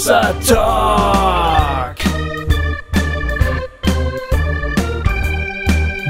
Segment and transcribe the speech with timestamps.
[0.00, 1.96] Hossa Talk.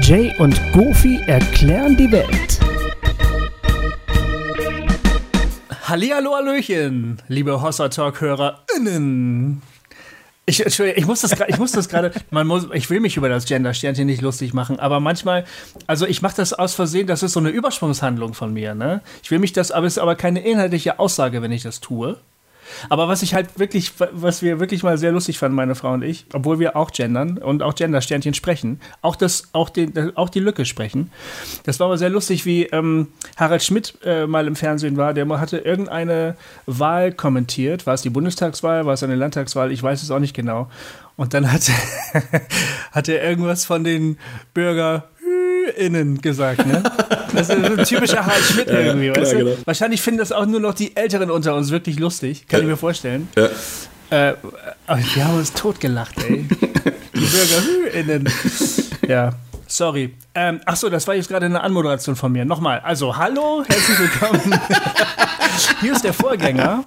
[0.01, 2.59] Jay und Goofy erklären die Welt.
[5.89, 9.61] Hallihallo, Hallöchen, liebe Hossa Talk-HörerInnen.
[10.45, 13.43] Ich, ich muss das, ich muss das gerade, man muss, ich will mich über das
[13.43, 15.43] Gender-Sternchen nicht lustig machen, aber manchmal,
[15.87, 19.01] also ich mache das aus Versehen, das ist so eine Übersprungshandlung von mir, ne?
[19.21, 22.17] Ich will mich das, aber es ist aber keine inhaltliche Aussage, wenn ich das tue.
[22.89, 26.03] Aber was ich halt wirklich, was wir wirklich mal sehr lustig fanden, meine Frau und
[26.03, 30.39] ich, obwohl wir auch gendern und auch Gender-Sternchen sprechen, auch, das, auch, den, auch die
[30.39, 31.11] Lücke sprechen.
[31.63, 33.07] Das war aber sehr lustig, wie ähm,
[33.37, 35.13] Harald Schmidt äh, mal im Fernsehen war.
[35.13, 37.85] Der hatte irgendeine Wahl kommentiert.
[37.87, 39.71] War es die Bundestagswahl, war es eine Landtagswahl?
[39.71, 40.69] Ich weiß es auch nicht genau.
[41.15, 41.69] Und dann hat,
[42.91, 44.17] hat er irgendwas von den
[44.53, 45.07] Bürger
[45.77, 46.83] innen gesagt, ne?
[47.33, 49.37] Das ist ein typischer Harald Schmidt ja, irgendwie, klar, weißt du?
[49.37, 49.51] Genau.
[49.65, 52.65] Wahrscheinlich finden das auch nur noch die Älteren unter uns wirklich lustig, kann ja.
[52.65, 53.29] ich mir vorstellen.
[53.35, 53.49] Ja.
[54.09, 54.35] Äh,
[54.87, 56.45] aber wir haben uns totgelacht, ey.
[57.15, 58.29] die BürgerInnen.
[59.07, 59.31] Ja.
[59.67, 60.13] Sorry.
[60.35, 62.43] Ähm, Achso, das war jetzt gerade eine Anmoderation von mir.
[62.43, 62.81] Nochmal.
[62.83, 64.41] Also, hallo, herzlich willkommen.
[65.81, 66.83] Hier ist der Vorgänger.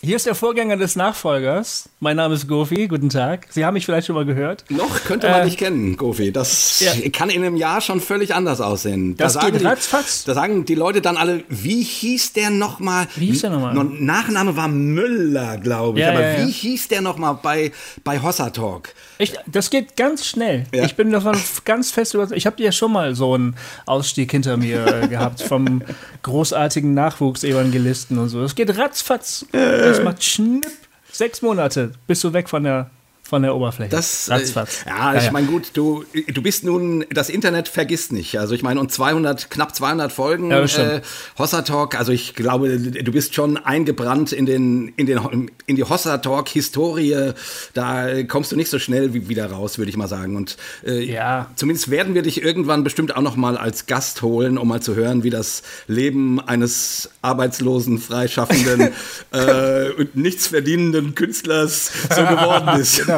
[0.00, 1.88] Hier ist der Vorgänger des Nachfolgers.
[1.98, 2.86] Mein Name ist Gofi.
[2.86, 3.48] Guten Tag.
[3.50, 4.64] Sie haben mich vielleicht schon mal gehört.
[4.68, 6.30] Noch könnte man äh, dich kennen, Gofi.
[6.30, 6.92] Das ja.
[7.10, 9.16] kann in einem Jahr schon völlig anders aussehen.
[9.16, 10.22] Das da geht ratzfatz.
[10.22, 13.08] Da sagen die Leute dann alle, wie hieß der nochmal?
[13.16, 13.74] Wie hieß der nochmal?
[13.74, 16.04] Nachname war Müller, glaube ich.
[16.04, 17.72] Ja, Aber ja, wie hieß der nochmal bei,
[18.04, 18.94] bei Hossa Talk?
[19.18, 20.64] Ich, das geht ganz schnell.
[20.72, 20.84] Ja.
[20.84, 22.38] Ich bin davon ganz fest überzeugt.
[22.38, 25.82] Ich habe ja schon mal so einen Ausstieg hinter mir äh, gehabt vom
[26.22, 28.40] großartigen Nachwuchsevangelisten und so.
[28.40, 29.46] Das geht ratzfatz.
[29.52, 30.66] Das macht schnipp.
[31.10, 32.90] Sechs Monate bist du weg von der
[33.28, 33.90] von der Oberfläche.
[33.90, 34.40] Das, äh,
[34.86, 35.32] ja, ich ja.
[35.32, 38.38] meine, gut, du, du bist nun, das Internet vergisst nicht.
[38.38, 41.02] Also ich meine, und 200, knapp 200 Folgen ja, äh,
[41.38, 45.84] Hossa Talk, also ich glaube, du bist schon eingebrannt in, den, in, den, in die
[45.84, 47.34] Hossa Talk Historie.
[47.74, 50.34] Da kommst du nicht so schnell wie, wieder raus, würde ich mal sagen.
[50.34, 50.56] Und
[50.86, 51.50] äh, ja.
[51.54, 54.94] zumindest werden wir dich irgendwann bestimmt auch noch mal als Gast holen, um mal zu
[54.94, 58.88] hören, wie das Leben eines arbeitslosen, freischaffenden
[59.32, 63.04] äh, und nichts verdienenden Künstlers so geworden ist.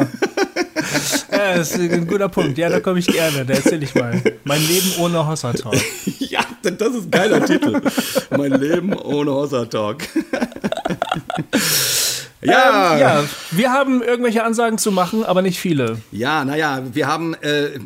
[1.31, 2.57] Ja, das ist ein guter Punkt.
[2.57, 3.45] Ja, da komme ich gerne.
[3.45, 4.21] Da erzähle ich mal.
[4.43, 5.75] Mein Leben ohne Hossa Talk.
[6.19, 7.81] ja, das ist ein geiler Titel.
[8.37, 10.03] Mein Leben ohne Hossa Talk.
[12.41, 12.93] Ja.
[12.93, 15.99] Ähm, ja, wir haben irgendwelche Ansagen zu machen, aber nicht viele.
[16.11, 17.79] Ja, naja, wir haben äh,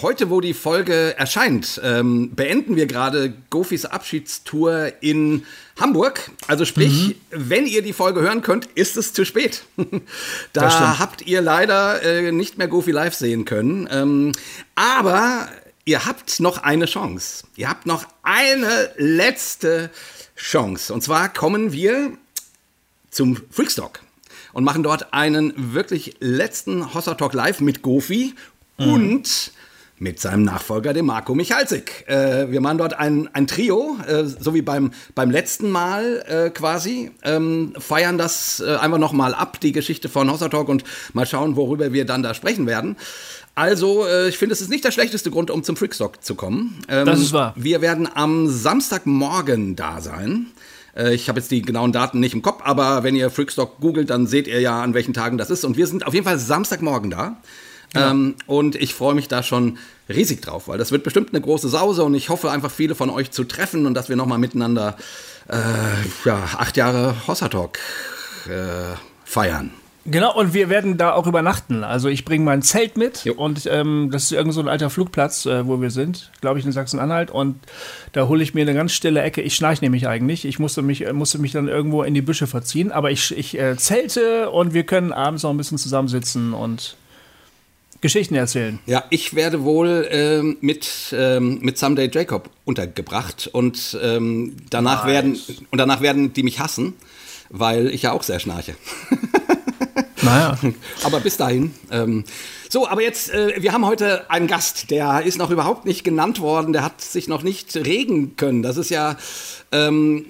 [0.00, 5.44] heute, wo die Folge erscheint, ähm, beenden wir gerade Gofis Abschiedstour in
[5.80, 6.30] Hamburg.
[6.46, 7.14] Also sprich, mhm.
[7.30, 9.64] wenn ihr die Folge hören könnt, ist es zu spät.
[10.52, 13.88] da habt ihr leider äh, nicht mehr Gofi live sehen können.
[13.90, 14.32] Ähm,
[14.74, 15.48] aber
[15.84, 17.44] ihr habt noch eine Chance.
[17.56, 19.90] Ihr habt noch eine letzte
[20.36, 20.92] Chance.
[20.92, 22.12] Und zwar kommen wir
[23.12, 24.00] zum Freakstock
[24.52, 28.34] und machen dort einen wirklich letzten Hossa Talk Live mit Gofi
[28.78, 28.92] mhm.
[28.92, 29.52] und
[29.98, 32.08] mit seinem Nachfolger, dem Marco Michalsik.
[32.08, 36.50] Äh, wir machen dort ein, ein Trio, äh, so wie beim, beim letzten Mal äh,
[36.50, 41.24] quasi, ähm, feiern das äh, einfach nochmal ab, die Geschichte von Hossa Talk und mal
[41.24, 42.96] schauen, worüber wir dann da sprechen werden.
[43.54, 46.82] Also, äh, ich finde, es ist nicht der schlechteste Grund, um zum Freakstock zu kommen.
[46.88, 47.52] Ähm, das ist wahr.
[47.54, 50.46] Wir werden am Samstagmorgen da sein.
[50.96, 54.10] Äh, ich habe jetzt die genauen Daten nicht im Kopf, aber wenn ihr Freakstock googelt,
[54.10, 55.64] dann seht ihr ja, an welchen Tagen das ist.
[55.64, 57.36] Und wir sind auf jeden Fall Samstagmorgen da.
[57.94, 58.10] Ja.
[58.10, 61.68] Ähm, und ich freue mich da schon riesig drauf, weil das wird bestimmt eine große
[61.68, 64.96] Sause und ich hoffe einfach viele von euch zu treffen und dass wir nochmal miteinander
[65.48, 65.56] äh,
[66.24, 67.78] ja, acht Jahre Hossa Talk
[68.48, 69.72] äh, feiern.
[70.04, 71.84] Genau, und wir werden da auch übernachten.
[71.84, 73.34] Also ich bringe mein Zelt mit jo.
[73.34, 76.64] und ähm, das ist irgend so ein alter Flugplatz, äh, wo wir sind, glaube ich,
[76.64, 77.30] in Sachsen-Anhalt.
[77.30, 77.60] Und
[78.12, 79.42] da hole ich mir eine ganz stille Ecke.
[79.42, 80.44] Ich schnarche nämlich eigentlich.
[80.44, 82.90] Ich musste mich, äh, musste mich dann irgendwo in die Büsche verziehen.
[82.90, 86.96] Aber ich, ich äh, zelte und wir können abends noch ein bisschen zusammensitzen und
[88.00, 88.80] Geschichten erzählen.
[88.86, 95.12] Ja, ich werde wohl ähm, mit, ähm, mit Someday Jacob untergebracht und ähm, danach nice.
[95.12, 95.38] werden
[95.70, 96.94] und danach werden die mich hassen,
[97.48, 98.74] weil ich ja auch sehr schnarche.
[100.22, 100.58] Naja.
[101.04, 101.74] Aber bis dahin.
[101.90, 102.24] Ähm,
[102.68, 106.40] so, aber jetzt, äh, wir haben heute einen Gast, der ist noch überhaupt nicht genannt
[106.40, 108.62] worden, der hat sich noch nicht regen können.
[108.62, 109.16] Das ist ja
[109.72, 110.24] ähm,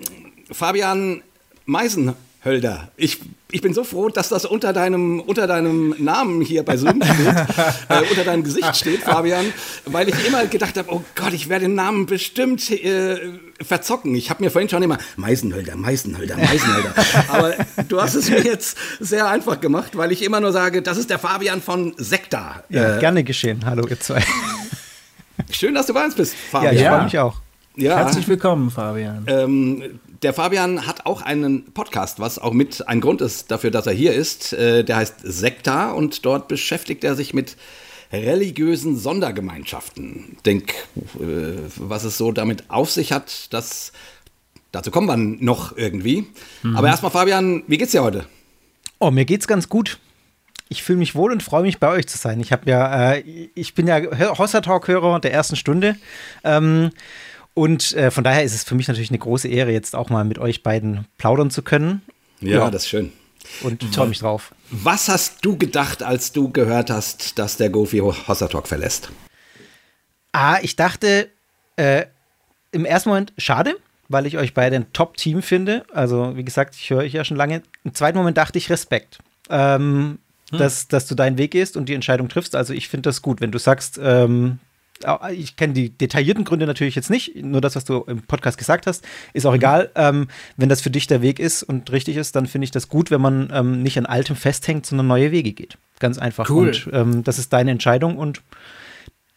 [0.51, 1.23] Fabian
[1.67, 2.91] Meisenhölder.
[2.97, 3.21] Ich
[3.53, 7.27] ich bin so froh, dass das unter deinem, unter deinem Namen hier bei Zoom steht,
[7.89, 9.45] äh, unter deinem Gesicht steht, Fabian,
[9.85, 13.19] weil ich immer gedacht habe, oh Gott, ich werde den Namen bestimmt äh,
[13.61, 14.15] verzocken.
[14.15, 16.95] Ich habe mir vorhin schon immer Meisenhölder, Meisenhölder, Meisenhölder.
[17.29, 17.55] Aber
[17.89, 21.11] du hast es mir jetzt sehr einfach gemacht, weil ich immer nur sage, das ist
[21.11, 22.65] der Fabian von Sekta.
[22.71, 23.65] Ja, äh, gerne geschehen.
[23.67, 24.25] Hallo, ihr zwei.
[25.51, 26.75] Schön, dass du bei uns bist, Fabian.
[26.75, 27.37] Ja, ich freue mich auch.
[27.77, 27.97] Ja.
[27.99, 29.25] Herzlich willkommen, Fabian.
[29.27, 33.87] Ähm, der Fabian hat auch einen Podcast, was auch mit ein Grund ist dafür, dass
[33.87, 34.53] er hier ist.
[34.53, 37.57] Äh, der heißt Sekta und dort beschäftigt er sich mit
[38.13, 40.37] religiösen Sondergemeinschaften.
[40.45, 40.75] Denk,
[41.19, 43.93] äh, was es so damit auf sich hat, das,
[44.71, 46.27] dazu kommen wir noch irgendwie.
[46.63, 46.77] Mhm.
[46.77, 48.27] Aber erstmal, Fabian, wie geht's dir heute?
[48.99, 49.99] Oh, mir geht's ganz gut.
[50.69, 52.41] Ich fühle mich wohl und freue mich, bei euch zu sein.
[52.41, 54.01] Ich habe ja, äh, ich bin ja
[54.39, 55.97] Hossa Talk-Hörer der ersten Stunde.
[56.45, 56.93] Ähm,
[57.55, 60.25] und äh, von daher ist es für mich natürlich eine große Ehre, jetzt auch mal
[60.25, 62.03] mit euch beiden plaudern zu können.
[62.41, 62.71] Ja, ja.
[62.71, 63.13] das ist schön.
[63.63, 64.55] Und freue mich drauf.
[64.71, 69.11] Was hast du gedacht, als du gehört hast, dass der Gofi Hossa Talk verlässt?
[70.33, 71.29] Ah, ich dachte
[71.77, 72.07] äh,
[72.71, 73.77] im ersten Moment schade,
[74.09, 75.85] weil ich euch beide ein Top-Team finde.
[75.93, 77.63] Also, wie gesagt, ich höre euch ja schon lange.
[77.85, 79.19] Im zweiten Moment dachte ich Respekt.
[79.51, 80.19] Ähm,
[80.53, 80.59] hm.
[80.59, 82.55] dass, dass du deinen Weg gehst und die Entscheidung triffst.
[82.55, 84.59] Also ich finde das gut, wenn du sagst, ähm,
[85.33, 88.87] ich kenne die detaillierten Gründe natürlich jetzt nicht, nur das, was du im Podcast gesagt
[88.87, 89.57] hast, ist auch mhm.
[89.57, 89.91] egal.
[89.95, 92.89] Ähm, wenn das für dich der Weg ist und richtig ist, dann finde ich das
[92.89, 95.79] gut, wenn man ähm, nicht an altem festhängt, sondern neue Wege geht.
[95.99, 96.49] Ganz einfach.
[96.51, 96.69] Cool.
[96.69, 98.43] Und ähm, das ist deine Entscheidung und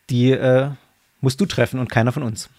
[0.09, 0.69] die äh,
[1.21, 2.49] musst du treffen und keiner von uns.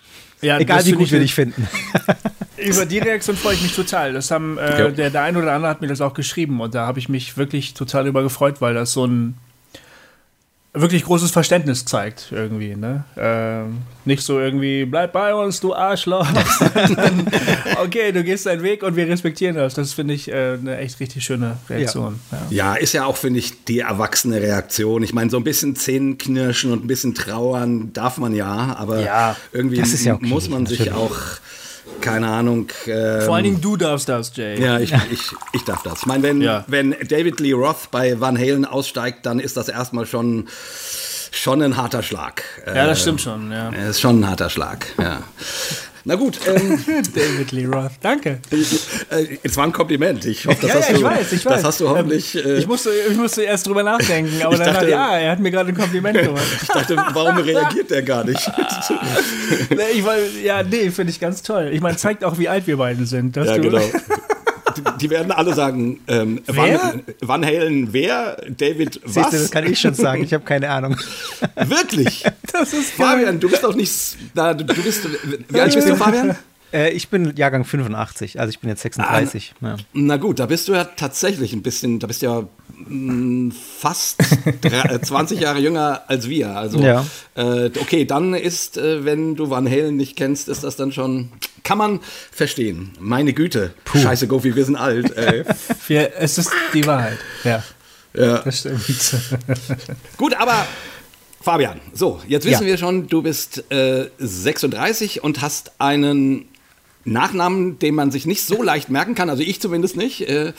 [0.43, 1.67] Ja, Egal wie gut wir dich finden.
[2.59, 4.13] Über die Reaktion freue ich mich total.
[4.13, 4.89] Das haben äh, ja.
[4.91, 7.37] der, der eine oder andere hat mir das auch geschrieben und da habe ich mich
[7.37, 9.37] wirklich total über gefreut, weil das so ein
[10.81, 12.77] wirklich großes Verständnis zeigt irgendwie.
[12.77, 13.05] Ne?
[13.17, 16.27] Ähm, nicht so irgendwie, bleib bei uns, du Arschloch.
[17.83, 19.75] okay, du gehst deinen Weg und wir respektieren das.
[19.75, 22.21] Das finde ich äh, eine echt richtig schöne Reaktion.
[22.31, 22.75] Ja, ja.
[22.75, 25.03] ja ist ja auch, finde ich, die erwachsene Reaktion.
[25.03, 29.37] Ich meine, so ein bisschen Zähnenknirschen und ein bisschen trauern darf man ja, aber ja,
[29.53, 31.17] irgendwie ja okay, muss man sich auch
[32.01, 32.69] keine Ahnung.
[32.87, 34.61] Ähm, Vor allen Dingen du darfst das, Jay.
[34.61, 36.01] Ja, ich, ich, ich darf das.
[36.01, 36.65] Ich meine, wenn, ja.
[36.67, 40.49] wenn David Lee Roth bei Van Halen aussteigt, dann ist das erstmal schon,
[41.31, 42.43] schon ein harter Schlag.
[42.67, 43.71] Ja, das stimmt schon, ja.
[43.71, 45.23] Ist schon ein harter Schlag, ja.
[46.07, 46.39] Na gut.
[46.47, 46.79] Ähm,
[47.15, 48.39] David Lee Roth, danke.
[48.53, 50.25] Äh, es war ein Kompliment.
[50.25, 51.55] Ich hoffe, das, ja, hast, ja, ich du, weiß, ich weiß.
[51.55, 52.37] das hast du hoffentlich.
[52.37, 55.51] Ähm, ich, musste, ich musste erst drüber nachdenken, aber dann dachte, ja, er hat mir
[55.51, 56.47] gerade ein Kompliment gemacht.
[56.63, 58.39] ich dachte, warum reagiert der gar nicht?
[59.95, 60.15] ich war,
[60.45, 61.71] ja, nee, finde ich ganz toll.
[61.73, 63.35] Ich meine, zeigt auch, wie alt wir beide sind.
[63.35, 63.83] ja, genau
[65.01, 69.15] die werden alle sagen, ähm, Van, Van Halen wer, David was?
[69.15, 70.97] Siehst du, das kann ich schon sagen, ich habe keine Ahnung.
[71.57, 72.25] Wirklich?
[72.53, 75.07] Das ist Fabian, du bist doch nicht, na, du, du bist,
[75.49, 76.37] wie alt bist du, Fabian?
[76.73, 79.55] Äh, ich bin Jahrgang 85, also ich bin jetzt 36.
[79.61, 79.77] Ah, ja.
[79.93, 82.49] Na gut, da bist du ja tatsächlich ein bisschen, da bist du ja
[83.81, 84.23] fast
[85.03, 86.51] 20 äh, Jahre jünger als wir.
[86.51, 87.07] Also, ja.
[87.35, 91.31] äh, okay, dann ist, äh, wenn du Van Halen nicht kennst, ist das dann schon,
[91.63, 92.01] kann man
[92.31, 92.93] verstehen.
[93.01, 93.99] Meine Güte, Puh.
[93.99, 95.13] scheiße Gofi, wir sind alt.
[95.87, 97.63] wir, es ist die Wahrheit, ja.
[98.15, 98.39] Ja.
[98.39, 98.83] Das stimmt.
[100.17, 100.67] Gut, aber
[101.41, 102.71] Fabian, so, jetzt wissen ja.
[102.71, 106.47] wir schon, du bist äh, 36 und hast einen
[107.07, 110.29] Nachnamen, den man sich nicht so leicht merken kann, also ich zumindest nicht.
[110.29, 110.53] Äh,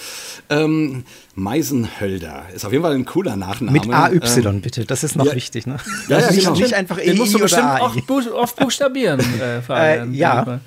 [0.50, 1.04] ähm,
[1.36, 3.74] Meisenhölder ist auf jeden Fall ein cooler Nachname.
[3.74, 5.68] Mit AY ähm, bitte, das ist noch ja, wichtig.
[5.68, 5.78] Ne?
[6.08, 6.54] Ja, ja, genau.
[6.54, 9.60] nicht einfach Den musst du bestimmt oft, oft buchstabieren, äh.
[9.70, 10.60] Äh, ja,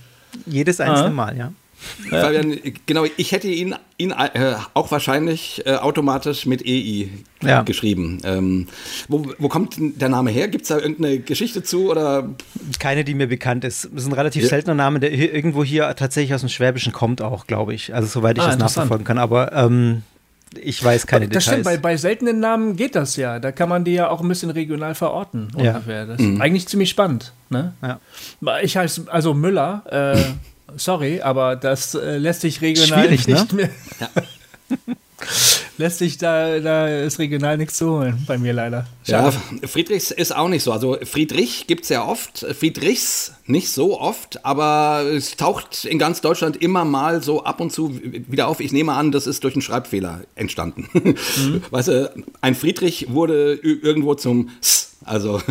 [0.46, 1.10] jedes einzelne ah.
[1.10, 1.52] Mal, ja.
[2.10, 7.08] Fabian, genau, ich hätte ihn, ihn äh, auch wahrscheinlich äh, automatisch mit EI
[7.42, 7.62] ja.
[7.62, 8.18] geschrieben.
[8.24, 8.66] Ähm,
[9.08, 10.48] wo, wo, kommt der Name her?
[10.48, 11.90] Gibt es da irgendeine Geschichte zu?
[11.90, 12.28] Oder?
[12.78, 13.84] Keine, die mir bekannt ist.
[13.84, 14.48] Es ist ein relativ ja.
[14.48, 17.94] seltener Name, der hier, irgendwo hier tatsächlich aus dem Schwäbischen kommt auch, glaube ich.
[17.94, 19.18] Also soweit ich ah, das nachverfolgen kann.
[19.18, 20.02] Aber ähm,
[20.58, 21.60] ich weiß keine das Details.
[21.60, 23.38] Stimmt, bei, bei, seltenen Namen geht das ja.
[23.38, 25.48] Da kann man die ja auch ein bisschen regional verorten.
[25.54, 26.06] Ungefähr.
[26.06, 26.40] Das ist mhm.
[26.40, 27.32] eigentlich ziemlich spannend.
[27.50, 27.74] Ne?
[27.82, 28.00] Ja.
[28.62, 29.82] Ich heiße also Müller.
[29.90, 30.22] Äh,
[30.76, 33.34] sorry, aber das äh, lässt sich regional Schwierig, ne?
[33.34, 33.56] nicht ne?
[33.56, 33.70] mehr.
[34.00, 34.08] Ja.
[35.80, 38.86] lässt sich da, da ist regional nichts zu holen, bei mir leider.
[39.06, 39.36] Schade.
[39.60, 40.72] Ja, Friedrichs ist auch nicht so.
[40.72, 46.20] Also Friedrich gibt es ja oft, Friedrichs nicht so oft, aber es taucht in ganz
[46.20, 48.60] Deutschland immer mal so ab und zu wieder auf.
[48.60, 50.88] Ich nehme an, das ist durch einen Schreibfehler entstanden.
[50.92, 51.62] Mhm.
[51.70, 55.42] Weißt du, ein Friedrich wurde irgendwo zum S also,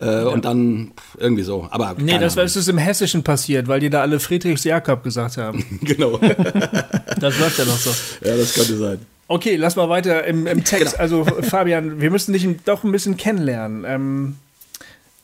[0.00, 0.28] äh, ja.
[0.28, 1.66] und dann irgendwie so.
[1.70, 5.36] Aber nee, das, das ist im Hessischen passiert, weil die da alle Friedrichs Jakob gesagt
[5.36, 5.64] haben.
[5.82, 6.18] genau.
[7.20, 7.90] das läuft ja noch so.
[8.24, 8.98] Ja, das könnte sein.
[9.26, 10.92] Okay, lass mal weiter im, im Text.
[10.92, 11.02] Genau.
[11.02, 13.84] Also, Fabian, wir müssen dich doch ein bisschen kennenlernen.
[13.86, 14.36] Ähm,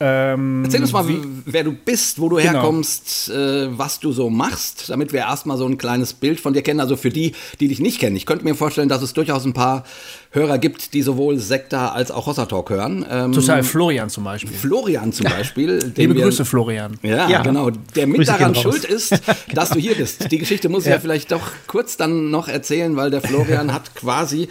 [0.07, 2.51] ähm, Erzähl uns mal, wie, wer du bist, wo du genau.
[2.51, 6.61] herkommst, äh, was du so machst, damit wir erstmal so ein kleines Bild von dir
[6.61, 6.79] kennen.
[6.79, 8.15] Also für die, die dich nicht kennen.
[8.15, 9.83] Ich könnte mir vorstellen, dass es durchaus ein paar
[10.29, 13.03] Hörer gibt, die sowohl Sekta als auch Hossa Talk hören.
[13.09, 14.51] Ähm, Total, Florian zum Beispiel.
[14.51, 15.93] Florian zum Beispiel.
[15.95, 16.99] Liebe wir, Grüße, Florian.
[17.01, 17.71] Ja, ja, genau.
[17.95, 19.19] Der mit Grüße daran schuld ist,
[19.53, 20.31] dass du hier bist.
[20.31, 20.95] Die Geschichte muss ich ja.
[20.95, 24.49] ja vielleicht doch kurz dann noch erzählen, weil der Florian hat quasi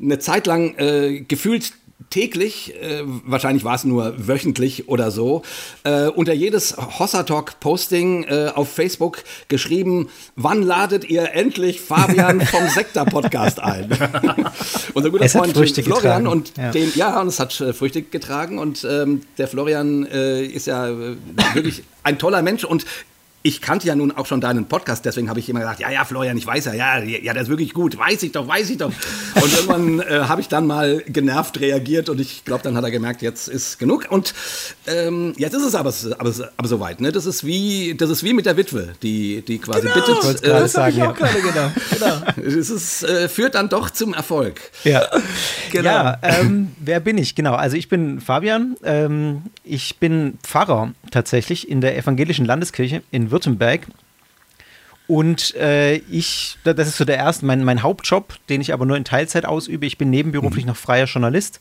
[0.00, 1.72] eine Zeit lang äh, gefühlt
[2.10, 5.42] täglich, äh, wahrscheinlich war es nur wöchentlich oder so,
[5.84, 13.60] äh, unter jedes Hossertalk-Posting äh, auf Facebook geschrieben, wann ladet ihr endlich Fabian vom Sektor-Podcast
[13.60, 13.88] ein?
[14.94, 16.26] Unser guter Es Freund Früchte Florian getragen.
[16.26, 16.70] und Ja.
[16.70, 20.88] dem, ja, und es hat äh, Früchte getragen und ähm, der Florian äh, ist ja
[20.88, 21.16] äh,
[21.54, 22.84] wirklich ein toller Mensch und
[23.46, 26.04] ich kannte ja nun auch schon deinen Podcast, deswegen habe ich immer gesagt, ja, ja,
[26.04, 28.78] Florian, ich weiß ja, ja, ja, der ist wirklich gut, weiß ich doch, weiß ich
[28.78, 28.90] doch.
[29.36, 32.90] Und irgendwann äh, habe ich dann mal genervt reagiert und ich glaube, dann hat er
[32.90, 34.08] gemerkt, jetzt ist genug.
[34.10, 34.34] Und
[34.88, 37.12] ähm, jetzt ist es aber, aber, aber soweit, ne?
[37.12, 40.24] Das ist wie, das ist wie mit der Witwe, die, die quasi bittet.
[40.24, 41.72] wollt's Äh, Das habe ich auch gerade gedacht.
[41.92, 42.48] Genau.
[42.48, 44.60] es ist, äh, führt dann doch zum Erfolg.
[44.82, 45.06] Ja,
[45.70, 45.88] Genau.
[45.90, 47.34] ja ähm, wer bin ich?
[47.36, 48.76] Genau, also ich bin Fabian.
[48.82, 53.86] Ähm, ich bin Pfarrer tatsächlich in der evangelischen Landeskirche in Württemberg.
[55.06, 58.86] Und äh, ich, da- das ist so der erste, mein, mein Hauptjob, den ich aber
[58.86, 59.86] nur in Teilzeit ausübe.
[59.86, 61.60] Ich bin nebenberuflich noch freier Journalist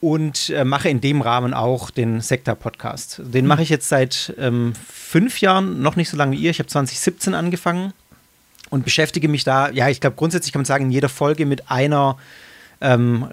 [0.00, 3.20] und äh, mache in dem Rahmen auch den Sektor-Podcast.
[3.24, 6.50] Den mache ich jetzt seit ähm, fünf Jahren, noch nicht so lange wie ihr.
[6.50, 7.92] Ich habe 2017 angefangen
[8.70, 11.70] und beschäftige mich da, ja, ich glaube grundsätzlich kann man sagen, in jeder Folge mit
[11.70, 12.16] einer
[12.80, 13.26] ähm,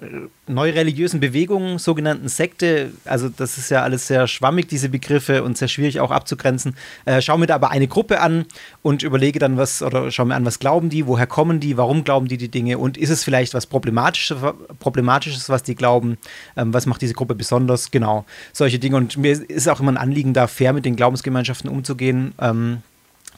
[0.46, 2.92] neureligiösen Bewegung, sogenannten Sekte.
[3.04, 6.76] Also das ist ja alles sehr schwammig, diese Begriffe und sehr schwierig auch abzugrenzen.
[7.04, 8.46] Äh, schau mir da aber eine Gruppe an
[8.82, 12.04] und überlege dann was, oder schau mir an, was glauben die, woher kommen die, warum
[12.04, 14.36] glauben die die Dinge und ist es vielleicht was Problematisches,
[14.78, 16.18] Problematisches was die glauben,
[16.56, 18.96] ähm, was macht diese Gruppe besonders, genau, solche Dinge.
[18.96, 22.34] Und mir ist auch immer ein Anliegen, da fair mit den Glaubensgemeinschaften umzugehen.
[22.40, 22.82] Ähm,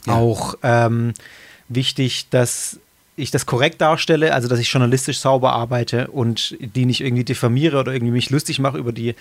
[0.06, 1.14] Auch ähm,
[1.68, 2.78] wichtig, dass
[3.16, 7.78] ich das korrekt darstelle, also dass ich journalistisch sauber arbeite und die nicht irgendwie diffamiere
[7.78, 9.14] oder irgendwie mich lustig mache über die,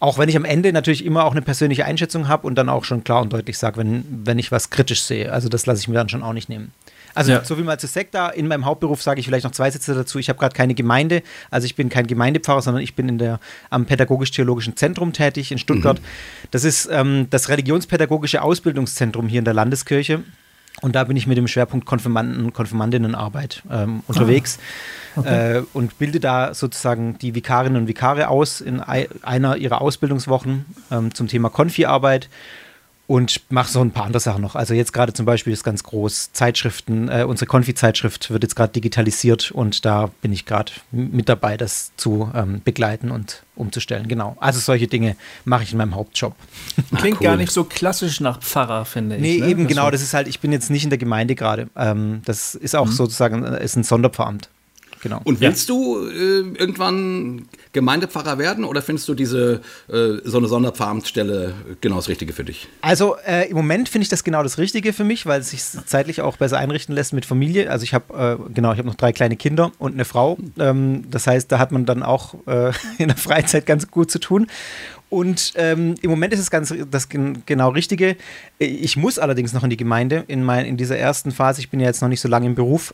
[0.00, 2.84] auch wenn ich am Ende natürlich immer auch eine persönliche Einschätzung habe und dann auch
[2.84, 5.32] schon klar und deutlich sage, wenn, wenn ich was kritisch sehe.
[5.32, 6.72] Also das lasse ich mir dann schon auch nicht nehmen.
[7.14, 7.42] Also Ja.
[7.42, 8.28] so viel mal zu Sekta.
[8.28, 10.18] In meinem Hauptberuf sage ich vielleicht noch zwei Sätze dazu.
[10.18, 13.40] Ich habe gerade keine Gemeinde, also ich bin kein Gemeindepfarrer, sondern ich bin in der,
[13.70, 16.00] am Pädagogisch-Theologischen Zentrum tätig in Stuttgart.
[16.50, 20.22] Das ist ähm, das religionspädagogische Ausbildungszentrum hier in der Landeskirche.
[20.80, 24.58] Und da bin ich mit dem Schwerpunkt Konfirmanden und Konfirmandinnenarbeit ähm, unterwegs
[25.24, 30.66] äh, und bilde da sozusagen die Vikarinnen und Vikare aus in ei- einer ihrer Ausbildungswochen
[30.92, 32.28] ähm, zum Thema Konfi-Arbeit
[33.08, 34.54] und mache so ein paar andere Sachen noch.
[34.54, 38.70] Also jetzt gerade zum Beispiel ist ganz groß Zeitschriften, äh, unsere Konfi-Zeitschrift wird jetzt gerade
[38.74, 44.08] digitalisiert und da bin ich gerade mit dabei, das zu ähm, begleiten und umzustellen.
[44.08, 44.36] Genau.
[44.40, 46.36] Also solche Dinge mache ich in meinem Hauptjob.
[46.96, 47.24] Klingt cool.
[47.24, 49.22] gar nicht so klassisch nach Pfarrer, finde ich.
[49.22, 49.48] Nee, ne?
[49.48, 51.68] eben Das genau, war- das ist halt, ich bin jetzt nicht in der Gemeinde gerade.
[51.76, 54.50] Ähm, das ist auch sozusagen, äh, ist ein Sonderpfarramt.
[55.02, 55.20] Genau.
[55.24, 61.54] Und willst du äh, irgendwann Gemeindepfarrer werden oder findest du diese äh, so eine Sonderpfarramtsstelle
[61.80, 62.68] genau das Richtige für dich?
[62.80, 65.62] Also äh, im Moment finde ich das genau das Richtige für mich, weil es sich
[65.62, 67.70] zeitlich auch besser einrichten lässt mit Familie.
[67.70, 70.38] Also ich habe äh, genau, ich habe noch drei kleine Kinder und eine Frau.
[70.58, 74.18] Ähm, das heißt, da hat man dann auch äh, in der Freizeit ganz gut zu
[74.18, 74.46] tun.
[75.10, 78.16] Und ähm, im Moment ist es ganz das gen genau Richtige.
[78.58, 81.60] Ich muss allerdings noch in die Gemeinde in, mein, in dieser ersten Phase.
[81.60, 82.92] Ich bin ja jetzt noch nicht so lange im Beruf.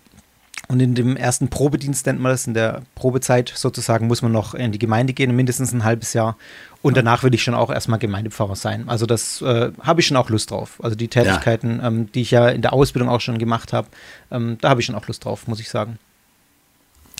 [0.68, 4.54] Und in dem ersten Probedienst nennt man das, in der Probezeit sozusagen, muss man noch
[4.54, 6.36] in die Gemeinde gehen, mindestens ein halbes Jahr.
[6.82, 8.88] Und danach will ich schon auch erstmal Gemeindepfarrer sein.
[8.88, 10.78] Also das äh, habe ich schon auch Lust drauf.
[10.82, 13.88] Also die Tätigkeiten, ähm, die ich ja in der Ausbildung auch schon gemacht habe,
[14.30, 15.98] ähm, da habe ich schon auch Lust drauf, muss ich sagen.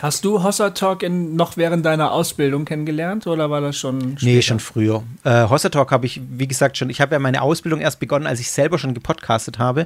[0.02, 4.16] Hast du Hossa Talk in, noch während deiner Ausbildung kennengelernt oder war das schon Nee,
[4.16, 4.42] später?
[4.42, 5.02] schon früher.
[5.22, 8.26] Äh, Hossa Talk habe ich, wie gesagt, schon, ich habe ja meine Ausbildung erst begonnen,
[8.26, 9.82] als ich selber schon gepodcastet habe.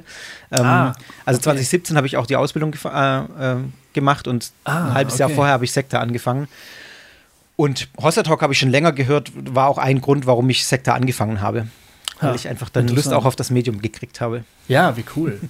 [0.51, 0.93] Ähm, Ah,
[1.25, 3.57] also 2017 habe ich auch die Ausbildung äh, äh,
[3.93, 5.35] gemacht und Ah, ein halbes Jahr okay.
[5.35, 6.47] vorher habe ich Sekta angefangen.
[7.55, 10.93] Und Hossa Talk habe ich schon länger gehört, war auch ein Grund, warum ich Sekta
[10.93, 11.67] angefangen habe.
[12.19, 14.43] Weil Ah, ich einfach dann Lust auch auf das Medium gekriegt habe.
[14.67, 15.39] Ja, wie cool.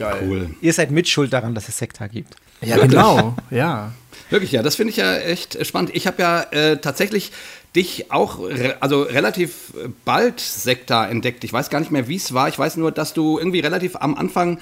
[0.00, 0.22] Geil.
[0.26, 0.50] Cool.
[0.62, 2.34] Ihr seid mitschuld daran, dass es Sekta gibt.
[2.62, 3.36] Ja, genau.
[3.50, 3.92] Ja.
[4.30, 5.90] Wirklich, ja, das finde ich ja echt spannend.
[5.92, 7.32] Ich habe ja äh, tatsächlich
[7.74, 9.72] dich auch re also relativ
[10.04, 11.42] bald Sekta entdeckt.
[11.44, 12.48] Ich weiß gar nicht mehr, wie es war.
[12.48, 14.58] Ich weiß nur, dass du irgendwie relativ am Anfang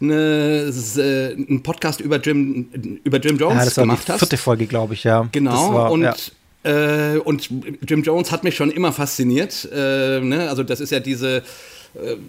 [0.00, 4.18] eine, äh, einen Podcast über Jim, über Jim Jones Ja, das war gemacht die hast.
[4.20, 5.28] vierte Folge, glaube ich, ja.
[5.32, 7.14] Genau, Das war, und, ja.
[7.14, 7.48] äh, und
[7.86, 9.68] Jim Jones hat mich schon immer fasziniert.
[9.72, 10.48] Äh, ne?
[10.48, 11.42] Also das ist ja diese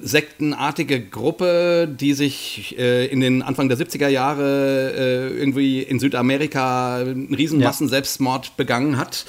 [0.01, 6.97] sektenartige Gruppe, die sich äh, in den Anfang der 70er Jahre äh, irgendwie in Südamerika
[6.97, 7.67] einen riesen Ja.
[7.67, 9.25] Massenselbstmord begangen hat.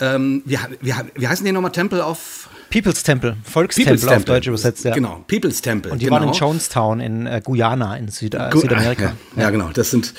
[0.00, 1.72] Ähm, wie, wie, wie heißen die nochmal?
[1.72, 4.94] Tempel of People's Temple, Volkstempel auf Deutsch übersetzt, ja.
[4.94, 5.92] Genau, People's Temple.
[5.92, 6.20] Und die genau.
[6.20, 9.14] waren in Jonestown in äh, Guyana in Süd äh, Gut, Südamerika.
[9.36, 9.70] Ja, ja, genau.
[9.74, 10.14] Das sind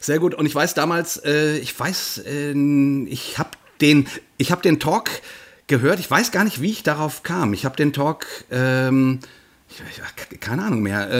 [0.00, 0.34] sehr gut.
[0.34, 2.52] Und ich weiß damals, äh, ich weiß, äh,
[3.06, 4.06] ich habe den,
[4.38, 5.10] ich habe den Talk
[5.66, 6.00] gehört.
[6.00, 7.52] Ich weiß gar nicht, wie ich darauf kam.
[7.52, 9.20] Ich habe den Talk, ähm,
[9.68, 11.10] ich, keine Ahnung mehr,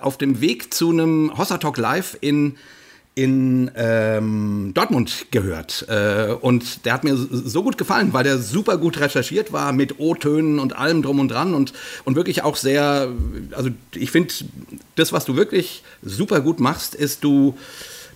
[0.00, 2.56] äh, auf dem Weg zu einem Hossa Talk Live in
[3.16, 5.86] in ähm, Dortmund gehört.
[5.88, 9.98] Äh, und der hat mir so gut gefallen, weil der super gut recherchiert war mit
[9.98, 11.72] O-Tönen und allem drum und dran und,
[12.04, 13.08] und wirklich auch sehr,
[13.52, 14.34] also ich finde,
[14.96, 17.56] das, was du wirklich super gut machst, ist du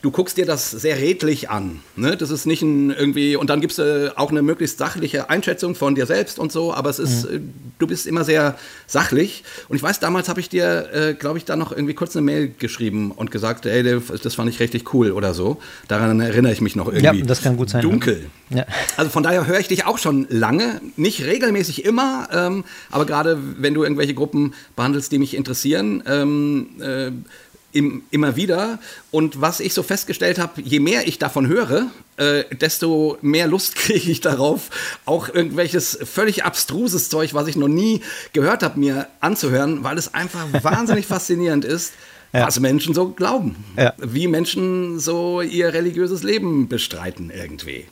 [0.02, 1.80] du guckst dir das sehr redlich an.
[1.96, 2.16] Ne?
[2.16, 5.94] Das ist nicht ein irgendwie, und dann gibst du auch eine möglichst sachliche Einschätzung von
[5.94, 7.52] dir selbst und so, aber es ist, mhm.
[7.78, 9.44] du bist immer sehr sachlich.
[9.68, 12.24] Und ich weiß, damals habe ich dir, äh, glaube ich, da noch irgendwie kurz eine
[12.24, 15.60] Mail geschrieben und gesagt, ey, das fand ich richtig cool oder so.
[15.88, 17.20] Daran erinnere ich mich noch irgendwie.
[17.20, 17.82] Ja, das kann gut sein.
[17.82, 18.26] Dunkel.
[18.48, 18.64] Ja.
[18.96, 23.38] Also von daher höre ich dich auch schon lange, nicht regelmäßig immer, ähm, aber gerade
[23.58, 27.10] wenn du irgendwelche Gruppen behandelst, die mich interessieren, ähm, äh,
[27.72, 28.78] im, immer wieder.
[29.10, 33.74] Und was ich so festgestellt habe, je mehr ich davon höre, äh, desto mehr Lust
[33.76, 34.70] kriege ich darauf,
[35.04, 40.14] auch irgendwelches völlig abstruses Zeug, was ich noch nie gehört habe, mir anzuhören, weil es
[40.14, 41.92] einfach wahnsinnig faszinierend ist.
[42.32, 42.46] Ja.
[42.46, 43.92] was Menschen so glauben, ja.
[43.98, 47.86] wie Menschen so ihr religiöses Leben bestreiten irgendwie.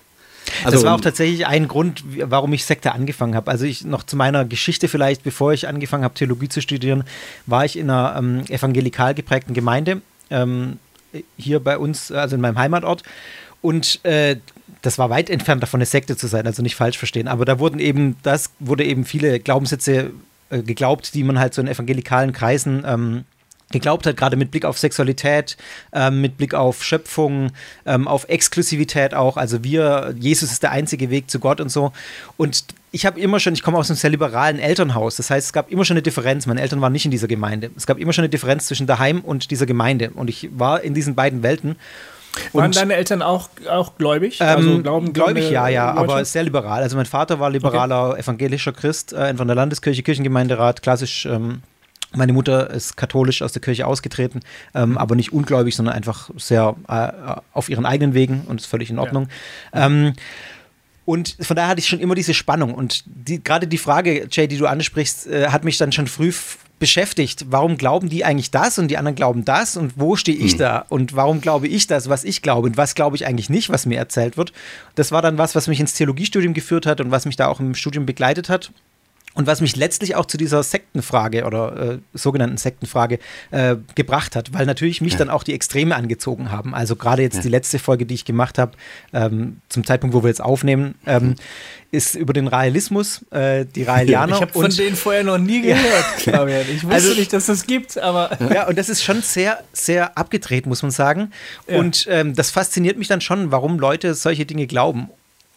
[0.65, 3.51] Also, das war auch tatsächlich ein Grund, warum ich Sekte angefangen habe.
[3.51, 7.05] Also ich noch zu meiner Geschichte vielleicht, bevor ich angefangen habe, Theologie zu studieren,
[7.47, 10.79] war ich in einer ähm, evangelikal geprägten Gemeinde ähm,
[11.37, 13.03] hier bei uns, also in meinem Heimatort.
[13.61, 14.37] Und äh,
[14.83, 17.29] das war weit entfernt davon, eine Sekte zu sein, also nicht falsch verstehen.
[17.29, 20.13] Aber da wurden eben, das wurde eben viele Glaubenssätze
[20.51, 23.25] äh, geglaubt, die man halt so in evangelikalen Kreisen ähm,
[23.71, 25.57] geglaubt hat, gerade mit Blick auf Sexualität,
[25.93, 27.53] ähm, mit Blick auf Schöpfung,
[27.85, 29.37] ähm, auf Exklusivität auch.
[29.37, 31.93] Also wir, Jesus ist der einzige Weg zu Gott und so.
[32.37, 35.17] Und ich habe immer schon, ich komme aus einem sehr liberalen Elternhaus.
[35.17, 36.47] Das heißt, es gab immer schon eine Differenz.
[36.47, 37.71] Meine Eltern waren nicht in dieser Gemeinde.
[37.77, 40.11] Es gab immer schon eine Differenz zwischen daheim und dieser Gemeinde.
[40.15, 41.77] Und ich war in diesen beiden Welten.
[42.53, 44.39] Waren und, deine Eltern auch, auch gläubig?
[44.41, 46.13] Ähm, also glauben, gläubig, ja, ja, Leute?
[46.13, 46.83] aber sehr liberal.
[46.83, 48.21] Also mein Vater war liberaler okay.
[48.21, 51.63] evangelischer Christ, äh, von der Landeskirche, Kirchengemeinderat, klassisch ähm,
[52.15, 54.41] meine Mutter ist katholisch aus der Kirche ausgetreten,
[54.75, 58.91] ähm, aber nicht ungläubig, sondern einfach sehr äh, auf ihren eigenen Wegen und ist völlig
[58.91, 59.29] in Ordnung.
[59.75, 59.87] Ja.
[59.87, 60.15] Ähm,
[61.05, 62.75] und von daher hatte ich schon immer diese Spannung.
[62.75, 66.33] Und die, gerade die Frage, Jay, die du ansprichst, äh, hat mich dann schon früh
[66.79, 67.47] beschäftigt.
[67.49, 70.59] Warum glauben die eigentlich das und die anderen glauben das und wo stehe ich hm.
[70.59, 73.71] da und warum glaube ich das, was ich glaube und was glaube ich eigentlich nicht,
[73.71, 74.53] was mir erzählt wird.
[74.95, 77.59] Das war dann was, was mich ins Theologiestudium geführt hat und was mich da auch
[77.59, 78.71] im Studium begleitet hat.
[79.35, 83.19] Und was mich letztlich auch zu dieser Sektenfrage oder äh, sogenannten Sektenfrage
[83.51, 85.19] äh, gebracht hat, weil natürlich mich ja.
[85.21, 86.75] dann auch die Extreme angezogen haben.
[86.75, 87.43] Also gerade jetzt ja.
[87.43, 88.73] die letzte Folge, die ich gemacht habe,
[89.13, 91.37] ähm, zum Zeitpunkt, wo wir jetzt aufnehmen, ähm,
[91.91, 94.35] ist über den Raelismus, äh, die Raelianer.
[94.35, 96.63] Ich habe von denen vorher noch nie gehört, Fabian.
[96.69, 98.37] Ich wusste also, nicht, dass das gibt, aber.
[98.53, 101.33] Ja, und das ist schon sehr, sehr abgedreht, muss man sagen.
[101.69, 101.79] Ja.
[101.79, 105.11] Und ähm, das fasziniert mich dann schon, warum Leute solche Dinge glauben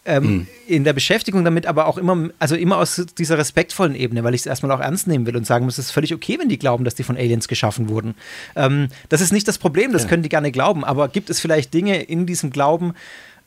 [0.04, 0.48] ähm, mhm.
[0.68, 4.42] in der Beschäftigung damit, aber auch immer, also immer aus dieser respektvollen Ebene, weil ich
[4.42, 6.58] es erstmal auch ernst nehmen will und sagen muss, es ist völlig okay, wenn die
[6.58, 8.16] glauben, dass die von Aliens geschaffen wurden.
[8.56, 10.10] Ähm, das ist nicht das Problem, das ja.
[10.10, 12.94] können die gerne glauben, aber gibt es vielleicht Dinge in diesem Glauben,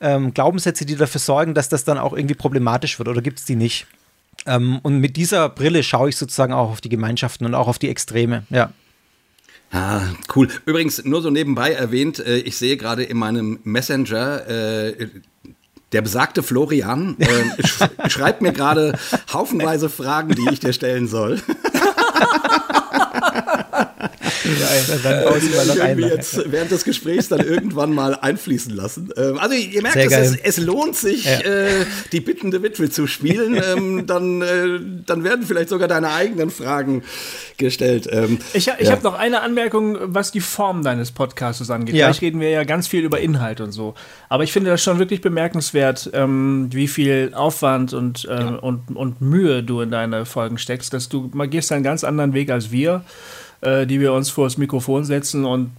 [0.00, 3.44] ähm, Glaubenssätze, die dafür sorgen, dass das dann auch irgendwie problematisch wird oder gibt es
[3.44, 3.86] die nicht?
[4.46, 7.78] Ähm, und mit dieser Brille schaue ich sozusagen auch auf die Gemeinschaften und auch auf
[7.78, 8.72] die Extreme, ja.
[9.72, 10.02] Ah,
[10.36, 10.48] cool.
[10.66, 15.08] Übrigens, nur so nebenbei erwähnt, äh, ich sehe gerade in meinem Messenger äh,
[15.94, 18.98] der besagte Florian äh, sch schreibt mir gerade
[19.32, 21.40] haufenweise Fragen, die ich dir stellen soll.
[24.44, 29.10] Ja, dann äh, ich wir jetzt während des Gesprächs dann irgendwann mal einfließen lassen.
[29.16, 31.40] Ähm, also ihr merkt, es, es, es, lohnt sich, ja.
[31.40, 33.60] äh, die bittende Witwe zu spielen.
[33.76, 37.02] ähm, dann, äh, dann werden vielleicht sogar deine eigenen Fragen
[37.56, 38.08] gestellt.
[38.10, 38.92] Ähm, ich ich ja.
[38.92, 41.94] habe noch eine Anmerkung, was die Form deines Podcasts angeht.
[41.94, 42.06] Ja.
[42.06, 43.94] Gleich reden wir ja ganz viel über Inhalt und so.
[44.28, 49.20] Aber ich finde das schon wirklich bemerkenswert, ähm, wie viel Aufwand und, äh, und, und
[49.20, 52.70] Mühe du in deine Folgen steckst, dass du mal gehst einen ganz anderen Weg als
[52.70, 53.04] wir
[53.64, 55.70] äh, die wir uns vor das Mikrofon setzen und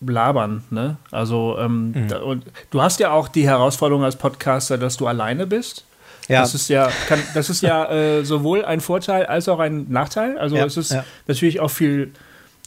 [0.00, 0.64] labern.
[0.70, 0.96] Ne?
[1.10, 2.08] Also ähm, mhm.
[2.08, 5.84] da, und du hast ja auch die Herausforderung als Podcaster, dass du alleine bist.
[6.28, 6.42] Ja.
[6.42, 10.38] Das ist ja, kann, das ist ja äh, sowohl ein Vorteil als auch ein Nachteil.
[10.38, 11.04] Also ja, es ist ja.
[11.26, 12.12] natürlich auch viel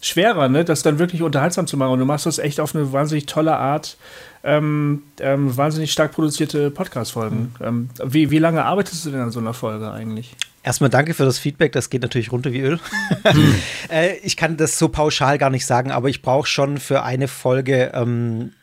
[0.01, 1.93] schwerer, ne, das dann wirklich unterhaltsam zu machen.
[1.93, 3.97] Und du machst das echt auf eine wahnsinnig tolle Art.
[4.43, 7.53] Ähm, ähm, wahnsinnig stark produzierte Podcast-Folgen.
[7.59, 7.65] Mhm.
[7.65, 10.35] Ähm, wie, wie lange arbeitest du denn an so einer Folge eigentlich?
[10.63, 12.79] Erstmal danke für das Feedback, das geht natürlich runter wie Öl.
[13.23, 13.55] Hm.
[13.89, 17.27] äh, ich kann das so pauschal gar nicht sagen, aber ich brauche schon für eine
[17.27, 18.53] Folge, ähm,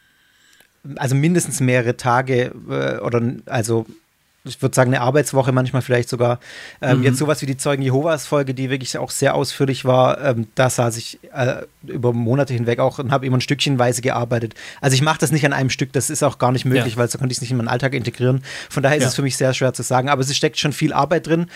[0.96, 3.86] also mindestens mehrere Tage äh, oder also
[4.48, 6.40] ich würde sagen, eine Arbeitswoche manchmal vielleicht sogar.
[6.80, 7.04] Ähm, mhm.
[7.04, 10.70] Jetzt sowas wie die Zeugen Jehovas Folge, die wirklich auch sehr ausführlich war, ähm, da
[10.70, 14.54] saß ich äh, über Monate hinweg auch und habe immer ein Stückchenweise gearbeitet.
[14.80, 16.98] Also ich mache das nicht an einem Stück, das ist auch gar nicht möglich, ja.
[16.98, 18.42] weil so konnte ich es nicht in meinen Alltag integrieren.
[18.70, 19.08] Von daher ist ja.
[19.08, 21.46] es für mich sehr schwer zu sagen, aber es steckt schon viel Arbeit drin.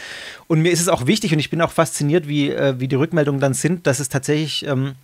[0.47, 2.97] Und mir ist es auch wichtig und ich bin auch fasziniert, wie, äh, wie die
[2.97, 4.95] Rückmeldungen dann sind, dass es tatsächlich ähm,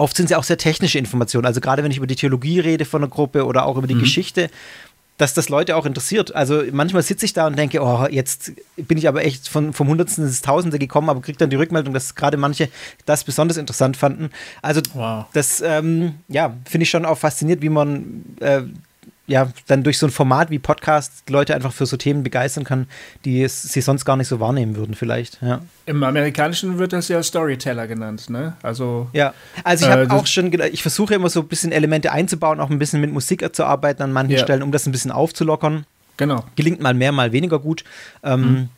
[0.00, 1.46] oft sind es ja auch sehr technische Informationen.
[1.46, 3.94] Also gerade wenn ich über die Theologie rede von einer Gruppe oder auch über die
[3.94, 4.00] mhm.
[4.00, 4.50] Geschichte,
[5.20, 6.34] dass das Leute auch interessiert.
[6.34, 9.88] Also manchmal sitze ich da und denke, oh, jetzt bin ich aber echt von, vom
[9.88, 12.68] Hundertsten ins Tausende gekommen, aber kriege dann die Rückmeldung, dass gerade manche
[13.04, 14.30] das besonders interessant fanden.
[14.62, 15.26] Also wow.
[15.34, 18.62] das, ähm, ja, finde ich schon auch fasziniert, wie man äh,
[19.30, 22.88] ja, dann durch so ein Format wie Podcast Leute einfach für so Themen begeistern kann,
[23.24, 25.40] die es, sie sonst gar nicht so wahrnehmen würden, vielleicht.
[25.40, 25.60] Ja.
[25.86, 28.54] Im Amerikanischen wird das ja Storyteller genannt, ne?
[28.62, 29.08] Also.
[29.12, 32.58] Ja, also ich habe äh, auch schon, ich versuche immer so ein bisschen Elemente einzubauen,
[32.58, 34.42] auch ein bisschen mit Musik zu arbeiten an manchen ja.
[34.42, 35.86] Stellen, um das ein bisschen aufzulockern.
[36.16, 36.44] Genau.
[36.56, 37.84] Gelingt mal mehr, mal weniger gut.
[38.24, 38.68] Ähm, mhm.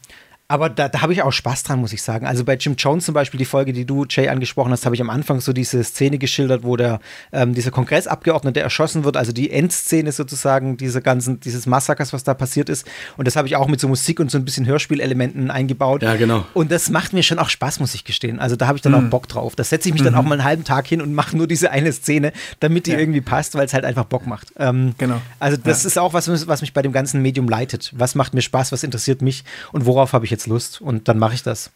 [0.52, 2.26] Aber da, da habe ich auch Spaß dran, muss ich sagen.
[2.26, 5.00] Also bei Jim Jones zum Beispiel, die Folge, die du, Jay, angesprochen hast, habe ich
[5.00, 7.00] am Anfang so diese Szene geschildert, wo der,
[7.32, 12.34] ähm, dieser Kongressabgeordnete erschossen wird, also die Endszene sozusagen dieser ganzen, dieses Massakers, was da
[12.34, 12.86] passiert ist.
[13.16, 16.02] Und das habe ich auch mit so Musik und so ein bisschen Hörspielelementen eingebaut.
[16.02, 16.44] Ja, genau.
[16.52, 18.38] Und das macht mir schon auch Spaß, muss ich gestehen.
[18.38, 19.06] Also da habe ich dann mhm.
[19.06, 19.56] auch Bock drauf.
[19.56, 20.06] Da setze ich mich mhm.
[20.08, 22.90] dann auch mal einen halben Tag hin und mache nur diese eine Szene, damit die
[22.90, 22.98] ja.
[22.98, 24.48] irgendwie passt, weil es halt einfach Bock macht.
[24.58, 25.22] Ähm, genau.
[25.38, 25.86] Also das ja.
[25.86, 27.90] ist auch was, was mich bei dem ganzen Medium leitet.
[27.96, 30.80] Was macht mir Spaß, was interessiert mich und worauf habe ich jetzt Lust?
[30.80, 31.70] Und dann mache ich das.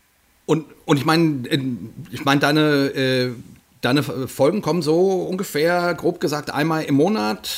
[0.46, 1.48] Und, und ich meine,
[2.10, 3.32] ich meine, deine, äh,
[3.80, 7.48] deine Folgen kommen so ungefähr, grob gesagt, einmal im Monat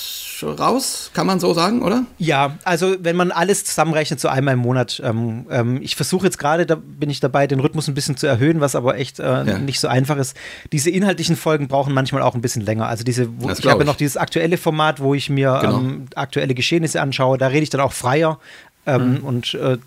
[0.42, 2.05] raus, kann man so sagen, oder?
[2.18, 5.03] Ja, also wenn man alles zusammenrechnet, so einmal im Monat.
[5.05, 8.27] Ähm, ähm, ich versuche jetzt gerade, da bin ich dabei, den Rhythmus ein bisschen zu
[8.27, 9.59] erhöhen, was aber echt äh, ja.
[9.59, 10.37] nicht so einfach ist.
[10.73, 12.87] Diese inhaltlichen Folgen brauchen manchmal auch ein bisschen länger.
[12.87, 13.87] Also diese, wo, ich habe ich.
[13.87, 15.79] noch dieses aktuelle Format, wo ich mir genau.
[15.79, 17.37] ähm, aktuelle Geschehnisse anschaue.
[17.37, 18.38] Da rede ich dann auch freier.
[18.87, 19.25] Ähm, mhm.
[19.25, 19.79] Und äh,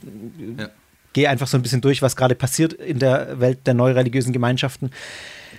[0.57, 0.67] ja
[1.13, 4.91] gehe einfach so ein bisschen durch, was gerade passiert in der Welt der neureligiösen Gemeinschaften.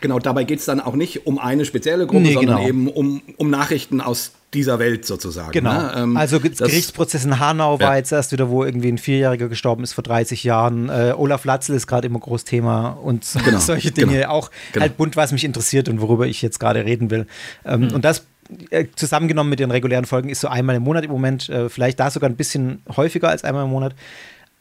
[0.00, 2.68] Genau, dabei geht es dann auch nicht um eine spezielle Gruppe, nee, sondern genau.
[2.68, 5.52] eben um, um Nachrichten aus dieser Welt sozusagen.
[5.52, 5.72] Genau.
[5.72, 5.92] Ne?
[5.96, 7.96] Ähm, also das, Gerichtsprozess in Hanau war ja.
[7.96, 10.88] jetzt erst wieder, wo irgendwie ein Vierjähriger gestorben ist vor 30 Jahren.
[10.88, 13.58] Äh, Olaf Latzel ist gerade immer groß Thema und genau.
[13.60, 14.18] solche Dinge.
[14.18, 14.28] Genau.
[14.30, 14.82] Auch genau.
[14.82, 17.26] halt bunt, was mich interessiert und worüber ich jetzt gerade reden will.
[17.64, 17.92] Ähm, mhm.
[17.92, 18.26] Und das
[18.70, 22.00] äh, zusammengenommen mit den regulären Folgen ist so einmal im Monat im Moment, äh, vielleicht
[22.00, 23.94] da sogar ein bisschen häufiger als einmal im Monat.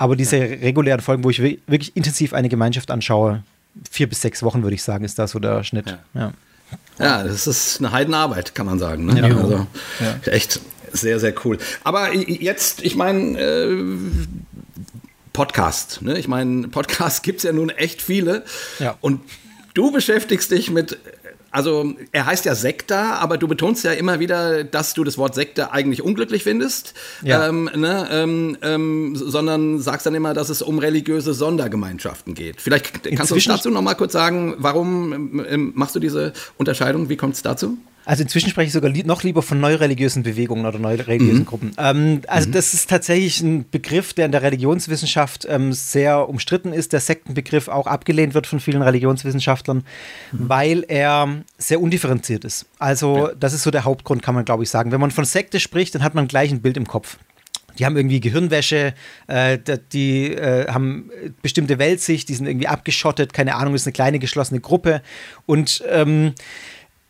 [0.02, 3.44] Aber diese regulären Folgen, wo ich wirklich intensiv eine Gemeinschaft anschaue,
[3.92, 5.96] vier bis sechs Wochen, würde ich sagen, ist das so der Schnitt.
[6.16, 6.34] Ja,
[6.98, 7.24] ja.
[7.24, 9.06] das ist eine Heidenarbeit, kann man sagen.
[9.06, 9.20] Ne?
[9.20, 9.38] Ja.
[9.38, 9.68] Also.
[10.26, 10.60] Echt
[10.92, 11.60] sehr, sehr cool.
[11.84, 13.78] Aber jetzt, ich meine, äh,
[15.34, 16.02] Podcast.
[16.02, 16.18] Ne?
[16.18, 18.44] Ich meine, Podcasts gibt es ja nun echt viele.
[18.80, 18.98] Ja.
[19.02, 19.22] Und
[19.76, 20.98] du beschäftigst dich mit
[21.52, 25.36] also er heißt ja Sekta, aber du betonst ja immer wieder, dass du das Wort
[25.36, 27.48] Sekte eigentlich unglücklich findest, ja.
[27.48, 32.62] ähm, ne, ähm, ähm, sondern sagst dann immer, dass es um religiöse Sondergemeinschaften geht.
[32.62, 36.00] Vielleicht kannst Inzwischen du uns dazu noch mal kurz sagen, warum ähm, ähm, machst du
[36.00, 37.10] diese Unterscheidung?
[37.10, 37.78] Wie kommt es dazu?
[38.06, 41.46] Also inzwischen spreche ich sogar li noch lieber von neureligiösen Bewegungen oder neureligiösen mhm.
[41.46, 41.72] Gruppen.
[41.78, 42.54] Ähm, also mhm.
[42.54, 46.94] das ist tatsächlich ein Begriff, der in der Religionswissenschaft ähm, sehr umstritten ist.
[46.94, 49.84] Der Sektenbegriff auch abgelehnt wird von vielen Religionswissenschaftlern,
[50.32, 50.50] mhm.
[50.50, 52.66] weil er sehr undifferenziert ist.
[52.80, 53.32] Also ja.
[53.40, 54.92] das ist so der Hauptgrund, kann man glaube ich sagen.
[54.92, 57.18] Wenn man von Sekte spricht, dann hat man gleich ein Bild im Kopf.
[57.80, 58.94] Die haben irgendwie Gehirnwäsche,
[59.28, 59.58] äh,
[59.94, 61.10] die äh, haben
[61.42, 65.02] bestimmte Weltsicht, die sind irgendwie abgeschottet, keine Ahnung, ist eine kleine geschlossene Gruppe
[65.46, 66.34] und ähm,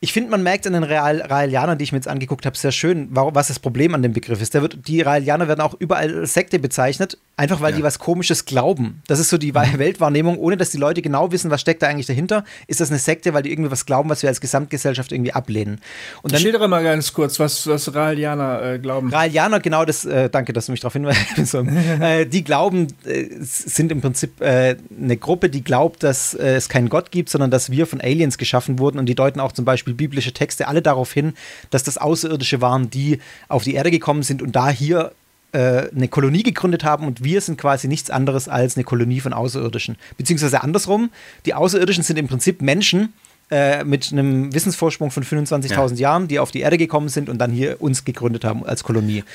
[0.03, 2.71] ich finde, man merkt an den Real Raelianern, die ich mir jetzt angeguckt habe, sehr
[2.71, 4.55] schön, warum, was das Problem an dem Begriff ist.
[4.55, 7.77] Der wird, die Raelianer werden auch überall als Sekte bezeichnet, einfach weil ja.
[7.77, 9.03] die was Komisches glauben.
[9.05, 9.77] Das ist so die mhm.
[9.77, 12.45] Weltwahrnehmung, ohne dass die Leute genau wissen, was steckt da eigentlich dahinter.
[12.65, 15.79] Ist das eine Sekte, weil die irgendwie was glauben, was wir als Gesamtgesellschaft irgendwie ablehnen.
[16.23, 19.13] Und dann, Schildere mal ganz kurz, was, was Raelianer äh, glauben.
[19.13, 21.53] Raelianer, genau das, äh, danke, dass du mich darauf hinweist.
[22.01, 26.69] äh, die glauben, äh, sind im Prinzip äh, eine Gruppe, die glaubt, dass äh, es
[26.69, 29.63] keinen Gott gibt, sondern dass wir von Aliens geschaffen wurden und die deuten auch zum
[29.63, 31.33] Beispiel Beispiel biblische Texte alle darauf hin,
[31.69, 35.11] dass das Außerirdische waren, die auf die Erde gekommen sind und da hier
[35.53, 39.33] äh, eine Kolonie gegründet haben und wir sind quasi nichts anderes als eine Kolonie von
[39.33, 39.97] Außerirdischen.
[40.17, 41.09] Beziehungsweise andersrum,
[41.45, 43.13] die Außerirdischen sind im Prinzip Menschen,
[43.51, 45.95] äh, mit einem Wissensvorsprung von 25.000 ja.
[45.95, 49.25] Jahren, die auf die Erde gekommen sind und dann hier uns gegründet haben als Kolonie.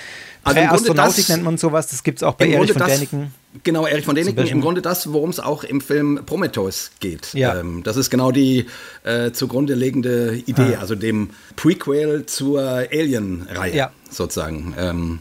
[0.42, 3.34] Also Astronautik nennt man sowas, das gibt es auch bei Erich von Däniken.
[3.62, 7.34] Genau, Erich von Däniken, im Grunde das, worum es auch im Film Prometheus geht.
[7.34, 7.60] Ja.
[7.60, 8.66] Ähm, das ist genau die
[9.04, 10.80] äh, zugrunde liegende Idee, ah.
[10.80, 13.92] also dem Prequel zur Alien-Reihe ja.
[14.10, 14.74] sozusagen.
[14.78, 15.20] Ähm,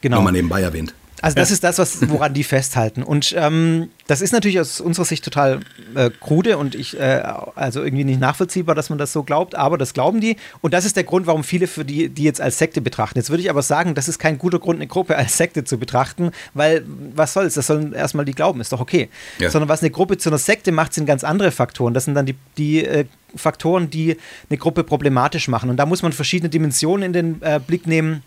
[0.00, 0.16] genau.
[0.18, 0.94] Nochmal nebenbei erwähnt.
[1.22, 3.02] Also das ist das, was, woran die festhalten.
[3.02, 5.60] Und ähm, das ist natürlich aus unserer Sicht total
[5.94, 7.22] äh, krude und ich, äh,
[7.54, 10.36] also irgendwie nicht nachvollziehbar, dass man das so glaubt, aber das glauben die.
[10.60, 13.18] Und das ist der Grund, warum viele für die, die jetzt als Sekte betrachten.
[13.18, 15.78] Jetzt würde ich aber sagen, das ist kein guter Grund, eine Gruppe als Sekte zu
[15.78, 19.08] betrachten, weil was soll's, das sollen erstmal die glauben, ist doch okay.
[19.38, 19.50] Ja.
[19.50, 21.94] Sondern was eine Gruppe zu einer Sekte macht, sind ganz andere Faktoren.
[21.94, 24.16] Das sind dann die, die äh, Faktoren, die
[24.50, 25.70] eine Gruppe problematisch machen.
[25.70, 28.22] Und da muss man verschiedene Dimensionen in den äh, Blick nehmen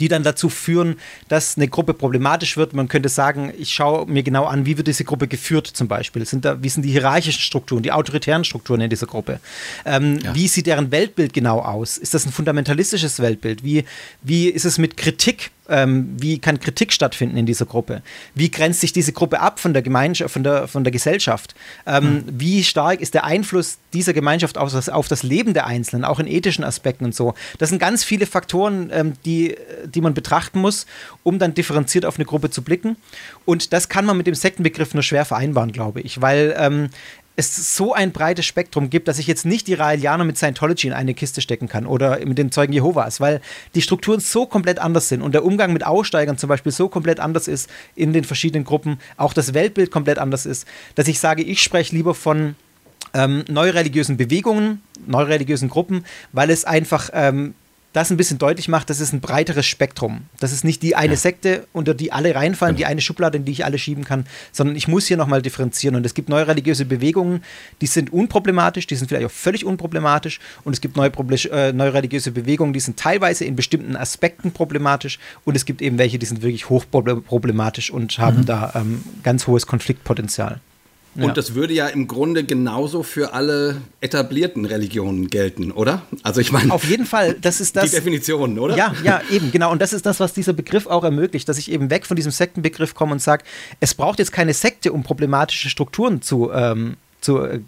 [0.00, 0.96] die dann dazu führen,
[1.28, 2.74] dass eine Gruppe problematisch wird.
[2.74, 6.24] Man könnte sagen, ich schaue mir genau an, wie wird diese Gruppe geführt zum Beispiel.
[6.26, 9.40] Sind da, wie sind die hierarchischen Strukturen, die autoritären Strukturen in dieser Gruppe?
[9.84, 10.34] Ähm, ja.
[10.34, 11.98] Wie sieht deren Weltbild genau aus?
[11.98, 13.64] Ist das ein fundamentalistisches Weltbild?
[13.64, 13.84] Wie,
[14.22, 15.50] wie ist es mit Kritik?
[15.68, 18.02] Ähm, wie kann Kritik stattfinden in dieser Gruppe?
[18.34, 21.54] Wie grenzt sich diese Gruppe ab von der Gemeinschaft, von der, von der Gesellschaft?
[21.86, 22.22] Ähm, mhm.
[22.28, 26.20] Wie stark ist der Einfluss dieser Gemeinschaft auf das, auf das Leben der Einzelnen, auch
[26.20, 27.34] in ethischen Aspekten und so?
[27.58, 30.86] Das sind ganz viele Faktoren, ähm, die, die man betrachten muss,
[31.22, 32.96] um dann differenziert auf eine Gruppe zu blicken.
[33.44, 36.90] Und das kann man mit dem Sektenbegriff nur schwer vereinbaren, glaube ich, weil ähm,
[37.36, 40.92] es so ein breites Spektrum gibt, dass ich jetzt nicht die Raelianer mit Scientology in
[40.94, 43.40] eine Kiste stecken kann oder mit den Zeugen Jehovas, weil
[43.74, 47.20] die Strukturen so komplett anders sind und der Umgang mit Aussteigern zum Beispiel so komplett
[47.20, 51.42] anders ist in den verschiedenen Gruppen, auch das Weltbild komplett anders ist, dass ich sage,
[51.42, 52.56] ich spreche lieber von
[53.12, 57.54] ähm, neureligiösen Bewegungen, neureligiösen Gruppen, weil es einfach ähm,
[57.96, 60.26] das ein bisschen deutlich macht, das ist ein breiteres Spektrum.
[60.38, 61.18] Das ist nicht die eine ja.
[61.18, 64.76] Sekte, unter die alle reinfallen, die eine Schublade, in die ich alle schieben kann, sondern
[64.76, 65.96] ich muss hier nochmal differenzieren.
[65.96, 67.42] Und es gibt neue religiöse Bewegungen,
[67.80, 70.40] die sind unproblematisch, die sind vielleicht auch völlig unproblematisch.
[70.62, 71.10] Und es gibt neue,
[71.50, 75.18] äh, neue religiöse Bewegungen, die sind teilweise in bestimmten Aspekten problematisch.
[75.46, 78.46] Und es gibt eben welche, die sind wirklich hochproblematisch und haben mhm.
[78.46, 80.60] da ähm, ganz hohes Konfliktpotenzial.
[81.16, 81.32] Und ja.
[81.32, 86.02] das würde ja im Grunde genauso für alle etablierten Religionen gelten, oder?
[86.22, 86.72] Also ich meine.
[86.72, 87.90] Auf jeden Fall, das ist das.
[87.90, 88.76] Die Definition, oder?
[88.76, 89.72] Ja, ja, eben, genau.
[89.72, 92.32] Und das ist das, was dieser Begriff auch ermöglicht, dass ich eben weg von diesem
[92.32, 93.44] Sektenbegriff komme und sage,
[93.80, 97.62] es braucht jetzt keine Sekte, um problematische Strukturen zu ähm, zu äh,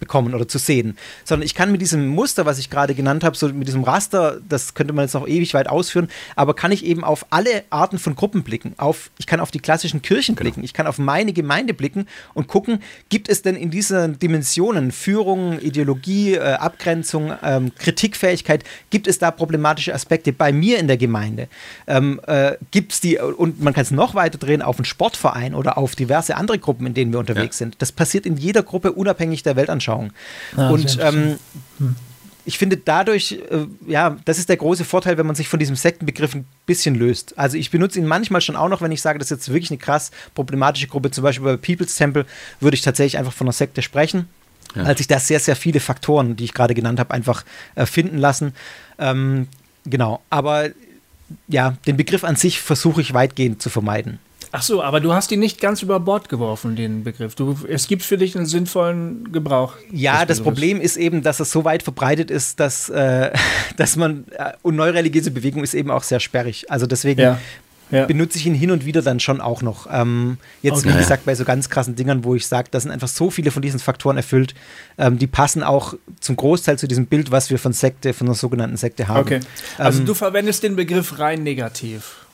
[0.00, 3.36] bekommen oder zu sehen, sondern ich kann mit diesem Muster, was ich gerade genannt habe,
[3.36, 6.84] so mit diesem Raster, das könnte man jetzt noch ewig weit ausführen, aber kann ich
[6.84, 8.74] eben auf alle Arten von Gruppen blicken.
[8.78, 10.44] Auf, ich kann auf die klassischen Kirchen genau.
[10.44, 14.92] blicken, ich kann auf meine Gemeinde blicken und gucken, gibt es denn in diesen Dimensionen
[14.92, 20.96] Führung, Ideologie, äh, Abgrenzung, ähm, Kritikfähigkeit, gibt es da problematische Aspekte bei mir in der
[20.96, 21.48] Gemeinde?
[21.86, 25.54] Ähm, äh, gibt es die, und man kann es noch weiter drehen, auf einen Sportverein
[25.54, 27.66] oder auf diverse andere Gruppen, in denen wir unterwegs ja.
[27.66, 27.76] sind.
[27.80, 30.12] Das passiert in jeder Gruppe unabhängig der Weltanschauung.
[30.56, 31.38] Ah, und ähm,
[31.78, 31.96] hm.
[32.44, 35.76] ich finde dadurch, äh, ja, das ist der große Vorteil, wenn man sich von diesem
[35.76, 37.38] Sektenbegriff ein bisschen löst.
[37.38, 39.70] Also ich benutze ihn manchmal schon auch noch, wenn ich sage, das ist jetzt wirklich
[39.70, 42.26] eine krass problematische Gruppe, zum Beispiel bei People's Temple,
[42.60, 44.28] würde ich tatsächlich einfach von einer Sekte sprechen.
[44.74, 44.84] Ja.
[44.84, 48.18] Als ich da sehr, sehr viele Faktoren, die ich gerade genannt habe, einfach äh, finden
[48.18, 48.54] lassen.
[48.98, 49.48] Ähm,
[49.84, 50.70] genau, aber
[51.48, 54.18] ja, den Begriff an sich versuche ich weitgehend zu vermeiden.
[54.54, 57.34] Ach so, aber du hast ihn nicht ganz über Bord geworfen, den Begriff.
[57.34, 59.72] Du, es gibt für dich einen sinnvollen Gebrauch.
[59.90, 63.32] Ja, das Problem ist eben, dass es so weit verbreitet ist, dass, äh,
[63.78, 66.70] dass man, äh, und neureligiöse Bewegung ist eben auch sehr sperrig.
[66.70, 67.38] Also deswegen ja.
[67.90, 68.04] Ja.
[68.04, 69.86] benutze ich ihn hin und wieder dann schon auch noch.
[69.90, 70.92] Ähm, jetzt, okay.
[70.92, 73.50] wie gesagt, bei so ganz krassen Dingern, wo ich sage, da sind einfach so viele
[73.52, 74.54] von diesen Faktoren erfüllt,
[74.98, 78.34] ähm, die passen auch zum Großteil zu diesem Bild, was wir von Sekte, von einer
[78.34, 79.20] sogenannten Sekte haben.
[79.20, 79.40] Okay.
[79.78, 82.26] Also ähm, du verwendest den Begriff rein negativ.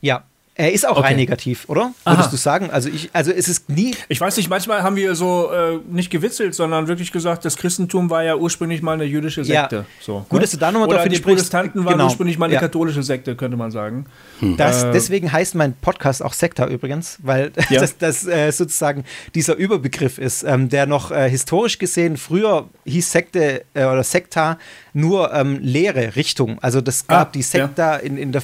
[0.00, 0.24] Ja,
[0.62, 1.08] er ist auch okay.
[1.08, 1.92] rein negativ, oder?
[2.04, 2.30] Würdest Aha.
[2.30, 2.70] du sagen?
[2.70, 3.94] Also ich, also es ist nie.
[4.08, 8.10] Ich weiß nicht, manchmal haben wir so äh, nicht gewitzelt, sondern wirklich gesagt, das Christentum
[8.10, 9.76] war ja ursprünglich mal eine jüdische Sekte.
[9.76, 9.84] Ja.
[10.00, 10.40] So, Gut, ne?
[10.40, 12.04] dass du da nochmal drauf Die Protestanten waren genau.
[12.04, 12.60] ursprünglich mal eine ja.
[12.60, 14.06] katholische Sekte, könnte man sagen.
[14.38, 14.56] Hm.
[14.56, 17.80] Das, äh, deswegen heißt mein Podcast auch Sekta übrigens, weil ja.
[17.80, 23.10] das, das äh, sozusagen dieser Überbegriff ist, ähm, der noch äh, historisch gesehen früher hieß
[23.10, 24.58] Sekte äh, oder Sekta
[24.94, 26.58] nur ähm, Lehre, Richtung.
[26.60, 28.42] Also das gab ah, die Sekta in, in der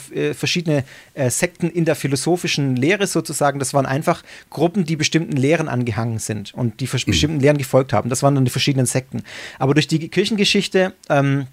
[1.19, 6.19] äh, Sekten in der philosophischen Lehre sozusagen, das waren einfach Gruppen, die bestimmten Lehren angehangen
[6.19, 6.99] sind und die mhm.
[7.07, 8.09] bestimmten Lehren gefolgt haben.
[8.09, 9.23] Das waren dann die verschiedenen Sekten.
[9.59, 11.47] Aber durch die Kirchengeschichte ähm,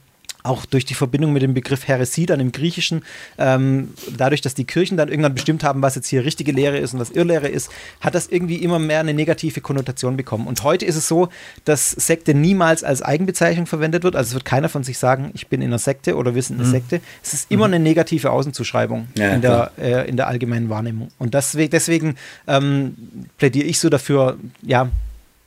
[0.46, 3.04] auch durch die Verbindung mit dem Begriff Heresie dann im Griechischen,
[3.38, 6.94] ähm, dadurch, dass die Kirchen dann irgendwann bestimmt haben, was jetzt hier richtige Lehre ist
[6.94, 10.48] und was Irrlehre ist, hat das irgendwie immer mehr eine negative Konnotation bekommen.
[10.48, 11.30] Und heute ist es so,
[11.66, 14.16] dass Sekte niemals als Eigenbezeichnung verwendet wird.
[14.16, 16.60] Also es wird keiner von sich sagen, ich bin in einer Sekte oder wir sind
[16.60, 16.72] eine mhm.
[16.72, 17.02] Sekte.
[17.24, 17.76] Es ist immer mhm.
[17.76, 21.10] eine negative Außenzuschreibung ja, in, der, äh, in der allgemeinen Wahrnehmung.
[21.18, 22.16] Und deswegen, deswegen
[22.48, 22.96] ähm,
[23.38, 24.90] plädiere ich so dafür, ja,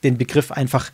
[0.04, 0.90] den Begriff einfach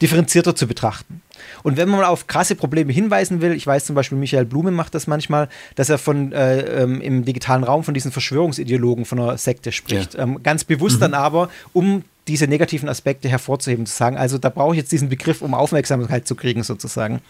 [0.00, 1.22] differenzierter zu betrachten.
[1.62, 4.94] Und wenn man auf krasse Probleme hinweisen will, ich weiß zum Beispiel, Michael Blume macht
[4.94, 9.38] das manchmal, dass er von äh, ähm, im digitalen Raum von diesen Verschwörungsideologen von einer
[9.38, 10.14] Sekte spricht.
[10.14, 10.20] Ja.
[10.20, 11.00] Ähm, ganz bewusst mhm.
[11.00, 15.08] dann aber, um diese negativen Aspekte hervorzuheben, zu sagen, also da brauche ich jetzt diesen
[15.08, 17.20] Begriff, um Aufmerksamkeit zu kriegen, sozusagen.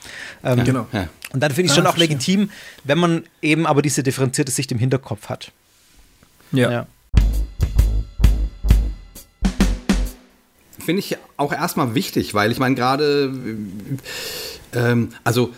[0.45, 0.87] Ähm, ja, genau.
[0.93, 1.09] Ja.
[1.33, 2.51] Und dann finde ich schon auch legitim,
[2.85, 5.53] wenn man eben aber diese differenzierte Sicht im Hinterkopf hat.
[6.53, 6.87] ja.
[10.88, 13.31] Finde ich auch erstmal wichtig, weil ich meine, gerade,
[14.72, 15.51] ähm, also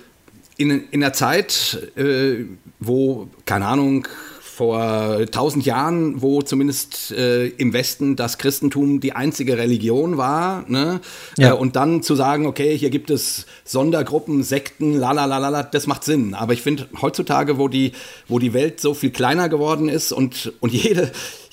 [0.56, 2.46] in, in der Zeit, äh,
[2.80, 4.08] wo, keine Ahnung,
[4.40, 11.00] vor tausend Jahren, wo zumindest äh, im Westen das Christentum die einzige Religion war, ne?
[11.38, 11.50] Ja.
[11.50, 15.62] Äh, und dann zu sagen, okay, hier gibt es Sondergruppen, Sekten, la la la la,
[15.62, 16.34] das macht Sinn.
[16.34, 17.92] Aber ich finde heutzutage, wo die,
[18.26, 21.12] wo die Welt so viel kleiner geworden ist und, und jede,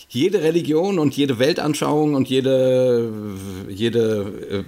[0.10, 3.12] jede Religion und jede Weltanschauung und jede,
[3.68, 4.64] jede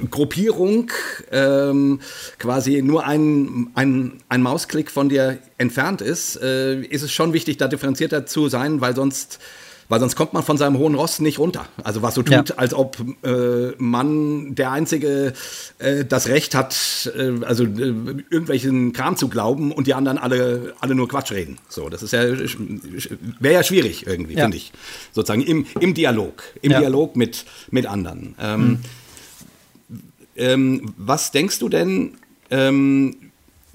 [0.00, 0.90] äh, Gruppierung
[1.30, 2.00] ähm,
[2.38, 7.58] quasi nur ein, ein, ein Mausklick von dir entfernt ist, äh, ist es schon wichtig,
[7.58, 9.40] da differenzierter zu sein, weil sonst
[9.88, 11.66] weil sonst kommt man von seinem hohen Ross nicht runter.
[11.82, 12.56] Also was so tut, ja.
[12.56, 15.32] als ob äh, man der Einzige
[15.78, 17.68] äh, das Recht hat, äh, also äh,
[18.30, 21.58] irgendwelchen Kram zu glauben und die anderen alle, alle nur Quatsch reden.
[21.68, 24.42] So, das ist ja wäre ja schwierig irgendwie, ja.
[24.42, 24.72] finde ich.
[25.12, 26.80] Sozusagen im, im Dialog, im ja.
[26.80, 28.34] Dialog mit, mit anderen.
[28.38, 28.78] Ähm, mhm.
[30.36, 32.14] ähm, was denkst du denn,
[32.50, 33.16] ähm,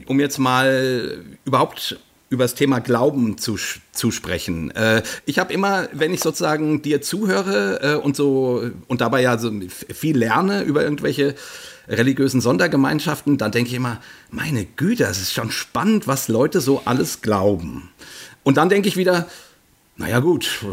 [0.06, 1.98] um jetzt mal überhaupt
[2.34, 3.58] über das Thema Glauben zu,
[3.92, 4.72] zu sprechen.
[4.72, 9.38] Äh, ich habe immer, wenn ich sozusagen dir zuhöre äh, und so und dabei ja
[9.38, 9.52] so
[9.94, 11.36] viel lerne über irgendwelche
[11.88, 14.00] religiösen Sondergemeinschaften, dann denke ich immer,
[14.32, 17.92] meine Güte, es ist schon spannend, was Leute so alles glauben.
[18.42, 19.28] Und dann denke ich wieder,
[19.96, 20.66] naja gut,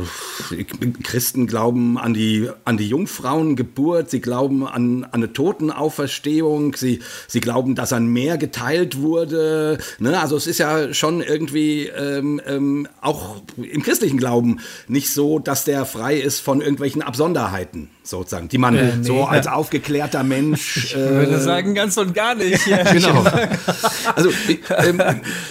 [1.03, 7.41] Christen glauben an die, an die Jungfrauengeburt, sie glauben an, an eine Totenauferstehung, sie, sie
[7.41, 9.79] glauben, dass ein Meer geteilt wurde.
[9.99, 10.19] Ne?
[10.19, 15.65] Also es ist ja schon irgendwie ähm, ähm, auch im christlichen Glauben nicht so, dass
[15.65, 20.89] der frei ist von irgendwelchen Absonderheiten sozusagen, die man äh, nee, so als aufgeklärter Mensch.
[20.91, 22.67] Ich würde äh, sagen, ganz und gar nicht.
[22.67, 22.93] Ja.
[22.93, 23.25] genau.
[24.15, 24.31] Also
[24.79, 25.01] ähm,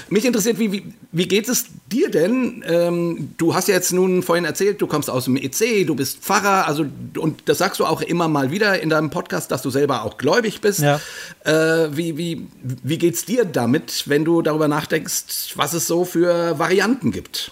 [0.09, 2.63] mich interessiert, wie, wie, wie geht es dir denn?
[2.67, 6.19] Ähm, du hast ja jetzt nun vorhin erzählt, du kommst aus dem EC, du bist
[6.19, 6.85] Pfarrer, also
[7.17, 10.17] und das sagst du auch immer mal wieder in deinem Podcast, dass du selber auch
[10.17, 10.79] gläubig bist.
[10.79, 10.99] Ja.
[11.45, 16.59] Äh, wie, wie, wie geht's dir damit, wenn du darüber nachdenkst, was es so für
[16.59, 17.51] Varianten gibt?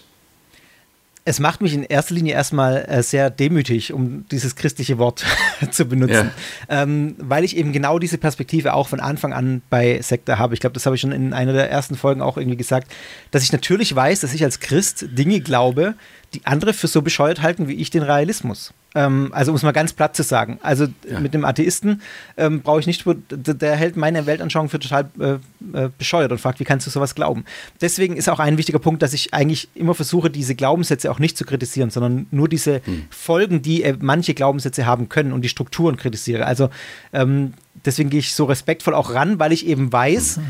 [1.28, 5.26] Es macht mich in erster Linie erstmal äh, sehr demütig, um dieses christliche Wort
[5.72, 6.32] zu benutzen,
[6.70, 6.84] ja.
[6.84, 10.54] ähm, weil ich eben genau diese Perspektive auch von Anfang an bei Sekte habe.
[10.54, 12.90] Ich glaube, das habe ich schon in einer der ersten Folgen auch irgendwie gesagt,
[13.32, 15.96] dass ich natürlich weiß, dass ich als Christ Dinge glaube,
[16.34, 18.74] die andere für so bescheuert halten wie ich den Realismus.
[18.98, 20.58] Ähm, also um es mal ganz platt zu sagen.
[20.64, 21.20] Also ja.
[21.20, 22.02] mit dem Atheisten
[22.36, 25.34] ähm, brauche ich nicht, der hält meine Weltanschauung für total äh,
[25.78, 27.46] äh, bescheuert und fragt, wie kannst du sowas glauben?
[27.80, 31.38] Deswegen ist auch ein wichtiger Punkt, dass ich eigentlich immer versuche, diese Glaubenssätze auch nicht
[31.38, 33.06] zu kritisieren, sondern nur diese hm.
[33.12, 36.48] Folgen, die äh, manche Glaubenssätze haben können und die Strukturen kritisiere.
[36.48, 36.72] Also
[37.14, 37.54] ähm,
[37.86, 40.44] deswegen gehe ich so respektvoll auch ran, weil ich eben weiß, mhm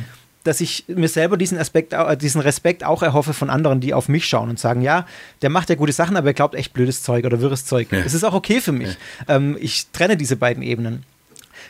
[0.48, 4.08] dass ich mir selber diesen Aspekt, äh, diesen Respekt auch erhoffe von anderen, die auf
[4.08, 5.06] mich schauen und sagen, ja,
[5.42, 7.92] der macht ja gute Sachen, aber er glaubt echt blödes Zeug oder wirres Zeug.
[7.92, 8.98] Es ist auch okay für mich.
[9.28, 9.36] Ja.
[9.36, 11.04] Ähm, ich trenne diese beiden Ebenen.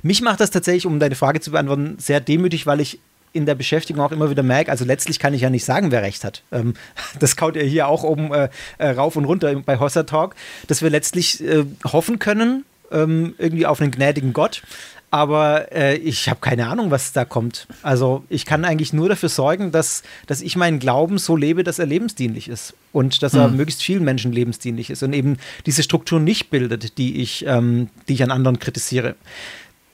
[0.04, 3.00] Mich macht das tatsächlich, um deine Frage zu beantworten, sehr demütig, weil ich
[3.34, 6.02] in der Beschäftigung auch immer wieder merke, also letztlich kann ich ja nicht sagen, wer
[6.02, 6.44] recht hat.
[6.52, 6.76] Ähm,
[7.20, 10.36] das kaut ihr hier auch oben äh, äh, rauf und runter bei Hossa Talk,
[10.68, 14.62] dass wir letztlich äh, hoffen können, ähm, irgendwie auf einen gnädigen Gott,
[15.10, 17.67] aber äh, ich habe keine Ahnung, was da kommt.
[17.82, 21.80] Also ich kann eigentlich nur dafür sorgen, dass, dass ich meinen Glauben so lebe, dass
[21.80, 23.58] er lebensdienlich ist und dass er mhm.
[23.58, 28.13] möglichst vielen Menschen lebensdienlich ist und eben diese Struktur nicht bildet, die ich, ähm, die
[28.15, 29.15] ich an anderen kritisiere.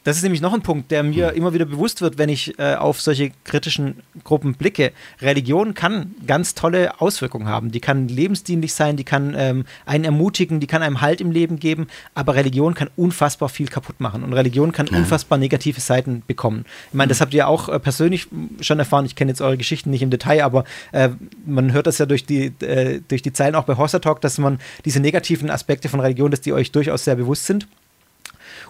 [0.04, 1.38] Das ist nämlich noch ein Punkt, der mir mhm.
[1.38, 4.92] immer wieder bewusst wird, wenn ich äh, auf solche kritischen Gruppen blicke.
[5.22, 7.72] Religion kann ganz tolle Auswirkungen haben.
[7.72, 11.58] Die kann lebensdienlich sein, die kann ähm, einen ermutigen, die kann einem Halt im Leben
[11.58, 14.98] geben, aber Religion kann unfassbar viel kaputt machen und Religion kann ja.
[14.98, 16.66] unfassbar negative Seiten bekommen.
[16.90, 18.28] Ich meine, das habt ihr auch äh, persönlich
[18.60, 19.06] schon erfahren.
[19.06, 21.10] Ich kenne jetzt eure Geschichten nicht im Detail, aber äh,
[21.46, 24.38] man hört das ja durch die, äh, durch die Zeilen auch bei Horsa Talk, dass
[24.38, 27.68] man diese negativen Aspekte von Religion, dass die euch durchaus sehr bewusst sind.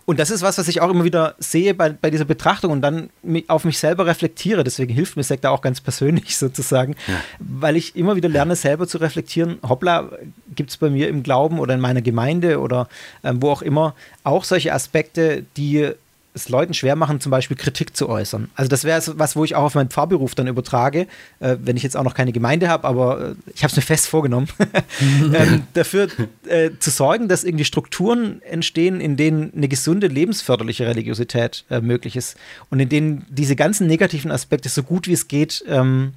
[0.06, 2.82] Und das ist was, was ich auch immer wieder sehe bei, bei dieser Betrachtung und
[2.82, 3.10] dann
[3.48, 4.64] auf mich selber reflektiere.
[4.64, 7.16] Deswegen hilft mir Sekta auch ganz persönlich sozusagen, ja.
[7.40, 9.60] weil ich immer wieder lerne, selber zu reflektieren.
[9.68, 10.10] Hoppla,
[10.56, 12.90] gibt es bei mir im Glauben oder in meiner Gemeinde oder
[13.24, 15.94] ähm, wo auch immer auch solche Aspekte, die
[16.34, 18.50] es Leuten schwer machen, zum Beispiel Kritik zu äußern.
[18.56, 21.08] Also das wäre was, wo ich auch auf meinen Pfarrberuf dann übertrage,
[21.40, 23.84] äh, wenn ich jetzt auch noch keine Gemeinde habe, aber äh, ich habe es mir
[23.84, 24.48] fest vorgenommen,
[25.34, 26.08] ähm, dafür
[26.48, 32.16] äh, zu sorgen, dass irgendwie Strukturen entstehen, in denen eine gesunde, lebensförderliche Religiosität äh, möglich
[32.16, 32.36] ist
[32.70, 36.14] und in denen diese ganzen negativen Aspekte so gut wie es geht ähm,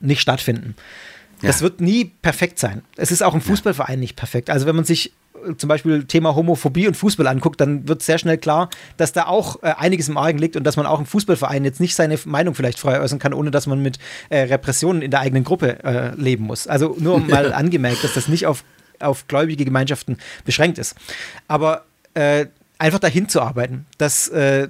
[0.00, 0.74] nicht stattfinden.
[1.42, 1.48] Ja.
[1.48, 2.82] Das wird nie perfekt sein.
[2.96, 4.48] Es ist auch im Fußballverein nicht perfekt.
[4.48, 5.12] Also wenn man sich
[5.56, 9.62] zum Beispiel Thema Homophobie und Fußball anguckt, dann wird sehr schnell klar, dass da auch
[9.62, 12.54] äh, einiges im Argen liegt und dass man auch im Fußballverein jetzt nicht seine Meinung
[12.54, 16.14] vielleicht frei äußern kann, ohne dass man mit äh, Repressionen in der eigenen Gruppe äh,
[16.14, 16.66] leben muss.
[16.66, 18.64] Also nur mal angemerkt, dass das nicht auf,
[19.00, 20.94] auf gläubige Gemeinschaften beschränkt ist.
[21.48, 21.84] Aber
[22.14, 22.46] äh,
[22.78, 24.68] einfach dahin zu arbeiten, dass äh,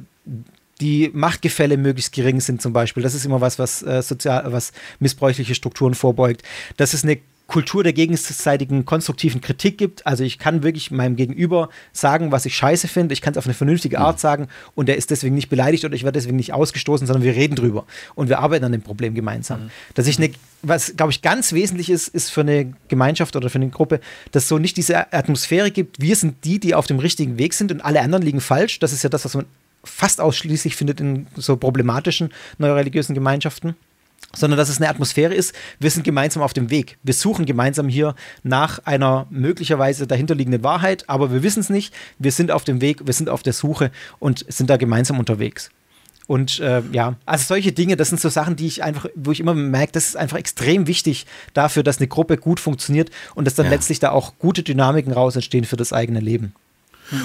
[0.81, 3.03] die Machtgefälle möglichst gering sind zum Beispiel.
[3.03, 6.43] Das ist immer was, was äh, sozial, was missbräuchliche Strukturen vorbeugt.
[6.77, 10.07] Dass es eine Kultur der gegenseitigen konstruktiven Kritik gibt.
[10.07, 13.13] Also ich kann wirklich meinem Gegenüber sagen, was ich scheiße finde.
[13.13, 14.21] Ich kann es auf eine vernünftige Art mhm.
[14.21, 17.37] sagen und der ist deswegen nicht beleidigt oder ich werde deswegen nicht ausgestoßen, sondern wir
[17.37, 19.65] reden drüber und wir arbeiten an dem Problem gemeinsam.
[19.65, 19.71] Mhm.
[19.95, 20.31] Dass ich eine,
[20.63, 24.01] was glaube ich ganz wesentlich ist, ist für eine Gemeinschaft oder für eine Gruppe,
[24.33, 27.71] dass so nicht diese Atmosphäre gibt, wir sind die, die auf dem richtigen Weg sind
[27.71, 28.81] und alle anderen liegen falsch.
[28.81, 29.47] Das ist ja das, was man
[29.85, 33.77] fast ausschließlich findet in so problematischen neureligiösen Gemeinschaften
[34.35, 36.99] sondern dass es eine Atmosphäre ist, wir sind gemeinsam auf dem Weg.
[37.03, 41.95] Wir suchen gemeinsam hier nach einer möglicherweise dahinterliegenden Wahrheit, aber wir wissen es nicht.
[42.19, 45.71] Wir sind auf dem Weg, wir sind auf der Suche und sind da gemeinsam unterwegs.
[46.27, 49.39] Und äh, ja, also solche Dinge, das sind so Sachen, die ich einfach, wo ich
[49.39, 53.55] immer merke, das ist einfach extrem wichtig dafür, dass eine Gruppe gut funktioniert und dass
[53.55, 53.73] dann ja.
[53.73, 56.53] letztlich da auch gute Dynamiken raus entstehen für das eigene Leben.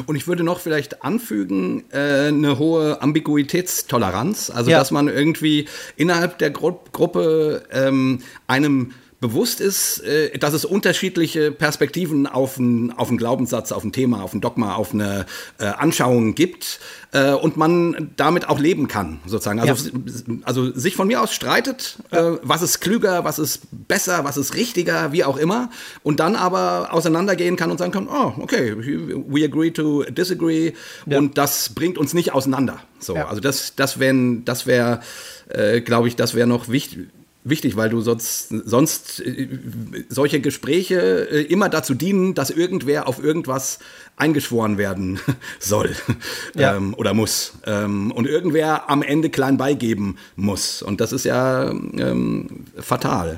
[0.06, 4.80] Und ich würde noch vielleicht anfügen, äh, eine hohe Ambiguitätstoleranz, also ja.
[4.80, 11.52] dass man irgendwie innerhalb der Gru Gruppe ähm, einem bewusst ist, äh, dass es unterschiedliche
[11.52, 15.28] Perspektiven auf einen auf Glaubenssatz, auf ein Thema, auf ein Dogma, auf eine
[15.60, 16.80] äh, Anschauung gibt
[17.12, 19.60] äh, und man damit auch leben kann, sozusagen.
[19.60, 20.36] Also, ja.
[20.44, 22.34] also sich von mir aus streitet, ja.
[22.34, 25.70] äh, was ist klüger, was ist besser, was ist richtiger, wie auch immer,
[26.02, 30.74] und dann aber auseinandergehen kann und sagen kann, oh, okay, we agree to disagree
[31.06, 31.20] ja.
[31.20, 32.80] und das bringt uns nicht auseinander.
[32.98, 35.02] So, also das, das wäre, das wäre,
[35.50, 37.10] äh, glaube ich, das wäre noch wichtig
[37.44, 39.48] wichtig, weil du sonst, sonst äh,
[40.10, 43.80] solche Gespräche äh, immer dazu dienen, dass irgendwer auf irgendwas
[44.16, 45.20] eingeschworen werden
[45.60, 45.96] soll
[46.56, 46.76] ja.
[46.76, 50.82] ähm, oder muss ähm, und irgendwer am Ende klein beigeben muss.
[50.82, 53.38] Und das ist ja ähm, fatal.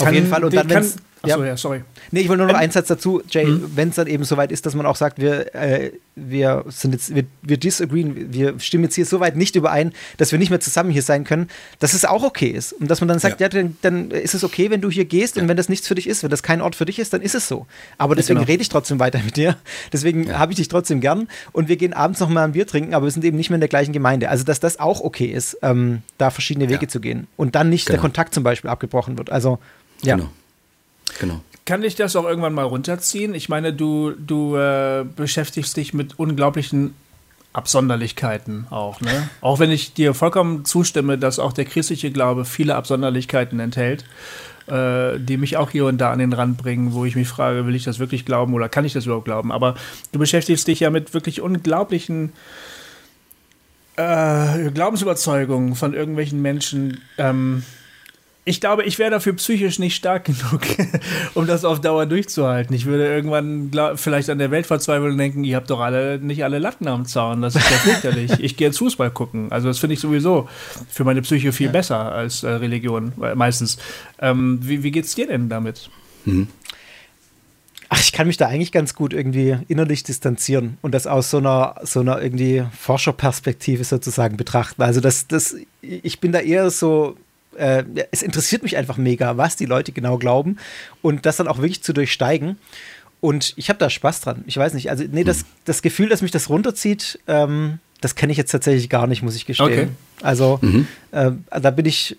[0.00, 0.44] Auf jeden Fall.
[0.44, 0.84] Und dann, wenn
[1.22, 1.46] Achso, ja.
[1.46, 1.82] ja, sorry.
[2.10, 3.72] Nee, ich wollte nur noch einen Satz dazu, Jay, mhm.
[3.76, 7.14] wenn es dann eben soweit ist, dass man auch sagt, wir, äh, wir sind jetzt,
[7.14, 10.58] wir, wir disagreeen, wir stimmen jetzt hier so weit nicht überein, dass wir nicht mehr
[10.58, 11.48] zusammen hier sein können,
[11.78, 12.72] dass es auch okay ist.
[12.72, 15.04] Und dass man dann sagt, ja, ja dann, dann, ist es okay, wenn du hier
[15.04, 15.42] gehst ja.
[15.42, 17.22] und wenn das nichts für dich ist, wenn das kein Ort für dich ist, dann
[17.22, 17.66] ist es so.
[17.98, 18.48] Aber deswegen genau.
[18.48, 19.56] rede ich trotzdem weiter mit dir.
[19.92, 22.94] Deswegen habe ich dich trotzdem gern und wir gehen abends noch mal ein Bier trinken,
[22.94, 24.28] aber wir sind eben nicht mehr in der gleichen Gemeinde.
[24.28, 27.86] Also, dass das auch okay ist, ähm, da verschiedene Wege zu gehen und dann nicht
[27.86, 27.94] genau.
[27.94, 29.30] der Kontakt zum Beispiel abgebrochen wird.
[29.30, 29.58] Also,
[30.02, 30.16] ja.
[30.16, 30.30] Genau.
[31.20, 31.40] Genau.
[31.64, 33.34] Kann ich das auch irgendwann mal runterziehen?
[33.34, 36.94] Ich meine, du, du äh, beschäftigst dich mit unglaublichen
[37.52, 39.28] Absonderlichkeiten auch, ne?
[39.40, 44.04] Auch wenn ich dir vollkommen zustimme, dass auch der christliche Glaube viele Absonderlichkeiten enthält,
[44.68, 47.66] äh, die mich auch hier und da an den Rand bringen, wo ich mich frage,
[47.66, 49.52] will ich das wirklich glauben oder kann ich das überhaupt glauben?
[49.52, 49.74] Aber
[50.12, 52.32] du beschäftigst dich ja mit wirklich unglaublichen
[53.96, 57.64] äh, Glaubensüberzeugungen von irgendwelchen Menschen, ähm,
[58.44, 60.62] ich glaube, ich wäre dafür psychisch nicht stark genug,
[61.34, 62.74] um das auf Dauer durchzuhalten.
[62.74, 66.42] Ich würde irgendwann vielleicht an der Welt verzweifeln und denken, ihr habt doch alle nicht
[66.42, 67.42] alle Latten am Zaun.
[67.42, 68.32] Das ist ja fürchterlich.
[68.40, 69.52] ich gehe jetzt Fußball gucken.
[69.52, 70.48] Also das finde ich sowieso
[70.88, 71.72] für meine Psyche viel ja.
[71.72, 73.78] besser als äh, Religion meistens.
[74.18, 75.88] Ähm, wie, wie geht's dir denn damit?
[76.24, 76.48] Mhm.
[77.90, 81.36] Ach, ich kann mich da eigentlich ganz gut irgendwie innerlich distanzieren und das aus so
[81.36, 84.82] einer, so einer irgendwie Forscherperspektive sozusagen betrachten.
[84.82, 87.16] Also das, das, ich bin da eher so
[87.56, 90.58] äh, es interessiert mich einfach mega, was die Leute genau glauben
[91.02, 92.58] und das dann auch wirklich zu durchsteigen.
[93.20, 94.42] Und ich habe da Spaß dran.
[94.46, 98.32] Ich weiß nicht, also nee, das, das Gefühl, dass mich das runterzieht, ähm, das kenne
[98.32, 99.66] ich jetzt tatsächlich gar nicht, muss ich gestehen.
[99.66, 99.88] Okay.
[100.22, 100.88] Also mhm.
[101.12, 102.16] äh, da bin ich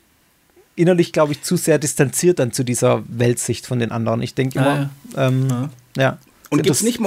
[0.75, 4.21] innerlich, glaube ich, zu sehr distanziert dann zu dieser Weltsicht von den anderen.
[4.21, 5.27] Ich denke immer, ah, ja.
[5.27, 5.69] Ähm, ja.
[6.01, 6.17] ja.
[6.53, 6.99] Und gibt es nicht,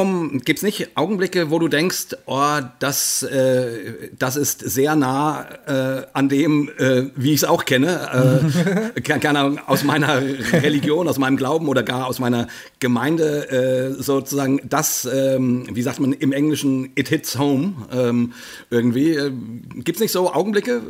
[0.44, 6.28] gibt's nicht Augenblicke, wo du denkst, oh, das, äh, das ist sehr nah äh, an
[6.28, 10.20] dem, äh, wie ich es auch kenne, äh, keine Ahnung, aus meiner
[10.52, 12.48] Religion, aus meinem Glauben oder gar aus meiner
[12.80, 18.32] Gemeinde, äh, sozusagen das, ähm, wie sagt man im Englischen, it hits home ähm,
[18.70, 19.12] irgendwie.
[19.12, 19.30] Äh,
[19.76, 20.82] gibt es nicht so Augenblicke,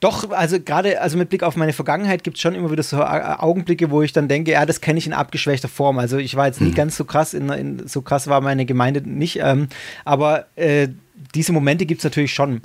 [0.00, 2.98] doch, also gerade also mit Blick auf meine Vergangenheit gibt es schon immer wieder so
[2.98, 5.98] äh, Augenblicke, wo ich dann denke, ja, das kenne ich in abgeschwächter Form.
[5.98, 6.74] Also ich war jetzt nie mhm.
[6.74, 9.68] ganz so krass, in, in, so krass war meine Gemeinde nicht, ähm,
[10.04, 10.88] aber äh,
[11.34, 12.60] diese Momente gibt es natürlich schon.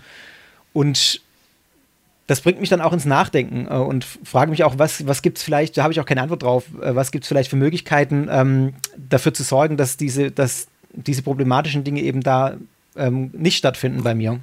[0.73, 1.21] Und
[2.27, 5.37] das bringt mich dann auch ins Nachdenken äh, und frage mich auch, was, was gibt
[5.37, 7.55] es vielleicht, da habe ich auch keine Antwort drauf, äh, was gibt es vielleicht für
[7.55, 12.57] Möglichkeiten, ähm, dafür zu sorgen, dass diese, dass diese problematischen Dinge eben da
[12.97, 14.39] ähm, nicht stattfinden bei mir.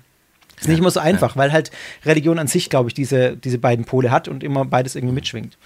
[0.61, 1.71] Ist nicht immer so einfach, weil halt
[2.05, 5.57] Religion an sich, glaube ich, diese, diese beiden Pole hat und immer beides irgendwie mitschwingt.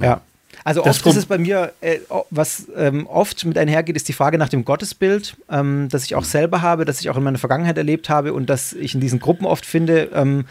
[0.00, 0.20] Ja.
[0.62, 1.98] Also das oft ist es bei mir, äh,
[2.30, 6.24] was ähm, oft mit einhergeht, ist die Frage nach dem Gottesbild, ähm, das ich auch
[6.24, 9.20] selber habe, das ich auch in meiner Vergangenheit erlebt habe und das ich in diesen
[9.20, 10.10] Gruppen oft finde.
[10.14, 10.46] Ähm,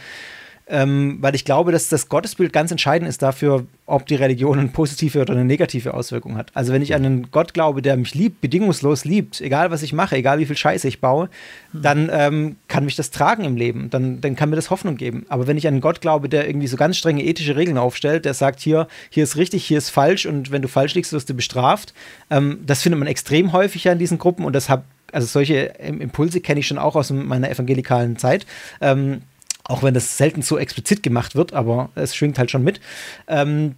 [0.67, 4.69] ähm, weil ich glaube, dass das Gottesbild ganz entscheidend ist dafür, ob die Religion eine
[4.69, 6.51] positive oder eine negative Auswirkung hat.
[6.53, 9.91] Also wenn ich an einen Gott glaube, der mich liebt, bedingungslos liebt, egal was ich
[9.91, 11.29] mache, egal wie viel Scheiße ich baue,
[11.73, 15.25] dann ähm, kann mich das tragen im Leben, dann, dann kann mir das Hoffnung geben.
[15.27, 18.23] Aber wenn ich an einen Gott glaube, der irgendwie so ganz strenge ethische Regeln aufstellt,
[18.23, 21.29] der sagt, hier, hier ist richtig, hier ist falsch und wenn du falsch liegst, wirst
[21.29, 21.93] du bestraft,
[22.29, 25.55] ähm, das findet man extrem häufig ja in diesen Gruppen und das habe also solche
[25.77, 28.47] Impulse kenne ich schon auch aus meiner evangelikalen Zeit.
[28.81, 29.21] Ähm,
[29.65, 32.81] auch wenn das selten so explizit gemacht wird, aber es schwingt halt schon mit.
[33.27, 33.75] Ähm,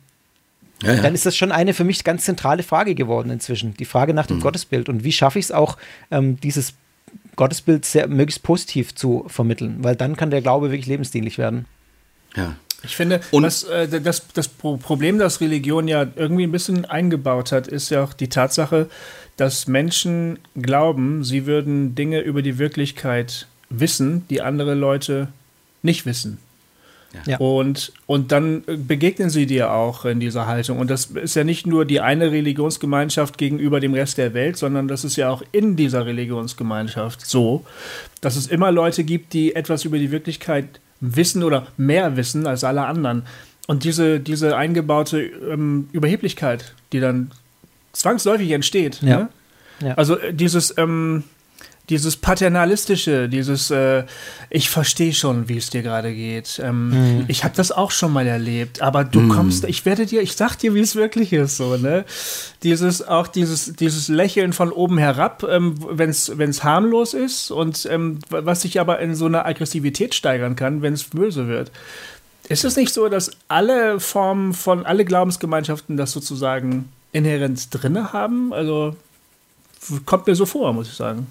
[0.84, 1.02] ja, ja.
[1.02, 3.76] Dann ist das schon eine für mich ganz zentrale Frage geworden inzwischen.
[3.76, 4.42] Die Frage nach dem mhm.
[4.42, 4.90] Gottesbild.
[4.90, 5.78] Und wie schaffe ich es auch,
[6.12, 6.74] ähm, dieses
[7.36, 9.78] Gottesbild sehr, möglichst positiv zu vermitteln?
[9.80, 11.66] Weil dann kann der Glaube wirklich lebensdienlich werden.
[12.36, 12.56] Ja.
[12.84, 17.52] Ich finde, und das, äh, das, das Problem, das Religion ja irgendwie ein bisschen eingebaut
[17.52, 18.90] hat, ist ja auch die Tatsache,
[19.38, 25.30] dass Menschen glauben, sie würden Dinge über die Wirklichkeit wissen, die andere Leute
[25.86, 26.40] nicht wissen.
[27.26, 27.38] Ja.
[27.38, 30.80] Und, und dann begegnen sie dir auch in dieser Haltung.
[30.80, 34.88] Und das ist ja nicht nur die eine Religionsgemeinschaft gegenüber dem Rest der Welt, sondern
[34.88, 37.66] das ist ja auch in dieser Religionsgemeinschaft so,
[38.22, 40.66] dass es immer Leute gibt, die etwas über die Wirklichkeit
[41.00, 43.24] wissen oder mehr wissen als alle anderen.
[43.68, 47.32] Und diese, diese eingebaute ähm, Überheblichkeit, die dann
[47.94, 49.02] zwangsläufig entsteht.
[49.02, 49.18] Ja.
[49.18, 49.30] Ne?
[49.82, 49.94] ja.
[49.96, 51.24] Also äh, dieses, ähm,
[51.90, 54.04] dieses paternalistische, dieses äh,
[54.50, 56.60] ich verstehe schon, wie es dir gerade geht.
[56.64, 57.26] Ähm, mhm.
[57.28, 59.30] Ich habe das auch schon mal erlebt, aber du mhm.
[59.30, 62.06] kommst, ich werde dir, ich sag dir, wie es wirklich ist, so ne.
[62.64, 68.20] Dieses auch dieses dieses Lächeln von oben herab, ähm, wenn es harmlos ist und ähm,
[68.30, 71.72] was sich aber in so einer Aggressivität steigern kann, wenn es böse wird.
[72.48, 78.54] Ist es nicht so, dass alle Formen von alle Glaubensgemeinschaften das sozusagen inhärent drinne haben?
[78.54, 78.96] Also
[80.06, 81.28] kommt mir so vor, muss ich sagen.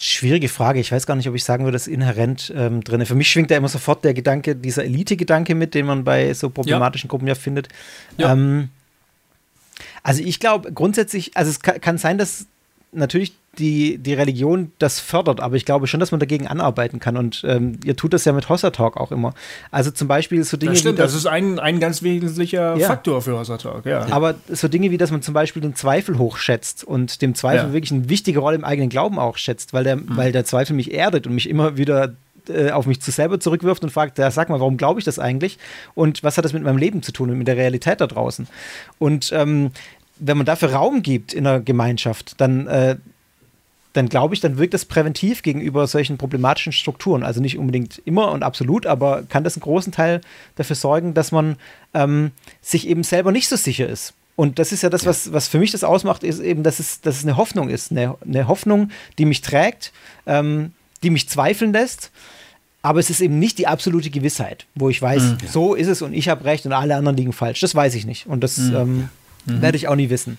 [0.00, 0.78] Schwierige Frage.
[0.78, 3.04] Ich weiß gar nicht, ob ich sagen würde, das ist inhärent ähm, drin.
[3.04, 6.50] Für mich schwingt da immer sofort der Gedanke, dieser Elite-Gedanke mit, den man bei so
[6.50, 7.10] problematischen ja.
[7.10, 7.68] Gruppen ja findet.
[8.16, 8.32] Ja.
[8.32, 8.68] Ähm,
[10.02, 12.46] also ich glaube grundsätzlich, also es kann, kann sein, dass
[12.92, 17.16] natürlich die, die Religion das fördert, aber ich glaube schon, dass man dagegen anarbeiten kann.
[17.16, 19.34] Und ähm, ihr tut das ja mit Hossa Talk auch immer.
[19.70, 20.72] Also zum Beispiel so Dinge.
[20.72, 22.86] Das stimmt, wie das, das ist ein, ein ganz wesentlicher ja.
[22.86, 24.06] Faktor für Hossa Talk, ja.
[24.10, 27.72] Aber so Dinge wie, dass man zum Beispiel den Zweifel hochschätzt und dem Zweifel ja.
[27.72, 30.16] wirklich eine wichtige Rolle im eigenen Glauben auch schätzt, weil der, mhm.
[30.16, 32.14] weil der Zweifel mich erdet und mich immer wieder
[32.48, 35.18] äh, auf mich zu selber zurückwirft und fragt, ja, sag mal, warum glaube ich das
[35.18, 35.58] eigentlich?
[35.94, 38.48] Und was hat das mit meinem Leben zu tun und mit der Realität da draußen?
[38.98, 39.72] Und ähm,
[40.18, 42.96] wenn man dafür Raum gibt in einer Gemeinschaft, dann äh,
[43.94, 47.22] dann glaube ich, dann wirkt das präventiv gegenüber solchen problematischen Strukturen.
[47.22, 50.20] Also nicht unbedingt immer und absolut, aber kann das einen großen Teil
[50.56, 51.56] dafür sorgen, dass man
[51.94, 52.30] ähm,
[52.62, 54.14] sich eben selber nicht so sicher ist.
[54.36, 55.08] Und das ist ja das, ja.
[55.08, 57.90] Was, was für mich das ausmacht, ist eben, dass es, dass es eine Hoffnung ist.
[57.90, 59.92] Eine, eine Hoffnung, die mich trägt,
[60.26, 62.12] ähm, die mich zweifeln lässt.
[62.80, 65.38] Aber es ist eben nicht die absolute Gewissheit, wo ich weiß, mhm.
[65.50, 67.58] so ist es und ich habe recht und alle anderen liegen falsch.
[67.58, 68.28] Das weiß ich nicht.
[68.28, 68.76] Und das mhm.
[68.76, 69.08] Ähm,
[69.48, 69.62] mhm.
[69.62, 70.38] werde ich auch nie wissen.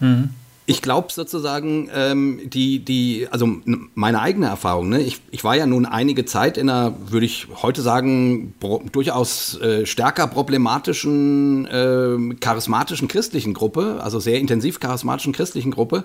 [0.00, 0.30] Mhm
[0.66, 3.48] ich glaube sozusagen, ähm, die, die, also
[3.94, 5.02] meine eigene Erfahrung, ne?
[5.02, 8.54] ich, ich war ja nun einige Zeit in einer, würde ich heute sagen,
[8.92, 16.04] durchaus äh, stärker problematischen, äh, charismatischen christlichen Gruppe, also sehr intensiv charismatischen christlichen Gruppe.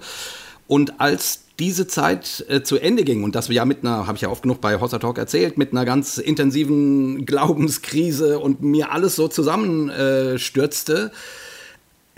[0.68, 4.18] Und als diese Zeit äh, zu Ende ging und das wir ja mit einer, habe
[4.18, 8.92] ich ja oft genug bei Hossa Talk erzählt, mit einer ganz intensiven Glaubenskrise und mir
[8.92, 11.12] alles so zusammenstürzte,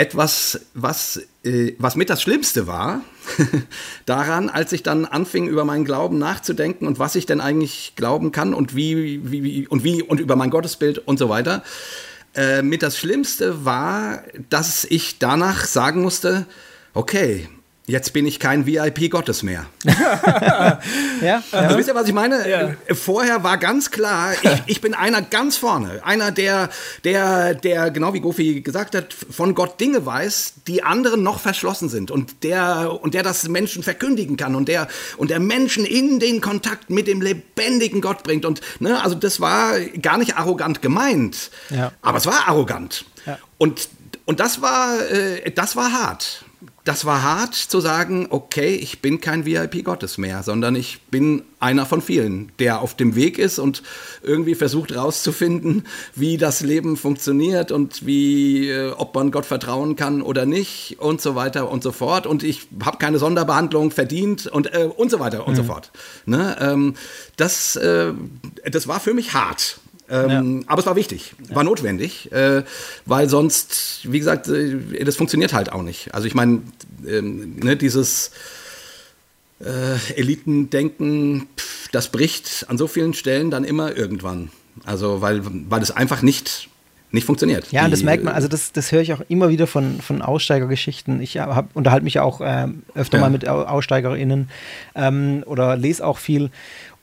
[0.02, 3.02] etwas, was, äh, was mit das Schlimmste war,
[4.08, 8.32] daran, als ich dann anfing, über meinen Glauben nachzudenken und was ich denn eigentlich glauben
[8.32, 11.62] kann und wie, wie, wie und wie und über mein Gottesbild und so weiter.
[12.34, 16.48] Äh, mit das Schlimmste war, dass ich danach sagen musste,
[16.96, 17.48] okay,
[17.88, 19.66] Jetzt bin ich kein VIP Gottes mehr.
[19.86, 20.80] ja,
[21.20, 21.44] ja.
[21.52, 22.48] Also wisst ihr, was ich meine?
[22.48, 22.76] Ja.
[22.94, 26.00] Vorher war ganz klar, ich, ich, bin einer ganz vorne.
[26.06, 26.70] Einer, der,
[27.04, 31.90] der, der, genau wie Gofi gesagt hat, von Gott Dinge weiß, die anderen noch verschlossen
[31.90, 32.12] sind.
[32.12, 36.40] Und der, und der das Menschen verkündigen kann und der, und der Menschen in den
[36.40, 38.46] Kontakt mit dem lebendigen Gott bringt.
[38.46, 41.50] Und, ne, also das war gar nicht arrogant gemeint.
[41.72, 41.92] Ja.
[42.04, 43.06] Aber es war arrogant.
[43.58, 43.90] Und,
[44.26, 46.46] und das war, äh, das war hart
[46.84, 51.44] das war hart zu sagen, okay, ich bin kein VIP Gottes mehr, sondern ich bin
[51.60, 53.84] einer von vielen, der auf dem Weg ist und
[54.24, 60.24] irgendwie versucht herauszufinden, wie das Leben funktioniert und wie, äh, ob man Gott vertrauen kann
[60.24, 62.26] oder nicht und so weiter und so fort.
[62.26, 65.58] Und ich habe keine Sonderbehandlung verdient und, äh, und so weiter und mhm.
[65.58, 65.92] so fort.
[66.26, 66.58] Ne?
[66.60, 66.96] Ähm,
[67.38, 68.14] das, äh,
[68.64, 69.81] das war für mich hart.
[70.12, 70.68] Ähm, ja.
[70.68, 72.64] Aber es war wichtig, war notwendig, äh,
[73.06, 76.14] weil sonst, wie gesagt, äh, das funktioniert halt auch nicht.
[76.14, 76.62] Also ich meine,
[77.08, 78.32] ähm, ne, dieses
[79.62, 84.52] äh, Eliten denken, pff, das bricht an so vielen Stellen dann immer irgendwann.
[84.84, 86.68] Also weil, weil es einfach nicht
[87.14, 87.72] nicht funktioniert.
[87.72, 90.22] Ja, und das merkt man, also das, das höre ich auch immer wieder von, von
[90.22, 91.22] Aussteigergeschichten.
[91.22, 93.22] Ich hab, unterhalte mich auch äh, öfter ja.
[93.22, 94.50] mal mit AussteigerInnen
[94.96, 96.52] ähm, oder lese auch viel.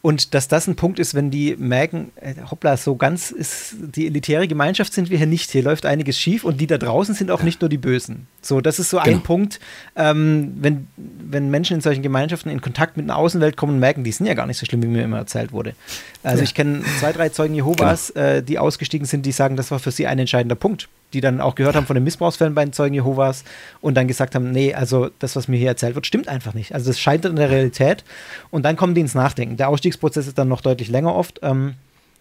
[0.00, 4.06] Und dass das ein Punkt ist, wenn die merken, äh, hoppla, so ganz ist die
[4.06, 5.50] elitäre Gemeinschaft sind wir hier nicht.
[5.50, 8.28] Hier läuft einiges schief und die da draußen sind auch nicht nur die Bösen.
[8.40, 9.16] So, das ist so genau.
[9.16, 9.58] ein Punkt,
[9.96, 14.04] ähm, wenn, wenn Menschen in solchen Gemeinschaften in Kontakt mit einer Außenwelt kommen und merken,
[14.04, 15.74] die sind ja gar nicht so schlimm, wie mir immer erzählt wurde.
[16.22, 16.44] Also ja.
[16.44, 18.26] ich kenne zwei, drei Zeugen Jehovas, genau.
[18.26, 21.40] äh, die ausgestiegen sind, die sagen, das war für sie ein entscheidender Punkt die dann
[21.40, 23.44] auch gehört haben von den Missbrauchsfällen bei den Zeugen Jehovas
[23.80, 26.74] und dann gesagt haben, nee, also das, was mir hier erzählt wird, stimmt einfach nicht.
[26.74, 28.04] Also das scheitert in der Realität
[28.50, 29.56] und dann kommen die ins Nachdenken.
[29.56, 31.74] Der Ausstiegsprozess ist dann noch deutlich länger oft, ähm,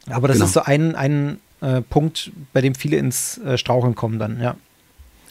[0.09, 0.45] aber das genau.
[0.45, 4.55] ist so ein, ein äh, Punkt, bei dem viele ins äh, Straucheln kommen dann, ja.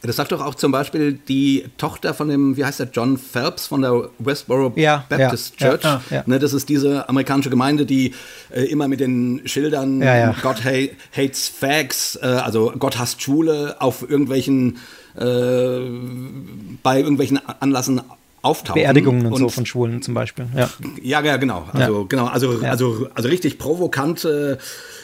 [0.06, 3.66] Das sagt doch auch zum Beispiel die Tochter von dem, wie heißt der, John Phelps
[3.66, 5.84] von der Westboro ja, Baptist ja, Church.
[5.84, 8.14] Ja, ja, ne, das ist diese amerikanische Gemeinde, die
[8.50, 10.00] äh, immer mit den Schildern
[10.42, 10.70] God ha
[11.16, 14.78] hates fags, äh, also Gott hasst Schule, auf irgendwelchen,
[15.16, 15.80] äh,
[16.82, 18.00] bei irgendwelchen Anlassen
[18.42, 18.80] auftauchen.
[18.80, 20.46] Beerdigungen und, und, so von Schwulen zum Beispiel.
[20.54, 20.70] Ja,
[21.02, 21.66] ja, ja genau.
[21.72, 22.26] Also, genau.
[22.26, 24.58] Also, also, also richtig provokante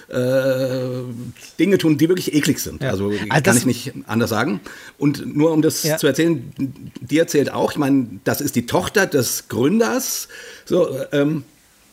[0.08, 1.02] äh,
[1.58, 2.82] Dinge tun, die wirklich eklig sind.
[2.82, 2.90] Ja.
[2.90, 4.60] Also, also kann ich nicht anders sagen.
[4.98, 5.96] Und nur um das ja.
[5.96, 6.52] zu erzählen,
[7.00, 10.28] die erzählt auch, ich meine, das ist die Tochter des Gründers.
[10.64, 11.44] So, ähm,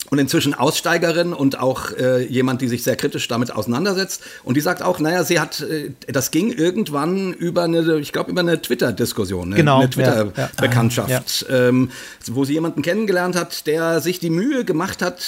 [0.10, 4.24] und inzwischen Aussteigerin und auch äh, jemand, die sich sehr kritisch damit auseinandersetzt.
[4.44, 8.32] Und die sagt auch, naja, sie hat, äh, das ging irgendwann über eine, ich glaube,
[8.32, 9.56] über eine Twitter-Diskussion, ne?
[9.56, 11.68] genau, eine Twitter-Bekanntschaft, ja, ja.
[11.70, 11.92] ähm,
[12.28, 15.22] wo sie jemanden kennengelernt hat, der sich die Mühe gemacht hat,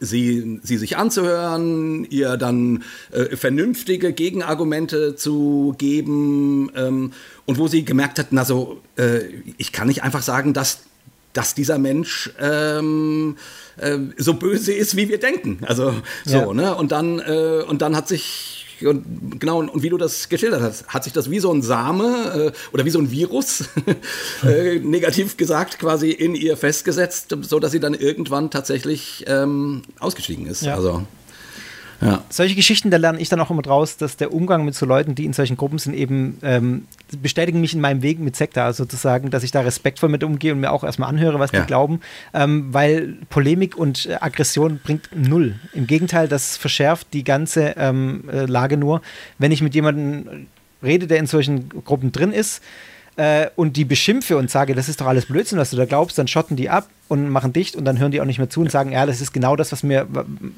[0.00, 2.82] sie, sie sich anzuhören, ihr dann
[3.12, 7.12] äh, vernünftige Gegenargumente zu geben ähm,
[7.46, 9.20] und wo sie gemerkt hat, na so, äh,
[9.56, 10.80] ich kann nicht einfach sagen, dass
[11.34, 13.36] dass dieser Mensch ähm,
[13.76, 15.58] äh, so böse ist, wie wir denken.
[15.66, 15.94] Also
[16.24, 16.52] so, ja.
[16.52, 16.74] ne?
[16.74, 20.88] Und dann, äh, und dann hat sich und genau, und, wie du das geschildert hast,
[20.88, 23.64] hat sich das wie so ein Same äh, oder wie so ein Virus,
[24.44, 30.46] äh, negativ gesagt, quasi in ihr festgesetzt, so dass sie dann irgendwann tatsächlich ähm, ausgestiegen
[30.46, 30.62] ist.
[30.62, 30.74] Ja.
[30.74, 31.06] Also
[32.00, 32.22] ja.
[32.28, 35.14] Solche Geschichten, da lerne ich dann auch immer draus, dass der Umgang mit so Leuten,
[35.14, 36.86] die in solchen Gruppen sind, eben ähm,
[37.22, 40.52] bestätigen mich in meinem Weg mit Sekta, also sozusagen, dass ich da respektvoll mit umgehe
[40.52, 41.60] und mir auch erstmal anhöre, was ja.
[41.60, 42.00] die glauben,
[42.32, 45.54] ähm, weil Polemik und äh, Aggression bringt null.
[45.72, 49.02] Im Gegenteil, das verschärft die ganze ähm, äh, Lage nur.
[49.38, 50.46] Wenn ich mit jemandem
[50.82, 52.62] rede, der in solchen Gruppen drin ist,
[53.16, 56.18] äh, und die beschimpfe und sage, das ist doch alles Blödsinn, was du da glaubst,
[56.18, 58.60] dann schotten die ab und machen dicht und dann hören die auch nicht mehr zu
[58.60, 60.06] und sagen, ja, das ist genau das, was mir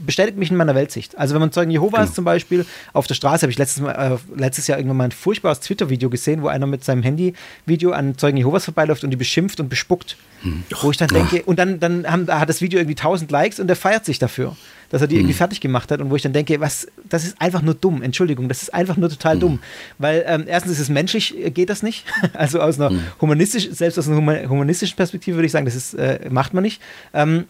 [0.04, 1.18] bestätigt mich in meiner Weltsicht.
[1.18, 2.14] Also wenn man Zeugen Jehovas genau.
[2.14, 5.12] zum Beispiel auf der Straße, habe ich letztes, Mal, äh, letztes Jahr irgendwann mal ein
[5.12, 9.58] furchtbares Twitter-Video gesehen, wo einer mit seinem Handy-Video an Zeugen Jehovas vorbeiläuft und die beschimpft
[9.58, 10.16] und bespuckt.
[10.42, 10.62] Hm.
[10.82, 13.66] Wo ich dann denke, und dann, dann haben, hat das Video irgendwie 1000 Likes und
[13.66, 14.56] der feiert sich dafür
[14.90, 15.22] dass er die mhm.
[15.22, 18.02] irgendwie fertig gemat hat und wo ich dann denke, was, das ist einfach nur dumm,
[18.02, 19.40] Entschuldigung, das ist einfach nur total mhm.
[19.40, 19.58] dumm.
[19.98, 22.04] Weil ähm, erstens ist es menschlich, äh, geht das nicht.
[22.32, 23.02] Also aus einer mhm.
[23.20, 26.80] humanistischen, selbst aus einer humanistischen Perspektive würde ich sagen, das ist, äh, macht man nicht.
[27.12, 27.46] Ähm,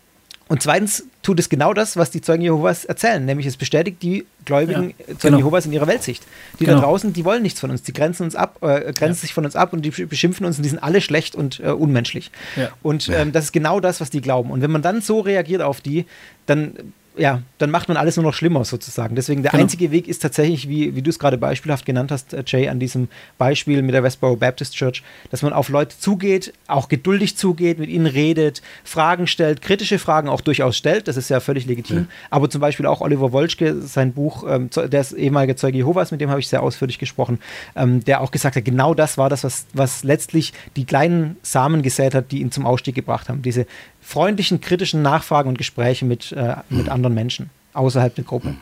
[0.49, 4.27] und zweitens tut es genau das, was die Zeugen Jehovas erzählen, nämlich es bestätigt die
[4.45, 5.39] Gläubigen ja, Zeugen genau.
[5.39, 6.23] Jehovas in ihrer Weltsicht.
[6.61, 6.79] Die genau.
[6.79, 9.15] da draußen, die wollen nichts von uns, die grenzen uns ab, äh, grenzen ja.
[9.15, 11.71] sich von uns ab und die beschimpfen uns und die sind alle schlecht und äh,
[11.71, 12.31] unmenschlich.
[12.55, 12.71] Ja.
[12.83, 14.53] Und ähm, das ist genau das, was die glauben.
[14.53, 16.07] Und wenn man dann so reagiert auf die,
[16.47, 16.75] dann
[17.17, 19.17] ja, dann macht man alles nur noch schlimmer sozusagen.
[19.17, 19.63] Deswegen der genau.
[19.63, 22.79] einzige Weg ist tatsächlich, wie, wie du es gerade beispielhaft genannt hast, äh, Jay, an
[22.79, 23.09] diesem
[23.39, 27.89] Beispiel mit der Westboro Baptist Church, dass man auf Leute zugeht, auch geduldig zugeht, mit
[27.89, 31.97] ihnen redet, Fragen stellt, kritische Fragen auch durchaus stellt, das ist ja völlig legitim.
[31.97, 32.09] Mhm.
[32.31, 36.21] Aber zum Beispiel auch Oliver Wolschke, sein Buch, ähm, der ist ehemaliger Zeuge Jehovas, mit
[36.21, 37.39] dem habe ich sehr ausführlich gesprochen,
[37.75, 41.83] ähm, der auch gesagt hat, genau das war das, was, was letztlich die kleinen Samen
[41.83, 43.43] gesät hat, die ihn zum Ausstieg gebracht haben.
[43.43, 43.67] Diese
[44.07, 48.55] freundlichen, kritischen Nachfragen und Gespräche mit, äh, mit anderen Menschen außerhalb der Gruppe.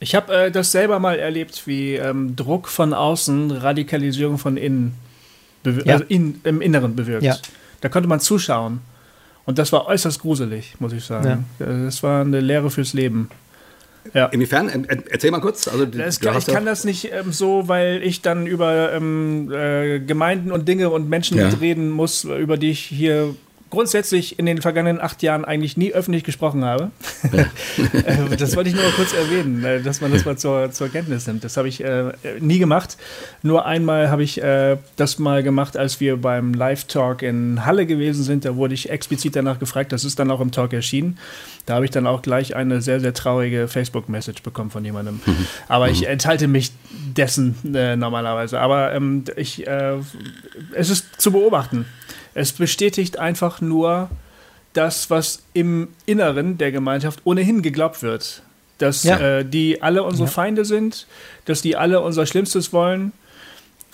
[0.00, 4.94] Ich habe äh, das selber mal erlebt, wie ähm, Druck von außen Radikalisierung von innen
[5.64, 5.92] ja.
[5.92, 7.22] also in, im Inneren bewirkt.
[7.22, 7.36] Ja.
[7.82, 8.80] Da konnte man zuschauen.
[9.44, 11.46] Und das war äußerst gruselig, muss ich sagen.
[11.58, 11.66] Ja.
[11.66, 13.28] Das war eine Lehre fürs Leben.
[14.14, 14.26] Ja.
[14.26, 14.86] Inwiefern?
[15.10, 15.68] Erzähl mal kurz.
[15.68, 20.52] Also, kann, ich kann das nicht ähm, so, weil ich dann über ähm, äh, Gemeinden
[20.52, 21.48] und Dinge und Menschen ja.
[21.48, 23.34] reden muss, über die ich hier
[23.70, 26.90] grundsätzlich in den vergangenen acht Jahren eigentlich nie öffentlich gesprochen habe.
[27.92, 30.88] Äh, das wollte ich nur mal kurz erwähnen, äh, dass man das mal zur, zur
[30.88, 31.44] Kenntnis nimmt.
[31.44, 32.96] Das habe ich äh, nie gemacht.
[33.42, 38.22] Nur einmal habe ich äh, das mal gemacht, als wir beim Live-Talk in Halle gewesen
[38.22, 38.44] sind.
[38.44, 39.92] Da wurde ich explizit danach gefragt.
[39.92, 41.18] Das ist dann auch im Talk erschienen.
[41.66, 45.20] Da habe ich dann auch gleich eine sehr, sehr traurige Facebook-Message bekommen von jemandem.
[45.24, 45.46] Mhm.
[45.68, 46.08] Aber ich mhm.
[46.08, 46.72] enthalte mich
[47.16, 48.60] dessen äh, normalerweise.
[48.60, 49.96] Aber ähm, ich, äh,
[50.74, 51.86] es ist zu beobachten.
[52.34, 54.10] Es bestätigt einfach nur
[54.72, 58.42] das, was im Inneren der Gemeinschaft ohnehin geglaubt wird.
[58.78, 59.18] Dass Ja.
[59.18, 61.06] äh, die alle unsere Feinde sind,
[61.44, 63.12] dass die alle unser Schlimmstes wollen.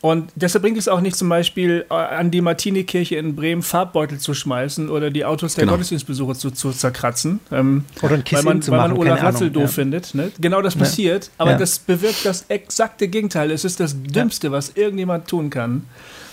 [0.02, 4.18] Und deshalb bringt es auch nicht zum Beispiel äh, an die Martini-Kirche in Bremen Farbbeutel
[4.18, 5.72] zu schmeißen oder die Autos der Genau.
[5.72, 7.40] Gottesdienstbesucher zu, zu zerkratzen.
[7.50, 9.68] Ähm, Oder ein Kiss weil man, zu weil man machen, Olaf Ratzel doof ja.
[9.68, 10.14] findet.
[10.14, 10.30] Ne?
[10.38, 11.58] Genau das passiert, aber Ja.
[11.58, 13.50] das bewirkt das exakte Gegenteil.
[13.50, 15.86] Es ist das Dümmste, was irgendjemand tun kann.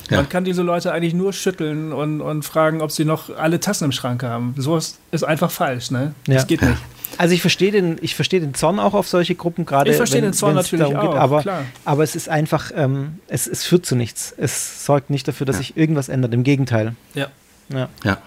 [0.09, 0.17] Ja.
[0.17, 3.85] Man kann diese Leute eigentlich nur schütteln und, und fragen, ob sie noch alle Tassen
[3.85, 4.53] im Schrank haben.
[4.57, 6.13] Sowas ist einfach falsch, ne?
[6.27, 6.35] Ja.
[6.35, 6.77] Das geht nicht.
[7.17, 9.91] Also ich verstehe den, ich verstehe den Zorn auch auf solche Gruppen gerade.
[9.91, 11.63] Ich verstehe wenn- den Zorn natürlich darum auch, aber, klar.
[11.85, 14.33] aber es ist einfach, ähm, es, es führt zu nichts.
[14.35, 16.33] Es sorgt nicht dafür, dass sich irgendwas ändert.
[16.33, 16.95] Im Gegenteil.
[17.13, 17.27] Ja.
[17.69, 17.87] Ja.
[18.03, 18.17] Ja.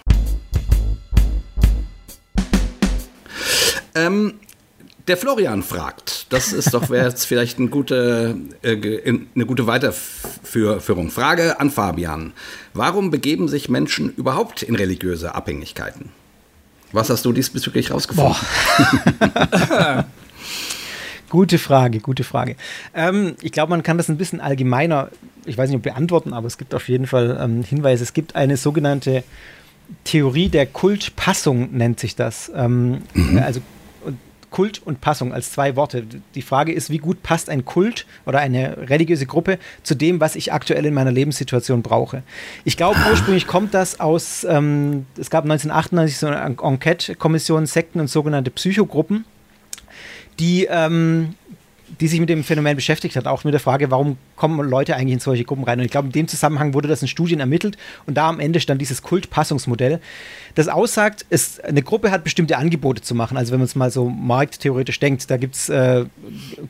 [3.95, 4.35] Ähm,
[5.07, 11.09] der Florian fragt, das ist doch wäre jetzt vielleicht eine gute, äh, eine gute Weiterführung.
[11.11, 12.33] Frage an Fabian.
[12.73, 16.09] Warum begeben sich Menschen überhaupt in religiöse Abhängigkeiten?
[16.91, 18.35] Was hast du diesbezüglich rausgefunden?
[21.29, 22.55] Gute Frage, gute Frage.
[22.93, 25.09] Ähm, ich glaube, man kann das ein bisschen allgemeiner,
[25.45, 28.03] ich weiß nicht, ob beantworten, aber es gibt auf jeden Fall ähm, Hinweise.
[28.03, 29.25] Es gibt eine sogenannte
[30.05, 32.49] Theorie der Kultpassung, nennt sich das.
[32.55, 32.99] Ähm,
[33.43, 33.76] Also und
[34.49, 36.03] Kult und Passung als zwei Worte.
[36.35, 40.35] Die Frage ist, wie gut passt ein Kult oder eine religiöse Gruppe zu dem, was
[40.35, 42.23] ich aktuell in meiner Lebenssituation brauche.
[42.63, 47.99] Ich glaube, ursprünglich kommt das aus, ähm, es gab 1998 so eine En- Enquete-Kommission, Sekten
[47.99, 49.25] und sogenannte Psychogruppen
[50.39, 51.33] die, ähm,
[51.99, 55.13] die sich mit dem Phänomen beschäftigt hat, auch mit der Frage, warum kommen Leute eigentlich
[55.13, 55.79] in solche Gruppen rein.
[55.79, 58.59] Und ich glaube, in dem Zusammenhang wurde das in Studien ermittelt und da am Ende
[58.59, 59.99] stand dieses Kultpassungsmodell,
[60.55, 63.37] das aussagt, es, eine Gruppe hat bestimmte Angebote zu machen.
[63.37, 66.05] Also wenn man es mal so markttheoretisch denkt, da gibt es äh,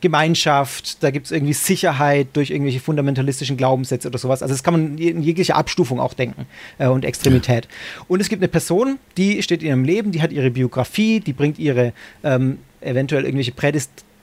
[0.01, 4.41] Gemeinschaft, da gibt es irgendwie Sicherheit durch irgendwelche fundamentalistischen Glaubenssätze oder sowas.
[4.41, 6.45] Also das kann man in jeglicher Abstufung auch denken
[6.77, 7.67] äh, und Extremität.
[8.07, 11.33] Und es gibt eine Person, die steht in ihrem Leben, die hat ihre Biografie, die
[11.33, 11.93] bringt ihre
[12.23, 13.51] ähm, eventuell irgendwelche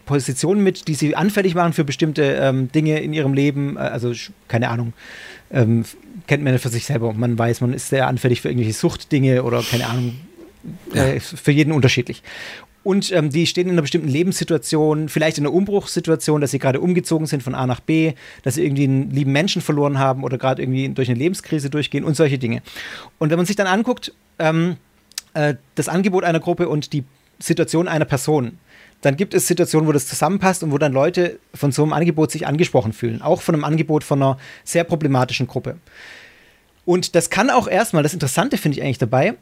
[0.06, 3.76] Prädispositionen mit, die sie anfällig machen für bestimmte ähm, Dinge in ihrem Leben.
[3.76, 4.12] Äh, Also,
[4.48, 4.92] keine Ahnung,
[5.50, 5.84] ähm,
[6.26, 7.12] kennt man ja für sich selber.
[7.12, 10.16] Man weiß, man ist sehr anfällig für irgendwelche Suchtdinge oder keine Ahnung,
[10.94, 12.22] äh, für jeden unterschiedlich.
[12.84, 16.80] Und ähm, die stehen in einer bestimmten Lebenssituation, vielleicht in einer Umbruchssituation, dass sie gerade
[16.80, 20.36] umgezogen sind von A nach B, dass sie irgendwie einen lieben Menschen verloren haben oder
[20.36, 22.62] gerade irgendwie durch eine Lebenskrise durchgehen und solche Dinge.
[23.18, 24.76] Und wenn man sich dann anguckt, ähm,
[25.32, 27.04] äh, das Angebot einer Gruppe und die
[27.38, 28.58] Situation einer Person,
[29.04, 32.30] dann gibt es Situationen, wo das zusammenpasst und wo dann Leute von so einem Angebot
[32.30, 33.22] sich angesprochen fühlen.
[33.22, 35.76] Auch von einem Angebot von einer sehr problematischen Gruppe.
[36.84, 39.34] Und das kann auch erstmal, das Interessante finde ich eigentlich dabei,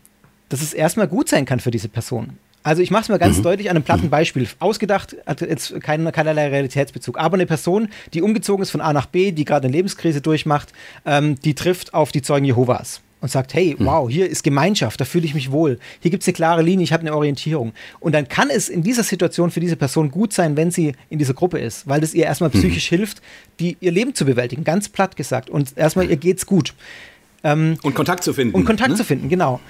[0.48, 2.38] dass es erstmal gut sein kann für diese Person.
[2.64, 4.48] Also ich mache es mal ganz deutlich an einem platten Beispiel.
[4.60, 7.18] Ausgedacht, hat jetzt kein, keinerlei Realitätsbezug.
[7.18, 10.72] Aber eine Person, die umgezogen ist von A nach B, die gerade eine Lebenskrise durchmacht,
[11.04, 15.04] ähm, die trifft auf die Zeugen Jehovas und sagt, hey, wow, hier ist Gemeinschaft, da
[15.04, 15.78] fühle ich mich wohl.
[16.00, 17.72] Hier gibt es eine klare Linie, ich habe eine Orientierung.
[18.00, 21.18] Und dann kann es in dieser Situation für diese Person gut sein, wenn sie in
[21.18, 23.22] dieser Gruppe ist, weil das ihr erstmal psychisch hilft,
[23.60, 25.48] die, ihr Leben zu bewältigen, ganz platt gesagt.
[25.48, 26.74] Und erstmal ihr geht's gut.
[27.82, 28.54] Und Kontakt zu finden.
[28.54, 28.96] Und Kontakt ne?
[28.96, 29.60] zu finden, genau.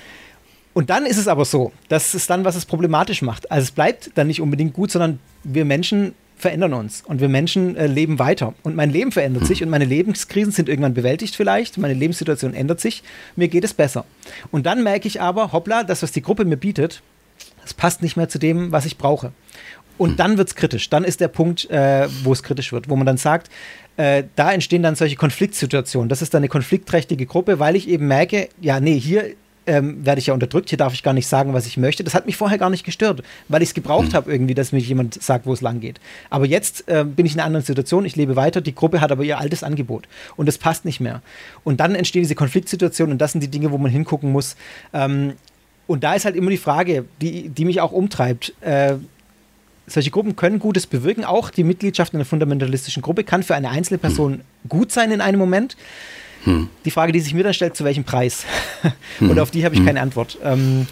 [0.72, 3.50] Und dann ist es aber so, das ist dann, was es problematisch macht.
[3.50, 7.76] Also es bleibt dann nicht unbedingt gut, sondern wir Menschen verändern uns und wir Menschen
[7.76, 8.52] äh, leben weiter.
[8.62, 12.80] Und mein Leben verändert sich und meine Lebenskrisen sind irgendwann bewältigt vielleicht, meine Lebenssituation ändert
[12.80, 13.02] sich,
[13.36, 14.04] mir geht es besser.
[14.50, 17.00] Und dann merke ich aber, hoppla, das, was die Gruppe mir bietet,
[17.62, 19.32] das passt nicht mehr zu dem, was ich brauche.
[19.98, 20.90] Und dann wird es kritisch.
[20.90, 23.50] Dann ist der Punkt, äh, wo es kritisch wird, wo man dann sagt,
[23.96, 26.08] äh, da entstehen dann solche Konfliktsituationen.
[26.08, 29.34] Das ist dann eine konfliktträchtige Gruppe, weil ich eben merke, ja, nee, hier
[29.66, 32.04] ähm, werde ich ja unterdrückt, hier darf ich gar nicht sagen, was ich möchte.
[32.04, 34.78] Das hat mich vorher gar nicht gestört, weil ich es gebraucht habe irgendwie, dass mir
[34.78, 36.00] jemand sagt, wo es lang geht.
[36.30, 39.12] Aber jetzt äh, bin ich in einer anderen Situation, ich lebe weiter, die Gruppe hat
[39.12, 41.22] aber ihr altes Angebot und es passt nicht mehr.
[41.64, 44.56] Und dann entstehen diese Konfliktsituationen und das sind die Dinge, wo man hingucken muss.
[44.92, 45.34] Ähm,
[45.86, 48.54] und da ist halt immer die Frage, die, die mich auch umtreibt.
[48.60, 48.94] Äh,
[49.86, 51.24] solche Gruppen können Gutes bewirken.
[51.24, 55.20] Auch die Mitgliedschaft in einer fundamentalistischen Gruppe kann für eine einzelne Person gut sein in
[55.20, 55.76] einem Moment.
[56.84, 58.44] Die Frage, die sich mir dann stellt, zu welchem Preis?
[59.20, 60.38] Und auf die habe ich keine Antwort.
[60.42, 60.86] Ähm,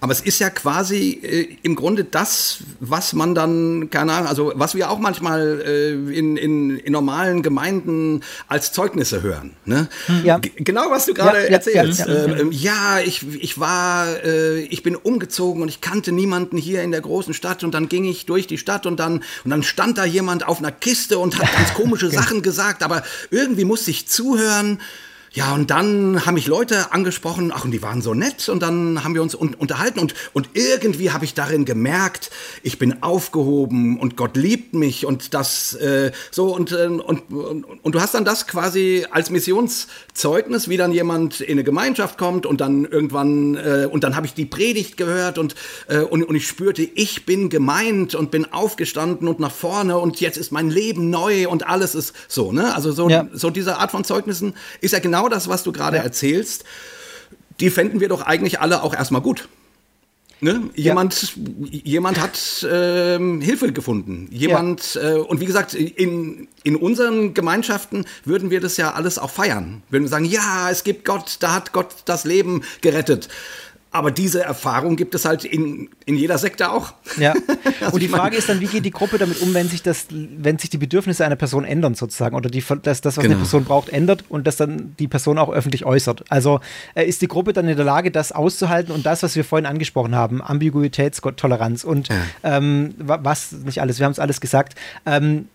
[0.00, 4.52] Aber es ist ja quasi äh, im Grunde das, was man dann, keine Ahnung, also
[4.54, 9.54] was wir auch manchmal äh, in, in, in normalen Gemeinden als Zeugnisse hören.
[9.64, 9.88] Ne?
[10.24, 10.38] Ja.
[10.38, 12.00] G genau, was du gerade Ja, ja, erzählst.
[12.00, 16.12] ja, ja, Ähm, ähm, ja, ich, ich war, äh, ich bin umgezogen und ich kannte
[16.12, 19.22] niemanden hier in der großen Stadt und dann ging ich durch die Stadt und dann,
[19.44, 23.02] und dann stand da jemand auf einer Kiste und hat ganz komische Sachen gesagt, aber
[23.30, 24.80] irgendwie musste ich zuhören.
[25.32, 29.04] Ja, und dann haben mich Leute angesprochen, ach, und die waren so nett, und dann
[29.04, 32.30] haben wir uns un unterhalten, und, und irgendwie habe ich darin gemerkt,
[32.62, 37.64] ich bin aufgehoben und Gott liebt mich und das äh, so, und, äh, und, und,
[37.64, 42.46] und du hast dann das quasi als Missionszeugnis, wie dann jemand in eine Gemeinschaft kommt
[42.46, 45.54] und dann irgendwann, äh, und dann habe ich die Predigt gehört und,
[45.88, 50.20] äh, und, und ich spürte, ich bin gemeint und bin aufgestanden und nach vorne und
[50.20, 52.74] jetzt ist mein Leben neu und alles ist so, ne?
[52.74, 53.28] Also so, ja.
[53.32, 56.02] so diese Art von Zeugnissen ist ja genau das, was du gerade ja.
[56.02, 56.64] erzählst.
[57.60, 59.48] Die fänden wir doch eigentlich alle auch erstmal gut.
[60.40, 60.70] Ne?
[60.76, 61.80] Jemand, ja.
[61.82, 64.28] jemand hat ähm, Hilfe gefunden.
[64.30, 65.16] Jemand, ja.
[65.16, 69.82] äh, und wie gesagt, in, in unseren Gemeinschaften würden wir das ja alles auch feiern.
[69.90, 73.28] Würden wir sagen, ja, es gibt Gott, da hat Gott das Leben gerettet.
[73.90, 76.92] Aber diese Erfahrung gibt es halt in, in jeder Sekte auch.
[77.16, 77.32] Ja.
[77.80, 80.06] also und die Frage ist dann, wie geht die Gruppe damit um, wenn sich das,
[80.10, 83.34] wenn sich die Bedürfnisse einer Person ändern sozusagen oder die, das, das was genau.
[83.34, 86.24] eine Person braucht, ändert und das dann die Person auch öffentlich äußert.
[86.28, 86.60] Also
[86.94, 89.66] äh, ist die Gruppe dann in der Lage, das auszuhalten und das, was wir vorhin
[89.66, 92.16] angesprochen haben, Ambiguitätstoleranz und ja.
[92.42, 94.74] ähm, was nicht alles, wir haben es alles gesagt,
[95.06, 95.48] ähm,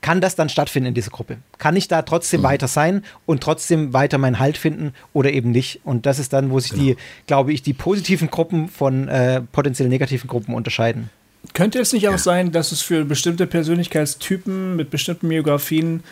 [0.00, 1.38] kann das dann stattfinden in dieser Gruppe?
[1.58, 2.44] Kann ich da trotzdem mhm.
[2.44, 5.80] weiter sein und trotzdem weiter meinen Halt finden oder eben nicht?
[5.84, 6.84] Und das ist dann, wo sich genau.
[6.84, 6.96] die,
[7.26, 11.10] glaube ich, die positiven Gruppen von äh, potenziell negativen Gruppen unterscheiden.
[11.54, 16.02] Könnte es nicht auch sein, dass es für bestimmte Persönlichkeitstypen mit bestimmten Biografien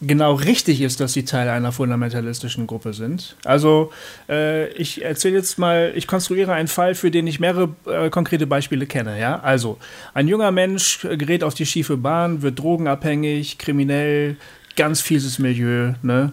[0.00, 3.36] genau richtig ist, dass sie Teil einer fundamentalistischen Gruppe sind.
[3.44, 3.92] Also
[4.28, 8.46] äh, ich erzähle jetzt mal, ich konstruiere einen Fall, für den ich mehrere äh, konkrete
[8.46, 9.18] Beispiele kenne.
[9.18, 9.78] Ja, also
[10.14, 14.36] ein junger Mensch gerät auf die schiefe Bahn, wird drogenabhängig, kriminell,
[14.76, 15.94] ganz fieses Milieu.
[16.02, 16.32] Ne?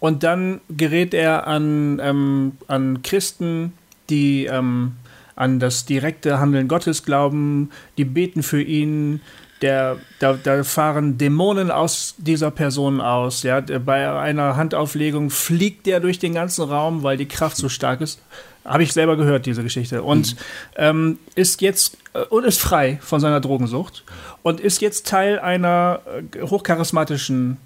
[0.00, 3.72] Und dann gerät er an, ähm, an Christen,
[4.10, 4.92] die ähm,
[5.36, 9.20] an das direkte Handeln Gottes glauben, die beten für ihn,
[9.64, 13.42] der, da, da, fahren Dämonen aus dieser Person aus.
[13.42, 13.60] Ja?
[13.60, 18.20] Bei einer Handauflegung fliegt der durch den ganzen Raum, weil die Kraft so stark ist.
[18.66, 20.02] Habe ich selber gehört, diese Geschichte.
[20.02, 20.38] Und mhm.
[20.76, 24.04] ähm, ist jetzt äh, und ist frei von seiner Drogensucht
[24.42, 26.02] und ist jetzt Teil einer
[26.34, 27.56] äh, hochcharismatischen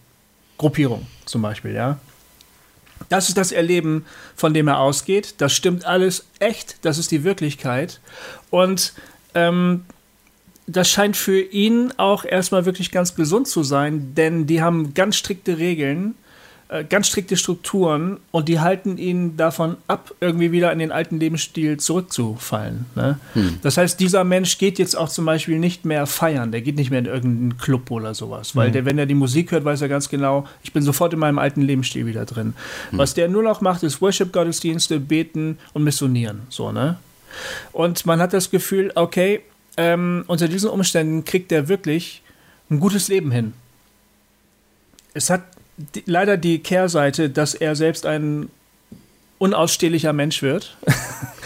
[0.57, 1.99] Gruppierung, zum Beispiel, ja.
[3.09, 5.37] Das ist das Erleben, von dem er ausgeht.
[5.39, 8.01] Das stimmt alles echt, das ist die Wirklichkeit.
[8.51, 8.93] Und
[9.35, 9.85] ähm,
[10.69, 15.17] das scheint für ihn auch erstmal wirklich ganz gesund zu sein, denn die haben ganz
[15.17, 16.15] strikte Regeln,
[16.69, 21.19] äh, ganz strikte Strukturen und die halten ihn davon ab, irgendwie wieder in den alten
[21.19, 22.85] Lebensstil zurückzufallen.
[22.95, 23.19] Ne?
[23.33, 23.59] Hm.
[23.63, 26.91] Das heißt, dieser Mensch geht jetzt auch zum Beispiel nicht mehr feiern, der geht nicht
[26.91, 28.73] mehr in irgendeinen Club oder sowas, weil hm.
[28.75, 31.39] der, wenn er die Musik hört, weiß er ganz genau, ich bin sofort in meinem
[31.39, 32.53] alten Lebensstil wieder drin.
[32.91, 32.99] Hm.
[32.99, 36.43] Was der nur noch macht, ist Worship-Gottesdienste, beten und missionieren.
[36.51, 36.99] So, ne?
[37.73, 39.41] Und man hat das Gefühl, okay,
[39.79, 42.23] ähm, unter diesen Umständen kriegt er wirklich
[42.69, 43.55] ein gutes Leben hin.
[45.15, 45.43] Es hat
[45.77, 48.51] die, leider die Kehrseite, dass er selbst ein
[49.39, 50.77] unausstehlicher Mensch wird.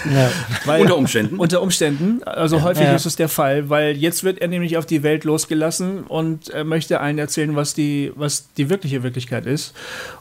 [0.05, 0.31] Ja.
[0.65, 1.39] weil, unter Umständen.
[1.39, 2.23] Unter Umständen.
[2.25, 2.63] Also ja.
[2.63, 2.95] häufig ja.
[2.95, 6.65] ist es der Fall, weil jetzt wird er nämlich auf die Welt losgelassen und er
[6.65, 9.75] möchte allen erzählen, was die, was die wirkliche Wirklichkeit ist.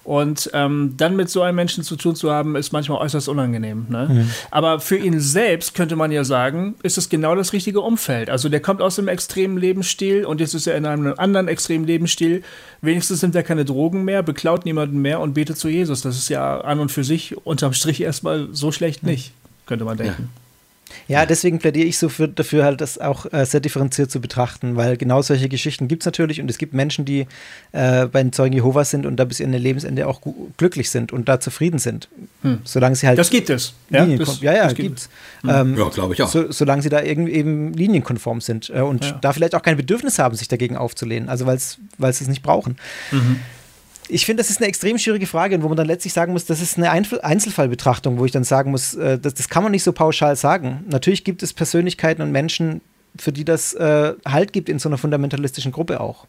[0.04, 3.88] Und ähm, dann mit so einem Menschen zu tun zu haben, ist manchmal äußerst unangenehm.
[3.90, 4.08] Ne?
[4.12, 4.30] Mhm.
[4.52, 8.30] Aber für ihn selbst könnte man ja sagen, ist es genau das richtige Umfeld.
[8.30, 11.86] Also der kommt aus einem extremen Lebensstil und jetzt ist er in einem anderen extremen
[11.86, 12.44] Lebensstil.
[12.82, 16.02] Wenigstens nimmt er keine Drogen mehr, beklaut niemanden mehr und betet zu Jesus.
[16.02, 19.34] Das ist ja an und für sich unterm Strich erstmal so schlecht nicht
[19.72, 20.24] könnte man denken.
[20.24, 20.41] Ja.
[21.12, 24.76] Ja deswegen plädiere ich so für, dafür, halt das auch äh, sehr differenziert zu betrachten,
[24.76, 27.28] weil genau solche Geschichten gibt es natürlich und es gibt Menschen, die
[27.72, 30.22] äh, bei den Zeugen Jehovas sind und da bis in ihr Lebensende auch
[30.58, 32.10] glücklich sind und da zufrieden sind.
[32.42, 32.60] Hm.
[32.64, 33.20] Solange sie halt.
[33.20, 33.74] Das gibt es.
[33.90, 35.10] Ja, das, ja, ja, das gibt's.
[35.42, 35.50] Hm.
[35.50, 36.30] Ähm, ja, glaube ich auch.
[36.30, 39.20] So, solange sie da irgendwie eben linienkonform sind äh, und ja.
[39.22, 42.78] da vielleicht auch kein Bedürfnis haben, sich dagegen aufzulehnen, also weil sie es nicht brauchen.
[43.12, 43.40] Mhm
[44.12, 46.62] ich finde, das ist eine extrem schwierige Frage, wo man dann letztlich sagen muss, das
[46.62, 49.94] ist eine Einzelfallbetrachtung, wo ich dann sagen muss, äh, das, das, kann man nicht so
[49.94, 50.84] pauschal sagen.
[50.90, 52.82] Natürlich gibt es Persönlichkeiten und Menschen,
[53.18, 56.28] für die das äh, Halt gibt in so einer fundamentalistischen Gruppe auch.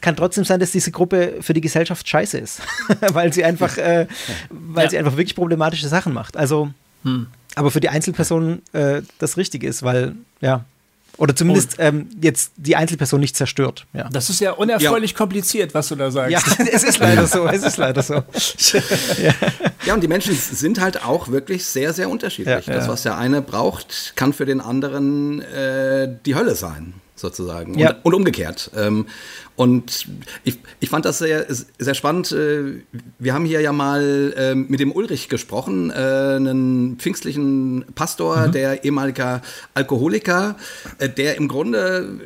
[0.00, 2.62] Kann trotzdem sein, dass diese Gruppe für die Gesellschaft scheiße ist,
[3.12, 4.06] weil sie einfach, äh,
[4.50, 4.90] weil ja.
[4.90, 6.36] sie einfach wirklich problematische Sachen macht.
[6.36, 6.70] Also,
[7.04, 7.28] hm.
[7.54, 10.64] aber für die Einzelperson äh, das Richtige ist, weil, ja,
[11.18, 13.86] oder zumindest ähm, jetzt die Einzelperson nicht zerstört.
[13.92, 14.08] Ja.
[14.10, 15.16] Das ist ja unerfreulich ja.
[15.16, 16.30] kompliziert, was du da sagst.
[16.30, 16.40] Ja,
[16.72, 17.46] es ist leider so.
[17.46, 18.14] Es ist leider so.
[18.14, 19.34] ja.
[19.86, 22.66] ja, und die Menschen sind halt auch wirklich sehr, sehr unterschiedlich.
[22.66, 22.74] Ja.
[22.74, 27.74] Das, was der eine braucht, kann für den anderen äh, die Hölle sein, sozusagen.
[27.74, 28.70] Und, und umgekehrt.
[28.76, 29.06] Ähm,
[29.58, 30.06] Und
[30.44, 31.44] ich, ich fand das sehr,
[31.80, 32.30] sehr spannend.
[32.30, 32.80] Äh,
[33.18, 38.52] wir haben hier ja mal äh, mit dem Ulrich gesprochen, äh, einen pfingstlichen Pastor, mhm.
[38.52, 39.42] der ehemaliger
[39.74, 40.54] Alkoholiker,
[41.16, 42.20] der im Grunde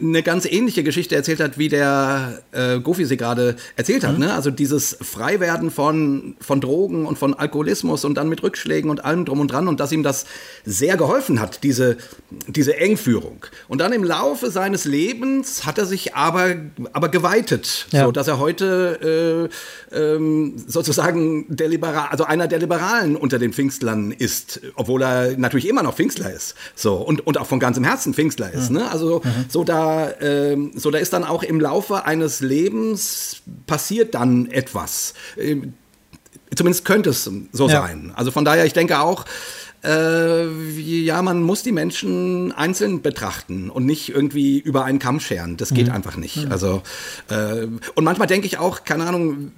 [0.00, 4.14] eine ganz ähnliche Geschichte erzählt hat, wie der äh, Gofi sie gerade erzählt hat.
[4.14, 4.26] Mhm.
[4.26, 4.32] Ne?
[4.32, 9.24] Also dieses Freiwerden von, von Drogen und von Alkoholismus und dann mit Rückschlägen und allem
[9.24, 10.26] drum und dran und dass ihm das
[10.64, 11.96] sehr geholfen hat, diese,
[12.46, 13.44] diese Engführung.
[13.66, 16.51] Und dann im Laufe seines Lebens hat er sich aber,
[16.92, 18.04] aber geweitet, ja.
[18.04, 19.50] so dass er heute
[19.92, 25.36] äh, ähm, sozusagen der Liberal, also einer der Liberalen unter den Pfingstlern ist, obwohl er
[25.36, 26.54] natürlich immer noch Pfingstler ist.
[26.74, 28.70] So und, und auch von ganzem Herzen Pfingstler ist.
[28.70, 28.78] Mhm.
[28.78, 28.90] Ne?
[28.90, 29.44] Also mhm.
[29.48, 35.14] so da, äh, so da ist dann auch im Laufe eines Lebens passiert dann etwas.
[35.36, 35.56] Äh,
[36.54, 37.82] zumindest könnte es so ja.
[37.82, 38.12] sein.
[38.14, 39.24] Also von daher, ich denke auch,
[39.84, 40.46] äh,
[40.78, 45.56] ja, man muss die Menschen einzeln betrachten und nicht irgendwie über einen Kamm scheren.
[45.56, 45.92] Das geht mhm.
[45.92, 46.44] einfach nicht.
[46.44, 46.52] Mhm.
[46.52, 46.82] Also
[47.28, 49.52] äh, und manchmal denke ich auch, keine Ahnung,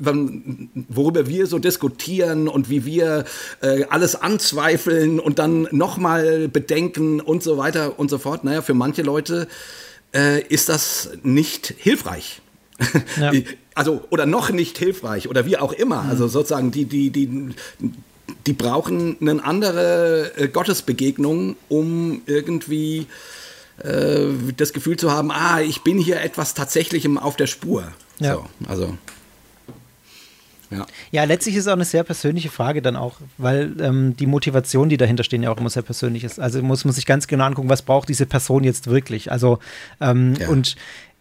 [0.89, 3.25] worüber wir so diskutieren und wie wir
[3.61, 8.45] äh, alles anzweifeln und dann nochmal bedenken und so weiter und so fort.
[8.45, 9.47] Naja, für manche Leute
[10.15, 12.41] äh, ist das nicht hilfreich.
[13.21, 13.33] Ja.
[13.75, 16.05] also oder noch nicht hilfreich oder wie auch immer.
[16.05, 16.11] Mhm.
[16.11, 17.51] Also sozusagen die die die
[18.47, 23.07] die brauchen eine andere äh, Gottesbegegnung, um irgendwie
[23.79, 27.85] äh, das Gefühl zu haben, ah, ich bin hier etwas Tatsächlichem auf der Spur.
[28.19, 28.35] Ja.
[28.35, 28.99] So, also.
[30.71, 30.87] Ja.
[31.13, 34.89] ja, letztlich ist es auch eine sehr persönliche Frage dann auch, weil ähm, die Motivation,
[34.89, 36.41] die dahinter stehen, ja auch immer sehr persönlich ist.
[36.41, 39.31] Also muss man sich ganz genau angucken, was braucht diese Person jetzt wirklich.
[39.31, 39.61] Also
[40.01, 40.49] ähm, ja.
[40.49, 40.75] und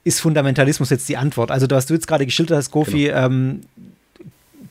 [0.03, 1.51] ist Fundamentalismus jetzt die Antwort?
[1.51, 3.25] Also, was du jetzt gerade geschildert hast, Gofi, genau.
[3.25, 3.61] ähm,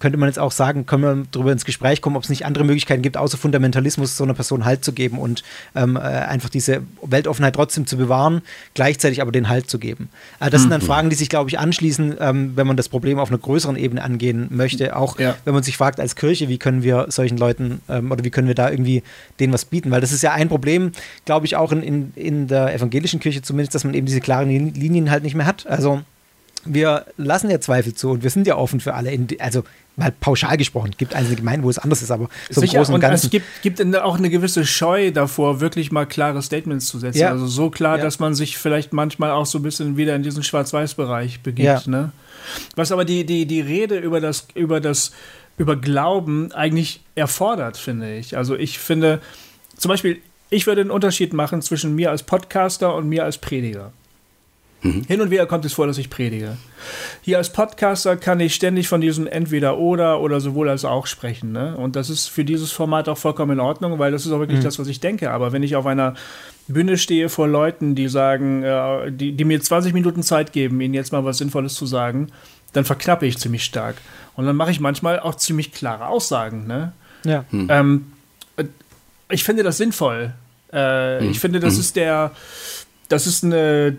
[0.02, 2.64] könnte man jetzt auch sagen, können wir darüber ins Gespräch kommen, ob es nicht andere
[2.64, 5.44] Möglichkeiten gibt, außer Fundamentalismus so einer Person Halt zu geben und
[5.76, 8.42] ähm, äh, einfach diese Weltoffenheit trotzdem zu bewahren,
[8.74, 10.08] gleichzeitig aber den Halt zu geben.
[10.40, 10.62] Äh, das mhm.
[10.62, 10.86] sind dann mhm.
[10.86, 14.02] Fragen, die sich, glaube ich, anschließen, ähm, wenn man das Problem auf einer größeren Ebene
[14.02, 14.96] angehen möchte.
[14.96, 15.36] Auch ja.
[15.44, 18.48] wenn man sich fragt als Kirche, wie können wir solchen Leuten ähm, oder wie können
[18.48, 19.04] wir da irgendwie
[19.38, 19.92] denen was bieten?
[19.92, 20.90] Weil das ist ja ein Problem,
[21.26, 24.48] glaube ich, auch in, in, in der evangelischen Kirche zumindest, dass man eben diese klaren
[24.48, 25.64] Linien halt nicht mehr hat.
[25.68, 26.02] Also
[26.64, 29.18] wir lassen ja Zweifel zu und wir sind ja offen für alle.
[29.38, 29.64] also
[29.96, 32.78] mal pauschal gesprochen, es gibt einzelne Gemeinden, wo es anders ist, aber so Sicher, im
[32.78, 33.26] Großen und, Ganzen.
[33.26, 37.18] Es gibt, gibt auch eine gewisse Scheu davor, wirklich mal klare Statements zu setzen.
[37.18, 37.30] Ja.
[37.30, 38.04] Also so klar, ja.
[38.04, 41.66] dass man sich vielleicht manchmal auch so ein bisschen wieder in diesen Schwarz-Weiß-Bereich begibt.
[41.66, 41.82] Ja.
[41.86, 42.12] Ne?
[42.74, 45.12] Was aber die, die, die Rede über das, über das,
[45.58, 48.36] über Glauben eigentlich erfordert, finde ich.
[48.36, 49.20] Also ich finde,
[49.76, 53.92] zum Beispiel, ich würde einen Unterschied machen zwischen mir als Podcaster und mir als Prediger.
[54.82, 55.04] Mhm.
[55.06, 56.56] Hin und wieder kommt es vor, dass ich predige.
[57.20, 61.52] Hier als Podcaster kann ich ständig von diesem Entweder-Oder oder sowohl als auch sprechen.
[61.52, 61.76] Ne?
[61.76, 64.58] Und das ist für dieses Format auch vollkommen in Ordnung, weil das ist auch wirklich
[64.58, 64.64] mhm.
[64.64, 65.30] das, was ich denke.
[65.30, 66.14] Aber wenn ich auf einer
[66.66, 70.94] Bühne stehe vor Leuten, die sagen, äh, die, die mir 20 Minuten Zeit geben, ihnen
[70.94, 72.28] jetzt mal was Sinnvolles zu sagen,
[72.72, 73.96] dann verknappe ich ziemlich stark.
[74.34, 76.66] Und dann mache ich manchmal auch ziemlich klare Aussagen.
[76.66, 76.92] Ne?
[77.24, 77.44] Ja.
[77.50, 77.66] Mhm.
[77.70, 78.06] Ähm,
[79.30, 80.32] ich finde das sinnvoll.
[80.72, 81.30] Äh, mhm.
[81.30, 81.80] Ich finde, das mhm.
[81.80, 82.32] ist der,
[83.08, 83.96] das ist eine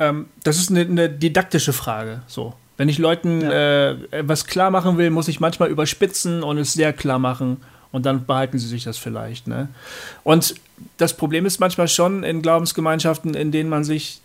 [0.00, 2.22] ähm, das ist eine, eine, didaktische Frage.
[2.26, 2.54] So.
[2.76, 3.90] Wenn ich Leuten ja.
[3.90, 7.58] äh, was klar machen will, muss ich manchmal überspitzen und es sehr klar machen
[7.92, 9.46] und dann behalten sie sich das vielleicht.
[9.46, 9.68] Ne?
[10.24, 10.54] Und
[10.96, 14.22] das Problem ist manchmal schon in Glaubensgemeinschaften, in denen man sich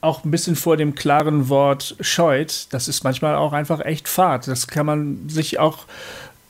[0.00, 2.66] auch ein bisschen vor dem klaren Wort scheut.
[2.70, 4.46] Das ist manchmal auch einfach echt fad.
[4.46, 5.86] Das kann man sich auch.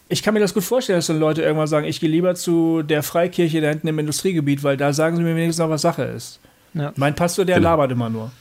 [0.09, 2.83] Ich kann mir das gut vorstellen, dass dann Leute irgendwann sagen, ich gehe lieber zu
[2.83, 6.03] der Freikirche da hinten im Industriegebiet, weil da sagen sie mir wenigstens noch, was Sache
[6.03, 6.41] ist.
[6.75, 6.93] Ja.
[6.97, 7.71] Mein Pastor, der genau.
[7.71, 8.33] labert immer nur.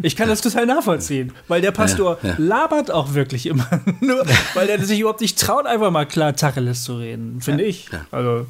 [0.00, 2.34] Ich kann das total nachvollziehen, weil der Pastor ja, ja.
[2.38, 3.68] labert auch wirklich immer
[4.00, 4.24] nur,
[4.54, 7.88] weil der sich überhaupt nicht traut, einfach mal klar Tacheles zu reden, finde ich.
[8.10, 8.46] Also.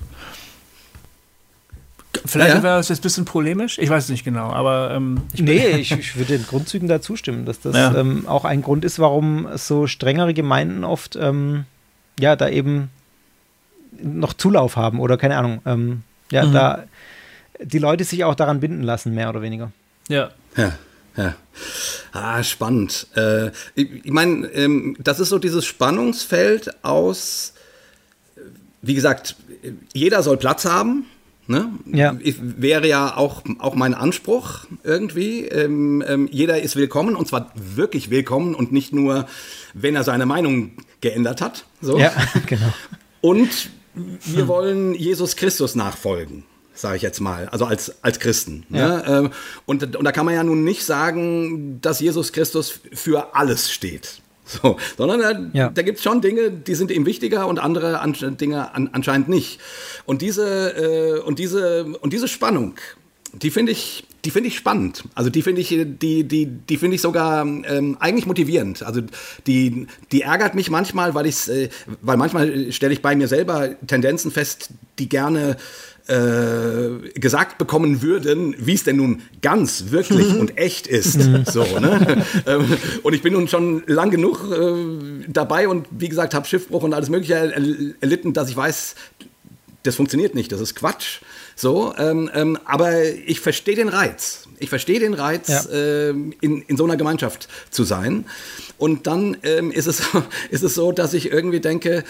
[2.25, 4.93] Vielleicht ja, wäre das jetzt ein bisschen polemisch, ich weiß es nicht genau, aber.
[4.93, 7.95] Ähm, ich nee, ich, ich, würde den Grundzügen da zustimmen, dass das ja.
[7.97, 11.65] ähm, auch ein Grund ist, warum so strengere Gemeinden oft ähm,
[12.21, 12.91] ja da eben
[14.01, 15.63] noch Zulauf haben oder keine Ahnung.
[15.67, 16.53] Ähm, ja, mhm.
[16.53, 16.85] da
[17.65, 19.73] die Leute sich auch daran binden lassen, mehr oder weniger.
[20.09, 20.31] Ja.
[20.57, 20.73] Ja.
[21.17, 21.35] Ja.
[22.13, 23.07] Ah, spannend.
[23.17, 27.53] Äh, ich, ich meine, ähm, das ist so dieses Spannungsfeld aus,
[28.81, 29.37] wie gesagt,
[29.93, 31.05] jeder soll Platz haben.
[31.47, 31.71] Ne?
[31.93, 32.17] Ja.
[32.21, 35.47] Ich, wäre ja auch, auch mein Anspruch irgendwie.
[35.47, 39.27] Ähm, ähm, jeder ist willkommen und zwar wirklich willkommen und nicht nur,
[39.75, 41.67] wenn er seine Meinung geändert hat.
[41.81, 41.99] So.
[41.99, 42.13] Ja,
[42.47, 42.73] genau.
[43.21, 46.45] Und wir wollen Jesus Christus nachfolgen
[46.75, 48.65] sage ich jetzt mal, also als, als Christen.
[48.69, 48.79] Ne?
[48.79, 49.21] Ja.
[49.23, 49.31] Ne?
[49.67, 54.21] Und, und da kann man ja nun nicht sagen, dass Jesus Christus für alles steht.
[54.45, 55.69] So, sondern da, ja.
[55.71, 59.29] da gibt es schon Dinge, die sind ihm wichtiger und andere an, Dinge an, anscheinend
[59.29, 59.61] nicht.
[60.05, 62.75] Und diese, äh, und, diese, und diese Spannung,
[63.33, 65.05] die finde ich die finde ich spannend.
[65.15, 68.83] Also die finde ich, die, die, die finde ich sogar ähm, eigentlich motivierend.
[68.83, 69.01] Also
[69.47, 71.69] die, die ärgert mich manchmal, weil ich, äh,
[72.03, 75.57] weil manchmal stelle ich bei mir selber Tendenzen fest, die gerne
[76.09, 81.21] äh, gesagt bekommen würden, wie es denn nun ganz, wirklich und echt ist.
[81.53, 82.25] so, ne?
[82.47, 86.83] Ähm, und ich bin nun schon lang genug äh, dabei und wie gesagt, habe Schiffbruch
[86.83, 88.95] und alles Mögliche erlitten, dass ich weiß,
[89.83, 91.21] das funktioniert nicht, das ist Quatsch.
[91.57, 94.49] So, ähm, ähm, aber ich verstehe den Reiz.
[94.59, 95.65] Ich verstehe den Reiz, ja.
[95.73, 98.27] ähm, in, in so einer Gemeinschaft zu sein.
[98.79, 100.03] Und dann ähm, ist, es,
[100.51, 102.05] ist es so, dass ich irgendwie denke,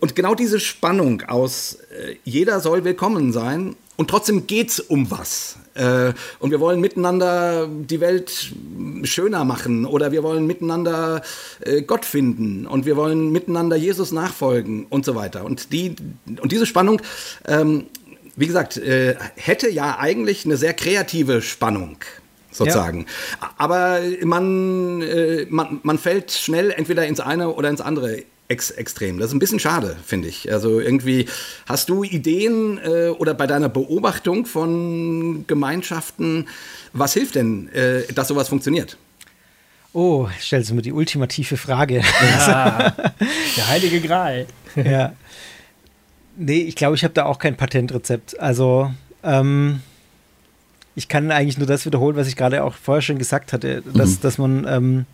[0.00, 5.10] und genau diese Spannung aus, äh, jeder soll willkommen sein und trotzdem geht es um
[5.10, 5.56] was.
[5.74, 8.52] Äh, und wir wollen miteinander die Welt
[9.04, 11.22] schöner machen oder wir wollen miteinander
[11.60, 15.44] äh, Gott finden und wir wollen miteinander Jesus nachfolgen und so weiter.
[15.44, 15.96] Und, die,
[16.40, 17.00] und diese Spannung,
[17.46, 17.86] ähm,
[18.36, 21.98] wie gesagt, äh, hätte ja eigentlich eine sehr kreative Spannung
[22.50, 23.06] sozusagen.
[23.40, 23.50] Ja.
[23.58, 29.18] Aber man, äh, man, man fällt schnell entweder ins eine oder ins andere Ex extrem.
[29.18, 30.52] Das ist ein bisschen schade, finde ich.
[30.52, 31.26] Also irgendwie,
[31.66, 36.46] hast du Ideen äh, oder bei deiner Beobachtung von Gemeinschaften,
[36.92, 38.96] was hilft denn, äh, dass sowas funktioniert?
[39.92, 42.02] Oh, stellst du mir die ultimative Frage.
[42.22, 42.94] Ja,
[43.56, 44.46] der heilige Gral.
[44.76, 45.14] ja.
[46.36, 48.38] Nee, ich glaube, ich habe da auch kein Patentrezept.
[48.38, 49.80] Also, ähm,
[50.94, 54.10] ich kann eigentlich nur das wiederholen, was ich gerade auch vorher schon gesagt hatte, dass,
[54.10, 54.20] mhm.
[54.22, 55.06] dass man ähm,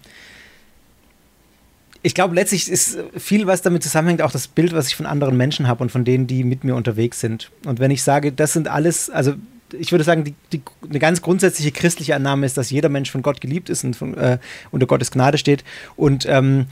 [2.02, 5.36] ich glaube, letztlich ist viel, was damit zusammenhängt, auch das Bild, was ich von anderen
[5.36, 7.50] Menschen habe und von denen, die mit mir unterwegs sind.
[7.64, 9.34] Und wenn ich sage, das sind alles, also
[9.72, 13.22] ich würde sagen, die, die, eine ganz grundsätzliche christliche Annahme ist, dass jeder Mensch von
[13.22, 14.38] Gott geliebt ist und von, äh,
[14.72, 15.64] unter Gottes Gnade steht
[15.96, 16.66] und ähm,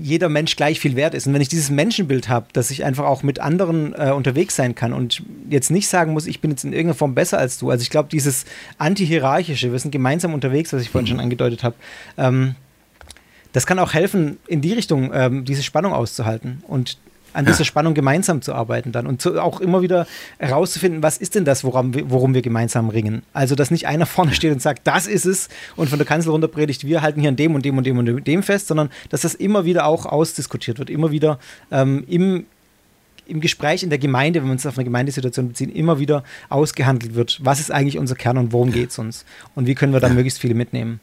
[0.00, 1.26] jeder Mensch gleich viel wert ist.
[1.26, 4.74] Und wenn ich dieses Menschenbild habe, dass ich einfach auch mit anderen äh, unterwegs sein
[4.74, 7.70] kann und jetzt nicht sagen muss, ich bin jetzt in irgendeiner Form besser als du.
[7.70, 8.44] Also ich glaube, dieses
[8.78, 11.76] anti-hierarchische, wir sind gemeinsam unterwegs, was ich vorhin schon angedeutet habe,
[12.16, 12.54] ähm,
[13.52, 16.96] das kann auch helfen, in die Richtung ähm, diese Spannung auszuhalten und
[17.32, 20.06] an dieser Spannung gemeinsam zu arbeiten dann und zu, auch immer wieder
[20.38, 23.22] herauszufinden, was ist denn das, worum wir, worum wir gemeinsam ringen.
[23.32, 26.30] Also, dass nicht einer vorne steht und sagt, das ist es und von der Kanzel
[26.30, 28.90] runter predigt, wir halten hier an dem und dem und dem und dem fest, sondern
[29.10, 31.38] dass das immer wieder auch ausdiskutiert wird, immer wieder
[31.70, 32.46] ähm, im,
[33.26, 37.14] im Gespräch in der Gemeinde, wenn wir uns auf eine Gemeindesituation beziehen, immer wieder ausgehandelt
[37.14, 39.24] wird, was ist eigentlich unser Kern und worum geht es uns
[39.54, 40.14] und wie können wir da ja.
[40.14, 41.00] möglichst viele mitnehmen.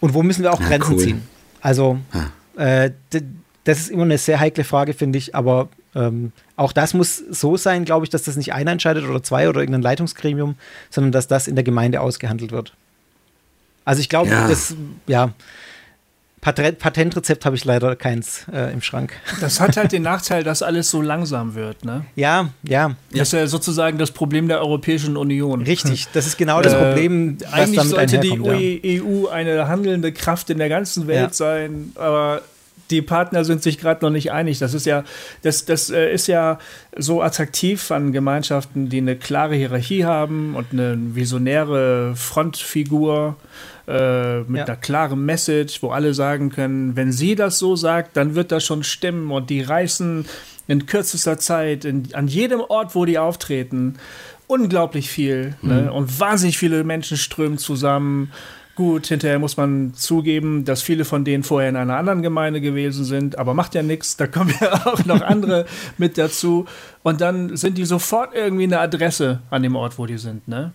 [0.00, 0.98] Und wo müssen wir auch ja, Grenzen cool.
[0.98, 1.22] ziehen?
[1.60, 1.98] Also,
[2.56, 2.90] äh,
[3.64, 7.56] das ist immer eine sehr heikle Frage, finde ich, aber ähm, auch das muss so
[7.56, 10.56] sein, glaube ich, dass das nicht einer entscheidet oder zwei oder irgendein Leitungsgremium,
[10.90, 12.74] sondern dass das in der Gemeinde ausgehandelt wird.
[13.84, 14.48] Also ich glaube, ja.
[14.48, 14.74] das,
[15.06, 15.32] ja,
[16.42, 19.12] Patentrezept habe ich leider keins äh, im Schrank.
[19.40, 22.04] Das hat halt den Nachteil, dass alles so langsam wird, ne?
[22.16, 22.96] Ja, ja.
[23.12, 25.62] Das ist ja sozusagen das Problem der Europäischen Union.
[25.62, 29.04] Richtig, das ist genau das äh, Problem, was Eigentlich damit sollte die ja.
[29.04, 31.32] EU eine handelnde Kraft in der ganzen Welt ja.
[31.32, 32.42] sein, aber
[32.92, 34.58] die Partner sind sich gerade noch nicht einig.
[34.58, 35.04] Das ist ja,
[35.42, 36.58] das, das äh, ist ja
[36.96, 43.36] so attraktiv an Gemeinschaften, die eine klare Hierarchie haben und eine visionäre Frontfigur
[43.88, 44.64] äh, mit ja.
[44.66, 48.64] einer klaren Message, wo alle sagen können, wenn sie das so sagt, dann wird das
[48.64, 50.26] schon stimmen und die reißen
[50.68, 53.96] in kürzester Zeit in, an jedem Ort, wo die auftreten,
[54.46, 55.74] unglaublich viel ne?
[55.74, 55.84] mhm.
[55.84, 55.92] ne?
[55.92, 58.32] und wahnsinnig viele Menschen strömen zusammen.
[58.82, 63.04] Gut, hinterher muss man zugeben, dass viele von denen vorher in einer anderen Gemeinde gewesen
[63.04, 65.66] sind, aber macht ja nichts, da kommen ja auch noch andere
[65.98, 66.66] mit dazu.
[67.04, 70.72] Und dann sind die sofort irgendwie eine Adresse an dem Ort, wo die sind, ne?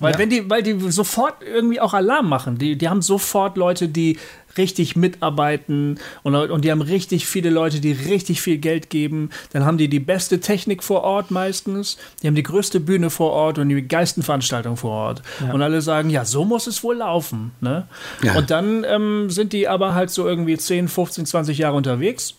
[0.00, 0.18] Weil, ja.
[0.18, 2.58] wenn die, weil die sofort irgendwie auch Alarm machen.
[2.58, 4.18] Die, die haben sofort Leute, die
[4.58, 9.30] richtig mitarbeiten und, und die haben richtig viele Leute, die richtig viel Geld geben.
[9.52, 11.98] Dann haben die die beste Technik vor Ort meistens.
[12.22, 15.22] Die haben die größte Bühne vor Ort und die geilsten Veranstaltungen vor Ort.
[15.40, 15.52] Ja.
[15.52, 17.52] Und alle sagen, ja, so muss es wohl laufen.
[17.60, 17.86] Ne?
[18.22, 18.36] Ja.
[18.36, 22.34] Und dann ähm, sind die aber halt so irgendwie 10, 15, 20 Jahre unterwegs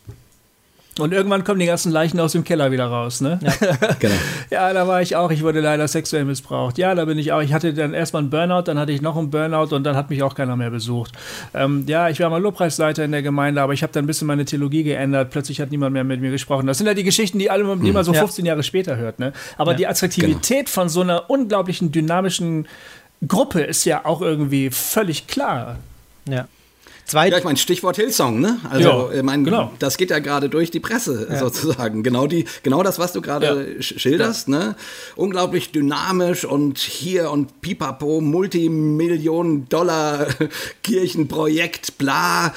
[1.02, 3.40] und irgendwann kommen die ganzen Leichen aus dem Keller wieder raus, ne?
[3.42, 4.14] Ja, genau.
[4.52, 5.32] ja, da war ich auch.
[5.32, 6.78] Ich wurde leider sexuell missbraucht.
[6.78, 7.42] Ja, da bin ich auch.
[7.42, 10.10] Ich hatte dann erstmal einen Burnout, dann hatte ich noch einen Burnout und dann hat
[10.10, 11.14] mich auch keiner mehr besucht.
[11.54, 14.28] Ähm, ja, ich war mal Lobpreisleiter in der Gemeinde, aber ich habe dann ein bisschen
[14.28, 15.32] meine Theologie geändert.
[15.32, 16.68] Plötzlich hat niemand mehr mit mir gesprochen.
[16.68, 18.52] Das sind ja die Geschichten, die, alle, die man so 15 ja.
[18.52, 19.34] Jahre später hört, ne?
[19.58, 20.74] Aber ja, die Attraktivität genau.
[20.74, 22.68] von so einer unglaublichen dynamischen
[23.28, 25.78] Gruppe ist ja auch irgendwie völlig klar.
[26.30, 26.48] Ja.
[27.12, 28.58] Zwei ja, ich meine, Stichwort Hillsong, ne?
[28.70, 29.74] Also, ja, ich meine, genau.
[29.80, 31.40] das geht ja gerade durch die Presse ja.
[31.40, 32.04] sozusagen.
[32.04, 33.82] Genau, die, genau das, was du gerade ja.
[33.82, 34.76] schilderst, ne?
[35.18, 40.26] Unglaublich dynamisch und hier und pipapo, Multimillionen Dollar
[40.84, 42.54] Kirchenprojekt, bla.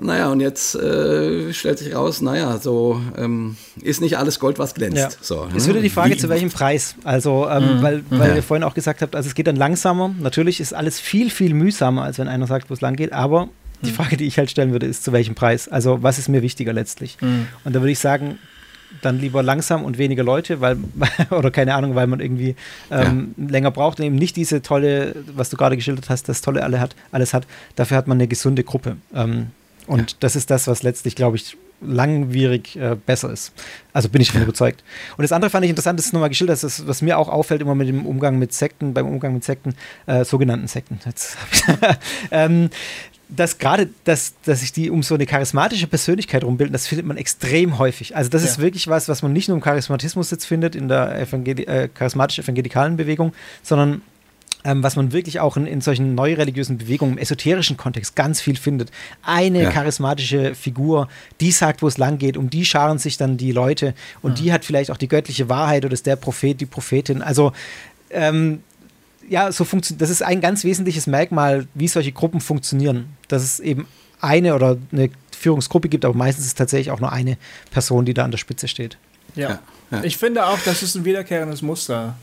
[0.00, 4.74] naja, und jetzt äh, stellt sich raus, naja, so ähm, ist nicht alles Gold, was
[4.74, 4.96] glänzt.
[4.96, 5.08] Ja.
[5.20, 5.70] So, Es ne?
[5.70, 6.94] würde die Frage, Wie- zu welchem Preis?
[7.02, 10.14] Also, ähm, weil, weil ihr vorhin auch gesagt habt, also es geht dann langsamer.
[10.20, 13.12] Natürlich ist alles viel, viel mühsamer, als wenn einer sagt, wo es lang geht.
[13.12, 13.48] Aber
[13.84, 15.68] die Frage, die ich halt stellen würde, ist, zu welchem Preis?
[15.68, 17.16] Also, was ist mir wichtiger letztlich?
[17.64, 18.38] Und da würde ich sagen,
[19.00, 20.76] dann lieber langsam und weniger Leute, weil,
[21.30, 22.54] oder keine Ahnung, weil man irgendwie
[22.90, 26.62] ähm, länger braucht und eben nicht diese tolle, was du gerade geschildert hast, das tolle
[26.62, 27.46] alle hat, alles hat.
[27.76, 28.96] Dafür hat man eine gesunde Gruppe.
[29.14, 29.48] Ähm,
[29.86, 33.52] und das ist das, was letztlich, glaube ich, langwierig äh, besser ist.
[33.92, 34.84] Also bin ich davon überzeugt.
[35.16, 37.28] Und das andere fand ich interessant, das ist nochmal geschildert, das ist, was mir auch
[37.28, 39.74] auffällt, immer mit dem Umgang mit Sekten, beim Umgang mit Sekten,
[40.06, 41.00] äh, sogenannten Sekten.
[41.04, 41.36] Jetzt
[42.30, 42.70] ähm,
[43.34, 47.16] dass gerade, dass, dass sich die um so eine charismatische Persönlichkeit rumbilden, das findet man
[47.16, 48.14] extrem häufig.
[48.14, 48.62] Also das ist Ja.
[48.62, 52.96] wirklich was, was man nicht nur im Charismatismus jetzt findet, in der Evangeli äh, charismatisch-evangelikalen
[52.96, 53.32] Bewegung,
[53.62, 54.02] sondern
[54.64, 58.56] ähm, was man wirklich auch in, in solchen neureligiösen Bewegungen im esoterischen Kontext ganz viel
[58.56, 58.92] findet.
[59.24, 59.70] Eine Ja.
[59.70, 61.08] charismatische Figur,
[61.40, 64.52] die sagt, wo es lang geht, um die scharen sich dann die Leute und die
[64.52, 67.22] hat vielleicht auch die göttliche Wahrheit oder ist der Prophet, die Prophetin.
[67.22, 67.52] Also
[68.10, 68.62] ähm,
[69.28, 70.02] ja, so funktioniert.
[70.02, 73.16] Das ist ein ganz wesentliches Merkmal, wie solche Gruppen funktionieren.
[73.28, 73.86] Dass es eben
[74.20, 77.36] eine oder eine Führungsgruppe gibt, aber meistens ist es tatsächlich auch nur eine
[77.70, 78.96] Person, die da an der Spitze steht.
[79.34, 79.48] Ja.
[79.50, 79.58] Ja,
[79.90, 80.04] ja.
[80.04, 82.14] Ich finde auch, das ist ein wiederkehrendes Muster.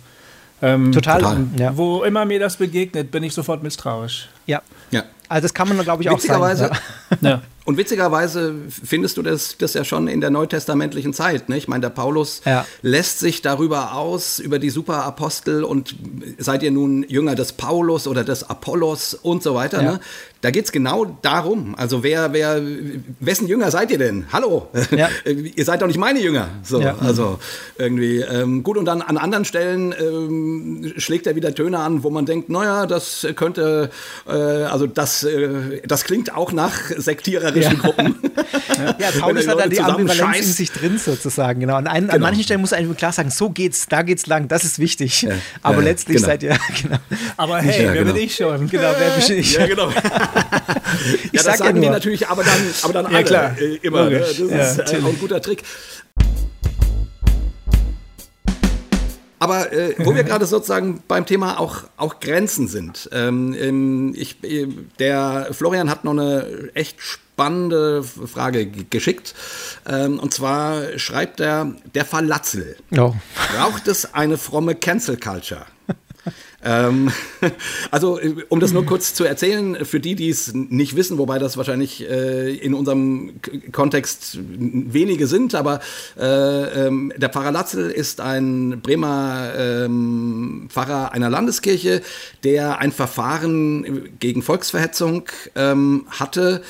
[0.61, 1.21] Ähm, Total.
[1.21, 1.45] Total.
[1.57, 1.75] Ja.
[1.75, 4.29] Wo immer mir das begegnet, bin ich sofort misstrauisch.
[4.45, 4.61] ja.
[4.91, 5.03] Ja.
[5.27, 6.75] Also das kann man, glaube ich, auch sagen.
[7.21, 7.41] Ja.
[7.69, 11.49] Und witzigerweise findest du das, das ja schon in der neutestamentlichen Zeit.
[11.49, 11.57] Ne?
[11.59, 12.65] Ich meine, der Paulus Ja.
[12.81, 15.95] lässt sich darüber aus, über die Superapostel und
[16.39, 19.83] seid ihr nun Jünger des Paulus oder des Apollos und so weiter.
[19.83, 19.91] Ja.
[19.91, 19.99] Ne?
[20.41, 21.75] Da geht es genau darum.
[21.77, 22.61] Also wer, wer,
[23.19, 24.25] wessen Jünger seid ihr denn?
[24.31, 25.09] Hallo, Ja.
[25.25, 26.47] ihr seid doch nicht meine Jünger.
[26.63, 26.95] So, Ja.
[27.01, 27.39] Also
[27.77, 32.09] irgendwie ähm, gut und dann an anderen Stellen ähm, schlägt er wieder Töne an, wo
[32.09, 33.89] man denkt, naja, das könnte,
[34.27, 37.79] äh, also das, äh, das klingt auch nach sektiererischen Ja.
[37.79, 38.15] Gruppen.
[38.97, 41.75] Ja, Paulus hat da die Ambivalenz in sich drin sozusagen, genau.
[41.75, 42.25] An, ein, an Genau.
[42.27, 45.27] manchen Stellen muss einem klar sagen, so geht's, da geht's lang, das ist wichtig.
[45.61, 46.27] Aber ja, letztlich genau.
[46.27, 46.97] seid ihr, genau.
[47.35, 48.13] Aber hey, Ja, wer genau.
[48.13, 48.69] bin ich schon?
[48.69, 49.53] Genau, wer bin ich?
[49.53, 49.89] Ja, genau.
[51.23, 52.53] Ich ja, das ja sagen die natürlich, aber dann,
[52.83, 53.57] aber dann Ja, alle klar.
[53.59, 54.09] äh, immer.
[54.09, 54.19] Ne?
[54.19, 55.63] Das Ja, ist äh, auch ein guter Trick.
[59.39, 63.09] Aber äh, wo wir gerade sozusagen beim Thema auch, auch Grenzen sind.
[63.13, 64.67] Ähm, ich, äh,
[64.99, 69.33] der Florian hat noch eine echt spannende Frage geschickt.
[69.87, 72.75] Ähm, und zwar schreibt er, der Fall Latzel.
[72.97, 73.13] Oh.
[73.55, 75.65] Braucht es eine fromme Cancel Culture?
[76.63, 77.11] Ähm,
[77.91, 81.39] also, äh, um das nur kurz zu erzählen, für die, die es nicht wissen, wobei
[81.39, 85.79] das wahrscheinlich äh, in unserem K Kontext wenige sind, aber
[86.17, 92.01] äh, ähm, der Pfarrer Latzel ist ein Bremer ähm, Pfarrer einer Landeskirche,
[92.43, 96.61] der ein Verfahren gegen Volksverhetzung ähm, hatte,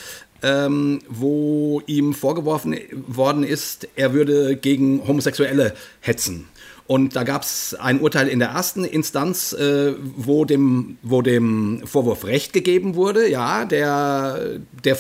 [0.44, 6.48] ähm, wo ihm vorgeworfen worden ist, er würde gegen Homosexuelle hetzen.
[6.90, 11.84] Und da gab es ein Urteil in der ersten Instanz, äh, wo, dem, wo dem
[11.86, 13.30] Vorwurf Recht gegeben wurde.
[13.30, 14.98] Ja, der, der,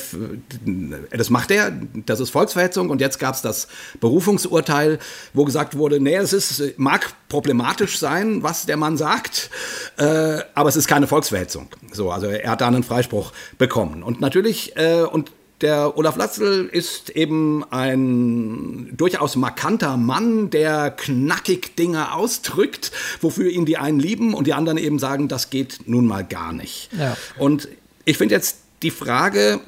[1.10, 1.72] das macht er,
[2.06, 2.91] das ist Volksverhetzung.
[2.91, 3.68] Und jetzt gab es das
[3.99, 4.99] Berufungsurteil,
[5.34, 9.49] wo gesagt wurde, nee, es ist, mag problematisch sein, was der Mann sagt,
[9.98, 11.70] äh, aber es ist keine Volksverhetzung.
[11.91, 14.03] So, also er hat da einen Freispruch bekommen.
[14.03, 21.76] Und natürlich, äh, und der Olaf Latzel ist eben ein durchaus markanter Mann, der knackig
[21.76, 22.91] Dinge ausdrückt,
[23.22, 26.53] wofür ihn die einen lieben und die anderen eben sagen, das geht nun mal gar
[26.53, 26.90] nicht.
[26.98, 27.18] Ja.
[27.38, 27.68] Und
[28.06, 29.60] ich finde jetzt die Frage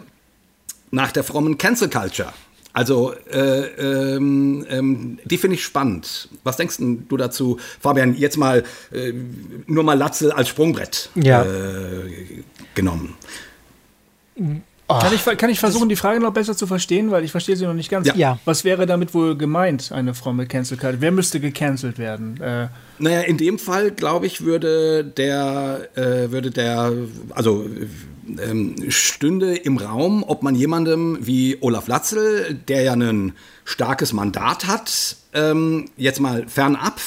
[0.92, 2.34] nach der frommen Cancel Culture.
[2.74, 6.30] Also, äh, ähm, ähm, die finde ich spannend.
[6.46, 8.16] Was denkst du dazu, Fabian?
[8.16, 8.64] Jetzt mal
[8.94, 9.12] äh,
[9.68, 11.44] nur mal Latzel als Sprungbrett Ja.
[11.44, 12.44] äh,
[12.74, 13.14] genommen.
[15.00, 17.66] Kann ich, kann ich versuchen, die Frage noch besser zu verstehen, weil ich verstehe sie
[17.66, 18.08] noch nicht ganz.
[18.08, 18.16] Ja.
[18.16, 18.40] Ja.
[18.46, 21.02] Was wäre damit wohl gemeint, eine fromme Cancel Culture?
[21.02, 22.40] Wer müsste gecancelt werden?
[22.42, 22.68] Äh,
[23.00, 26.92] Naja, in dem Fall, glaube ich, würde der, äh, würde der,
[27.32, 27.66] also
[28.40, 33.34] ähm, stünde im Raum, ob man jemandem wie Olaf Latzel, der ja ein
[33.66, 37.00] starkes Mandat hat, ähm, jetzt mal fernab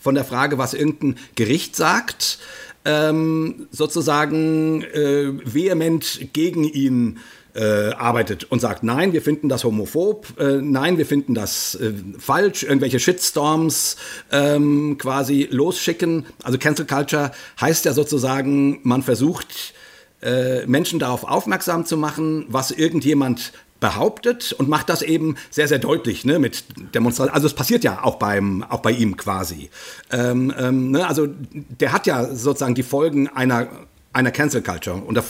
[0.00, 2.38] von der Frage, was irgendein Gericht sagt,
[2.84, 7.18] ähm, sozusagen äh, vehement gegen ihn
[7.54, 11.92] äh, arbeitet und sagt, nein, wir finden das homophob, äh, nein, wir finden das äh,
[12.18, 13.96] falsch, irgendwelche Shitstorms
[14.32, 16.26] ähm, quasi losschicken.
[16.42, 17.30] Also Cancel Culture
[17.60, 19.74] heißt ja sozusagen, man versucht,
[20.20, 25.78] äh, Menschen darauf aufmerksam zu machen, was irgendjemand behauptet und macht das eben sehr, sehr
[25.78, 26.64] deutlich ne, mit
[26.94, 27.34] Demonstrationen.
[27.34, 29.70] Also es passiert ja auch, beim, auch bei ihm quasi.
[30.10, 33.68] Ähm, ähm, ne, also der hat ja sozusagen die Folgen einer
[34.14, 34.96] einer Cancel Culture.
[34.96, 35.24] Und der,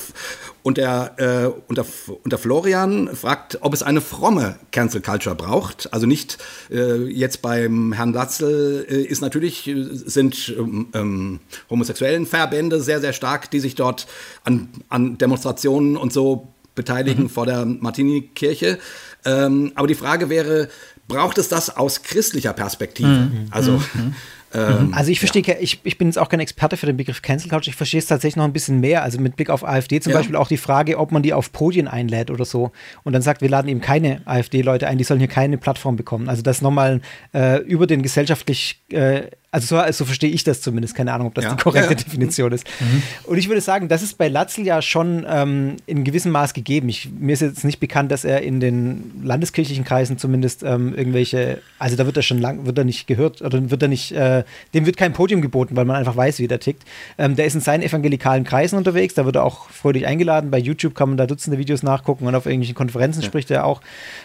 [0.63, 1.87] und der, äh, und, der,
[2.23, 5.93] und der Florian fragt, ob es eine fromme Cancel Culture braucht.
[5.93, 6.39] Also nicht
[6.71, 11.41] äh, jetzt beim Herrn Latzel äh, ist natürlich, äh, sind ähm, ähm,
[11.71, 14.07] homosexuellen Verbände sehr, sehr stark, die sich dort
[14.45, 17.31] an, an Demonstrationen und so beteiligen mhm.
[17.31, 18.79] vor der Martini-Kirche.
[19.25, 20.69] Ähm, aber die Frage wäre,
[21.09, 23.09] braucht es das aus christlicher Perspektive?
[23.09, 23.47] Mhm.
[23.51, 24.15] Also mhm.
[24.55, 25.55] Ähm, also ich verstehe, ja.
[25.59, 28.07] ich, ich bin jetzt auch kein Experte für den Begriff Cancel Culture, ich verstehe es
[28.07, 29.03] tatsächlich noch ein bisschen mehr.
[29.03, 30.19] Also mit Blick auf AfD zum ja.
[30.19, 32.71] Beispiel auch die Frage, ob man die auf Podien einlädt oder so
[33.03, 36.29] und dann sagt, wir laden eben keine AfD-Leute ein, die sollen hier keine Plattform bekommen.
[36.29, 37.01] Also das nochmal
[37.35, 39.23] äh, über den gesellschaftlich äh,
[39.55, 40.97] also so, so, verstehe ich das zumindest.
[40.97, 41.55] Keine Ahnung, ob das ja.
[41.55, 42.05] die korrekte ja, ja.
[42.05, 42.67] Definition ist.
[42.81, 43.03] Mhm.
[43.23, 46.89] Und ich würde sagen, das ist bei Latzel ja schon ähm, in gewissem Maß gegeben.
[46.89, 51.61] Ich, mir ist jetzt nicht bekannt, dass er in den landeskirchlichen Kreisen zumindest ähm, irgendwelche,
[51.79, 54.43] also da wird er schon lang, wird er nicht gehört oder wird er nicht, äh,
[54.75, 56.83] dem wird kein Podium geboten, weil man einfach weiß, wie der tickt.
[57.17, 60.51] Ähm, der ist in seinen evangelikalen Kreisen unterwegs, da wird er auch freudig eingeladen.
[60.51, 63.83] Bei YouTube kann man da Dutzende Videos nachgucken und auf irgendwelchen Konferenzen spricht er auch.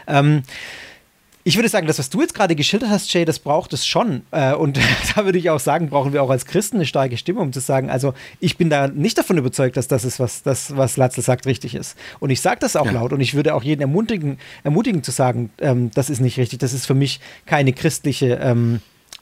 [0.08, 0.42] Ähm,
[1.50, 4.22] ich würde sagen, das, was du jetzt gerade geschildert hast, Jay, das braucht es schon.
[4.30, 4.78] Äh, und
[5.16, 7.60] da würde ich auch sagen, brauchen wir auch als Christen eine starke Stimme, um zu
[7.60, 11.24] sagen, also ich bin da nicht davon überzeugt, dass das ist, was, das, was Latzel
[11.24, 11.98] sagt, richtig ist.
[12.20, 12.92] Und ich sage das auch ja.
[12.92, 16.60] laut und ich würde auch jeden ermutigen, ermutigen zu sagen, ähm, das ist nicht richtig,
[16.60, 18.80] das ist für mich keine christliche ähm,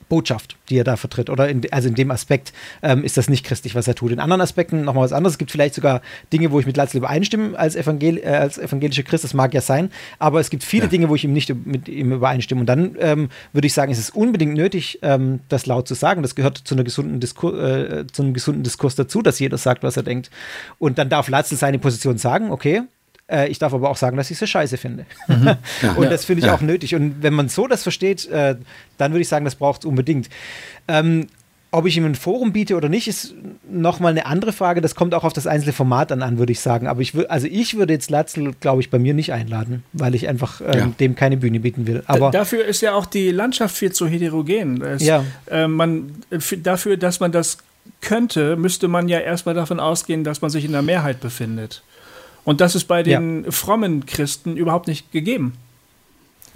[0.08, 1.30] Botschaft, die er da vertritt.
[1.30, 2.52] Oder in, also in dem Aspekt
[2.82, 4.12] ähm, ist das nicht christlich, was er tut.
[4.12, 5.34] In anderen Aspekten nochmal was anderes.
[5.34, 6.00] Es gibt vielleicht sogar
[6.32, 9.24] Dinge, wo ich mit Latzel übereinstimme als, Evangel äh, als evangelischer Christ.
[9.24, 9.90] Das mag ja sein.
[10.18, 10.90] Aber es gibt viele ja.
[10.90, 12.60] Dinge, wo ich ihm nicht mit ihm übereinstimme.
[12.60, 16.22] Und dann ähm, würde ich sagen, ist es unbedingt nötig, ähm, das laut zu sagen.
[16.22, 19.82] Das gehört zu, einer gesunden Diskur äh, zu einem gesunden Diskurs dazu, dass jeder sagt,
[19.82, 20.30] was er denkt.
[20.78, 22.82] Und dann darf Latzel seine Position sagen, okay,
[23.30, 25.06] äh, ich darf aber auch sagen, dass ich sie scheiße finde.
[25.26, 25.56] Mhm.
[25.82, 26.54] Ja, und das finde ich ja.
[26.54, 26.94] auch nötig.
[26.94, 28.56] Und wenn man so das versteht, äh,
[28.96, 30.28] dann würde ich sagen, das braucht es unbedingt.
[30.88, 31.28] Ähm,
[31.70, 33.34] ob ich ihm ein Forum biete oder nicht, ist
[33.70, 34.80] nochmal eine andere Frage.
[34.80, 36.86] Das kommt auch auf das einzelne Format dann an, würde ich sagen.
[36.86, 40.14] Aber ich würde, also ich würde jetzt Latzel, glaube ich, bei mir nicht einladen, weil
[40.14, 40.86] ich einfach ähm, ja.
[40.98, 42.02] dem keine Bühne bieten will.
[42.06, 44.80] Aber D dafür ist ja auch die Landschaft viel zu heterogen.
[44.80, 45.24] Es, ja.
[45.50, 46.22] Äh, man,
[46.62, 47.58] dafür, dass man das
[48.00, 51.82] könnte, müsste man ja erstmal davon ausgehen, dass man sich in der Mehrheit befindet.
[52.48, 53.50] Und das ist bei den ja.
[53.50, 55.52] frommen Christen überhaupt nicht gegeben.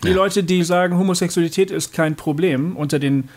[0.03, 0.15] Die ja.
[0.15, 3.29] Leute, die sagen, Homosexualität ist kein Problem, unter den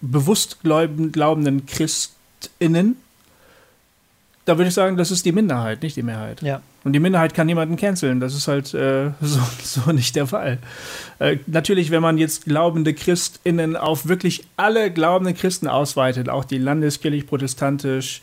[0.00, 2.98] bewusst glaubenden Christinnen,
[4.44, 6.40] da würde ich sagen, das ist die Minderheit, nicht die Mehrheit.
[6.40, 6.62] Ja.
[6.84, 8.20] Und die Minderheit kann niemanden canceln.
[8.20, 10.58] Das ist halt äh, so, so, nicht der Fall.
[11.18, 16.58] Äh, natürlich, wenn man jetzt glaubende ChristInnen auf wirklich alle glaubenden Christen ausweitet, auch die
[16.58, 18.20] landeskirchlich-protestantisch,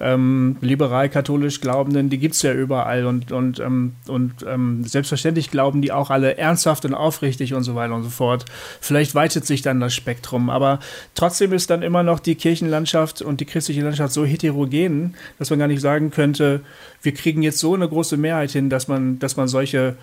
[0.00, 5.82] ähm, liberal-katholisch Glaubenden, die gibt es ja überall und, und, ähm, und ähm, selbstverständlich glauben
[5.82, 8.46] die auch alle ernsthaft und aufrichtig und so weiter und so fort.
[8.80, 10.80] Vielleicht weitet sich dann das Spektrum, aber
[11.14, 15.58] trotzdem ist dann immer noch die Kirchenlandschaft und die christliche Landschaft so heterogen, dass man
[15.58, 16.62] gar nicht sagen könnte,
[17.02, 19.96] wir kriegen jetzt so eine große Mehrheit hin, dass man, dass man solche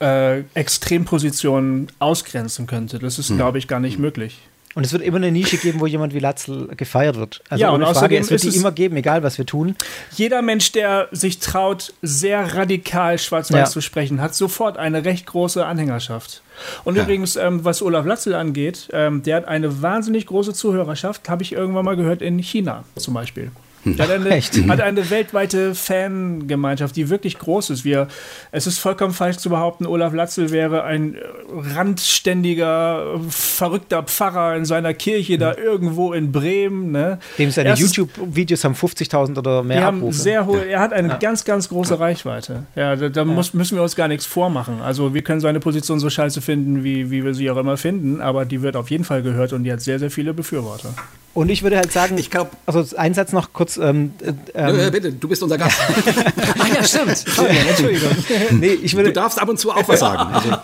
[0.00, 2.98] äh, Extrempositionen ausgrenzen könnte.
[2.98, 3.36] Das ist, hm.
[3.36, 4.02] glaube ich, gar nicht hm.
[4.02, 4.40] möglich.
[4.74, 7.42] Und es wird immer eine Nische geben, wo jemand wie Latzel gefeiert wird.
[7.48, 9.76] Also ja, und Frage, es wird die immer geben, egal was wir tun.
[10.14, 13.64] Jeder Mensch, der sich traut, sehr radikal schwarz-weiß ja.
[13.66, 16.42] zu sprechen, hat sofort eine recht große Anhängerschaft.
[16.84, 17.02] Und ja.
[17.02, 21.52] übrigens, ähm, was Olaf Latzel angeht, ähm, der hat eine wahnsinnig große Zuhörerschaft, habe ich
[21.52, 23.50] irgendwann mal gehört, in China zum Beispiel.
[23.98, 27.84] Hat eine, hat eine weltweite Fangemeinschaft, die wirklich groß ist.
[27.84, 28.08] Wir,
[28.50, 31.16] es ist vollkommen falsch zu behaupten, Olaf Latzel wäre ein
[31.50, 36.92] randständiger, verrückter Pfarrer in seiner Kirche da irgendwo in Bremen.
[36.92, 37.18] Ne?
[37.38, 40.04] Dem seine YouTube-Videos haben 50.000 oder mehr Abrufe.
[40.04, 41.16] Haben sehr hohe, er hat eine ja.
[41.18, 42.64] ganz, ganz große Reichweite.
[42.74, 43.24] Ja, da, da ja.
[43.24, 44.80] Muss, müssen wir uns gar nichts vormachen.
[44.80, 48.20] Also wir können seine Position so scheiße finden, wie, wie wir sie auch immer finden,
[48.20, 50.94] aber die wird auf jeden Fall gehört und die hat sehr, sehr viele Befürworter.
[51.34, 53.76] Und ich würde halt sagen, ich glaube, also ein Satz noch kurz.
[53.76, 54.12] Ähm,
[54.54, 55.80] ähm, ja, bitte, du bist unser Gast.
[56.58, 57.24] ah ja, stimmt.
[57.44, 58.10] Ja, Entschuldigung.
[58.52, 60.32] nee, ich würde, du darfst ab und zu auch was sagen.
[60.32, 60.56] Also.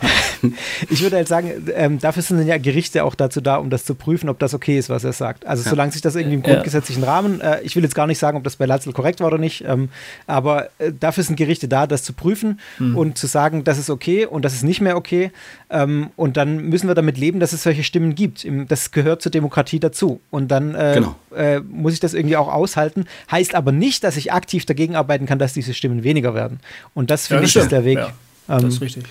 [0.90, 3.94] ich würde halt sagen, ähm, dafür sind ja Gerichte auch dazu da, um das zu
[3.94, 5.44] prüfen, ob das okay ist, was er sagt.
[5.44, 5.70] Also ja.
[5.70, 8.44] solange sich das irgendwie im grundgesetzlichen Rahmen, äh, ich will jetzt gar nicht sagen, ob
[8.44, 9.88] das bei Latzel korrekt war oder nicht, ähm,
[10.26, 12.96] aber äh, dafür sind Gerichte da, das zu prüfen mhm.
[12.96, 15.32] und zu sagen, das ist okay und das ist nicht mehr okay.
[15.68, 18.46] Ähm, und dann müssen wir damit leben, dass es solche Stimmen gibt.
[18.68, 20.20] Das gehört zur Demokratie dazu.
[20.30, 21.16] Und dann dann äh, genau.
[21.34, 23.06] äh, muss ich das irgendwie auch aushalten.
[23.30, 26.60] Heißt aber nicht, dass ich aktiv dagegen arbeiten kann, dass diese Stimmen weniger werden.
[26.94, 27.98] Und das finde ja, ich ist der Weg.
[27.98, 28.12] Ja,
[28.46, 29.04] das ähm, ist richtig.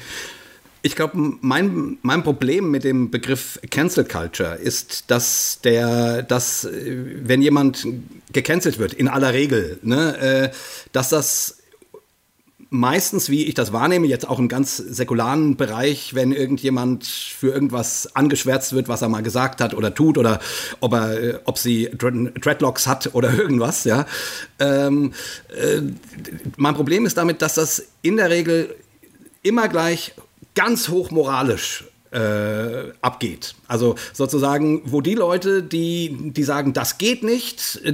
[0.81, 6.95] Ich glaube, mein, mein Problem mit dem Begriff Cancel Culture ist, dass der, dass äh,
[7.21, 7.85] wenn jemand
[8.31, 10.55] gecancelt wird, in aller Regel, ne, äh,
[10.93, 11.58] dass das
[12.69, 18.15] meistens, wie ich das wahrnehme, jetzt auch im ganz säkularen Bereich, wenn irgendjemand für irgendwas
[18.15, 20.39] angeschwärzt wird, was er mal gesagt hat oder tut oder
[20.79, 24.05] ob er, äh, ob sie Dreadlocks hat oder irgendwas, ja.
[24.59, 25.13] Ähm,
[25.49, 25.81] äh,
[26.57, 28.75] mein Problem ist damit, dass das in der Regel
[29.41, 30.13] immer gleich
[30.53, 33.55] ganz hoch moralisch äh, abgeht.
[33.67, 37.93] Also sozusagen, wo die Leute, die, die sagen, das geht nicht, äh,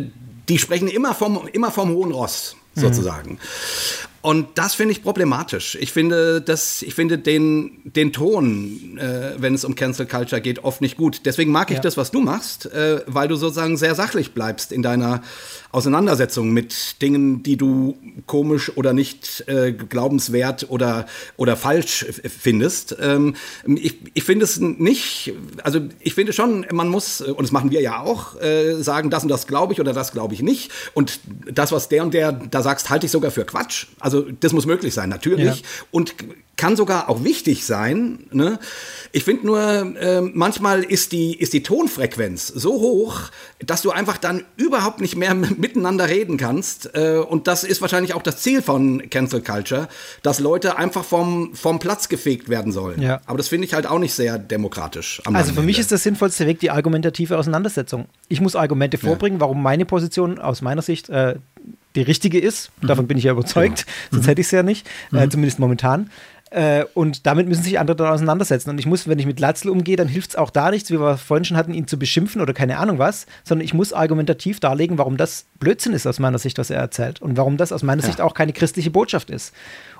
[0.49, 2.81] die sprechen immer vom, immer vom hohen Ross, mhm.
[2.81, 3.31] sozusagen.
[3.31, 3.39] Mhm.
[4.25, 5.77] Und das finde ich problematisch.
[5.79, 10.63] Ich finde, das, ich finde den, den Ton, äh, wenn es um Cancel Culture geht,
[10.63, 11.21] oft nicht gut.
[11.25, 11.81] Deswegen mag ich ja.
[11.83, 15.21] das, was du machst, äh, weil du sozusagen sehr sachlich bleibst in deiner
[15.75, 21.05] Auseinandersetzung mit Dingen, die du komisch oder nicht äh, glaubenswert oder,
[21.37, 22.95] oder falsch findest.
[23.01, 23.35] Ähm,
[23.65, 25.33] ich ich finde es nicht,
[25.63, 29.23] also ich finde schon, man muss, und das machen wir ja auch, äh, sagen, das
[29.23, 30.71] und das glaube ich oder das glaube ich nicht.
[30.93, 31.19] Und
[31.51, 33.87] das, was der und der da sagst, halte ich sogar für Quatsch.
[33.99, 35.59] Also das muss möglich sein, natürlich.
[35.61, 35.67] Ja.
[35.91, 36.15] Und
[36.57, 38.19] kann sogar auch wichtig sein.
[38.31, 38.59] Ne?
[39.11, 43.21] Ich finde nur, äh, manchmal ist die, ist die Tonfrequenz so hoch,
[43.59, 46.95] dass du einfach dann überhaupt nicht mehr miteinander reden kannst.
[46.95, 49.87] Äh, und das ist wahrscheinlich auch das Ziel von Cancel Culture,
[50.23, 53.01] dass Leute einfach vom, vom Platz gefegt werden sollen.
[53.01, 53.21] Ja.
[53.25, 55.21] Aber das finde ich halt auch nicht sehr demokratisch.
[55.25, 58.05] also für mich ist das sinnvollste Weg die argumentative Auseinandersetzung.
[58.27, 59.41] Ich muss Argumente vorbringen, ja.
[59.41, 61.35] warum meine Position aus meiner Sicht äh,
[61.95, 62.71] die richtige ist.
[62.81, 62.87] Mhm.
[62.87, 63.97] Davon bin ich ja überzeugt, genau.
[64.11, 64.29] sonst mhm.
[64.29, 65.31] hätte ich es ja nicht, äh, mhm.
[65.31, 66.09] zumindest momentan.
[66.51, 68.69] Äh, und damit müssen sich andere dann auseinandersetzen.
[68.69, 70.99] Und ich muss, wenn ich mit Latzel umgehe, dann hilft es auch da nichts, wie
[70.99, 74.59] wir vorhin schon hatten, ihn zu beschimpfen oder keine Ahnung was, sondern ich muss argumentativ
[74.59, 77.21] darlegen, warum das Blödsinn ist aus meiner Sicht, was er erzählt.
[77.21, 78.07] Und warum das aus meiner ja.
[78.07, 79.53] Sicht auch keine christliche Botschaft ist.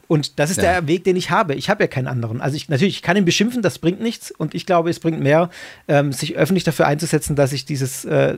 [0.07, 0.63] Und das ist ja.
[0.63, 1.55] der Weg, den ich habe.
[1.55, 2.39] Ich habe ja keinen anderen.
[2.39, 4.29] Also ich natürlich, ich kann ihn beschimpfen, das bringt nichts.
[4.31, 5.49] Und ich glaube, es bringt mehr,
[5.87, 8.37] ähm, sich öffentlich dafür einzusetzen, dass ich dieses äh,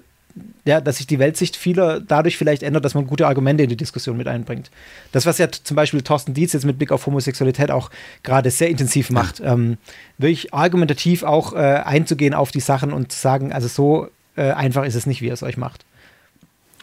[0.65, 3.77] ja, dass sich die Weltsicht vieler dadurch vielleicht ändert, dass man gute Argumente in die
[3.77, 4.69] Diskussion mit einbringt.
[5.11, 7.89] Das, was ja zum Beispiel Thorsten Dietz jetzt mit Blick auf Homosexualität auch
[8.23, 9.77] gerade sehr intensiv macht, ähm,
[10.17, 14.85] wirklich argumentativ auch äh, einzugehen auf die Sachen und zu sagen, also so äh, einfach
[14.85, 15.86] ist es nicht, wie er es euch macht.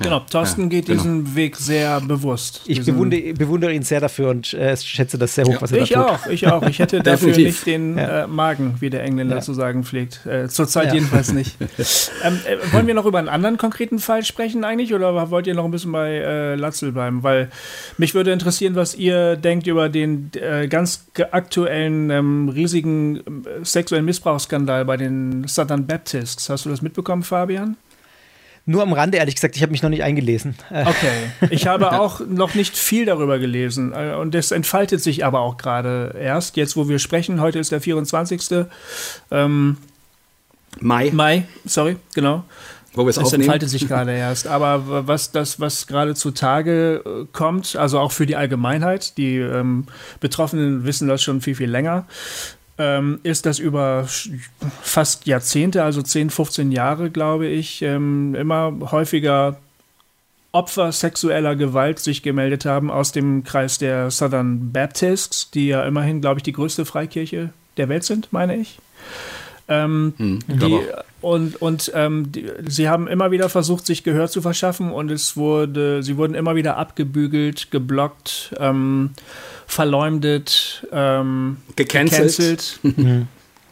[0.00, 1.02] Genau, Thorsten ja, geht genau.
[1.02, 2.62] diesen Weg sehr bewusst.
[2.66, 5.62] Ich bewundere, bewundere, ihn sehr dafür und äh, schätze das sehr hoch, ja.
[5.62, 6.32] was er ich da tut.
[6.32, 6.68] Ich auch, ich auch.
[6.68, 10.26] Ich hätte dafür nicht den äh, Magen, wie der Engländer zu sagen pflegt.
[10.26, 11.56] Äh, Zurzeit jedenfalls nicht.
[12.24, 15.54] ähm, äh, wollen wir noch über einen anderen konkreten Fall sprechen eigentlich oder wollt ihr
[15.54, 17.22] noch ein bisschen bei äh, Latzel bleiben?
[17.22, 17.50] Weil
[17.96, 24.84] mich würde interessieren, was ihr denkt über den äh, ganz aktuellen ähm, riesigen sexuellen Missbrauchsskandal
[24.84, 26.48] bei den Southern Baptists.
[26.48, 27.76] Hast du das mitbekommen, Fabian?
[28.66, 30.54] Nur am Rande, ehrlich gesagt, ich habe mich noch nicht eingelesen.
[30.70, 31.30] Okay.
[31.50, 33.92] Ich habe auch noch nicht viel darüber gelesen.
[33.92, 36.56] Äh, und das entfaltet sich aber auch gerade erst.
[36.56, 38.66] Jetzt, wo wir sprechen, heute ist der 24.
[39.30, 39.76] Ähm,
[40.80, 41.10] Mai.
[41.12, 42.44] Mai, sorry, genau.
[42.94, 44.46] Wo wir es entfaltet sich gerade erst.
[44.46, 49.86] Aber was das, was gerade zutage äh, kommt, also auch für die Allgemeinheit, die ähm,
[50.20, 52.06] Betroffenen wissen das schon viel, viel länger,
[52.78, 54.06] ähm, ist, dass über
[54.82, 59.58] fast Jahrzehnte, also 10, 15 Jahre, glaube ich, ähm, immer häufiger
[60.52, 66.20] Opfer sexueller Gewalt sich gemeldet haben aus dem Kreis der Southern Baptists, die ja immerhin,
[66.20, 68.78] glaube ich, die größte Freikirche der Welt sind, meine ich.
[69.66, 70.80] Ähm, hm, die,
[71.22, 75.36] und und ähm, die, sie haben immer wieder versucht, sich Gehör zu verschaffen und es
[75.36, 78.54] wurde, sie wurden immer wieder abgebügelt, geblockt.
[78.58, 79.10] Ähm,
[79.66, 82.78] verleumdet, ähm, gecancelt.
[82.82, 83.26] gecancelt.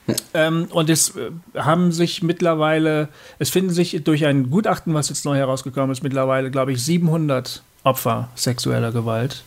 [0.34, 3.08] ähm, und es äh, haben sich mittlerweile,
[3.38, 7.62] es finden sich durch ein Gutachten, was jetzt neu herausgekommen ist, mittlerweile, glaube ich, 700
[7.84, 9.44] Opfer sexueller Gewalt.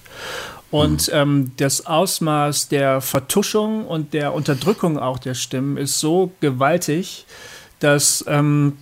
[0.76, 7.26] Und ähm, das Ausmaß der Vertuschung und der Unterdrückung auch der Stimmen ist so gewaltig,
[7.80, 8.74] dass, ähm,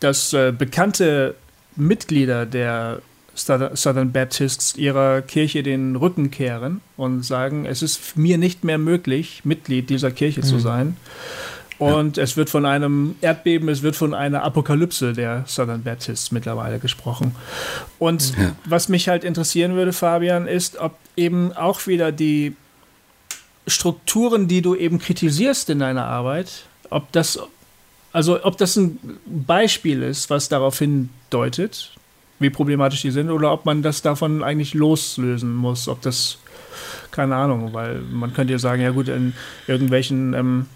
[0.00, 1.34] dass äh, bekannte
[1.74, 3.00] Mitglieder der
[3.34, 9.40] Southern Baptists ihrer Kirche den Rücken kehren und sagen, es ist mir nicht mehr möglich,
[9.42, 10.44] Mitglied dieser Kirche mhm.
[10.44, 10.98] zu sein.
[11.78, 12.22] Und ja.
[12.22, 17.34] es wird von einem Erdbeben, es wird von einer Apokalypse der Southern Baptists mittlerweile gesprochen.
[17.98, 18.56] Und ja.
[18.64, 22.56] was mich halt interessieren würde, Fabian, ist, ob eben auch wieder die
[23.66, 27.38] Strukturen, die du eben kritisierst in deiner Arbeit, ob das,
[28.12, 31.92] also ob das ein Beispiel ist, was darauf hindeutet,
[32.38, 35.88] wie problematisch die sind oder ob man das davon eigentlich loslösen muss.
[35.88, 36.38] Ob das,
[37.10, 39.34] keine Ahnung, weil man könnte ja sagen, ja gut, in
[39.66, 40.66] irgendwelchen ähm,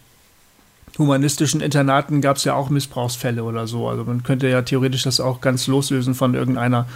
[0.99, 3.89] humanistischen Internaten gab es ja auch Missbrauchsfälle oder so.
[3.89, 6.87] Also man könnte ja theoretisch das auch ganz loslösen von irgendeiner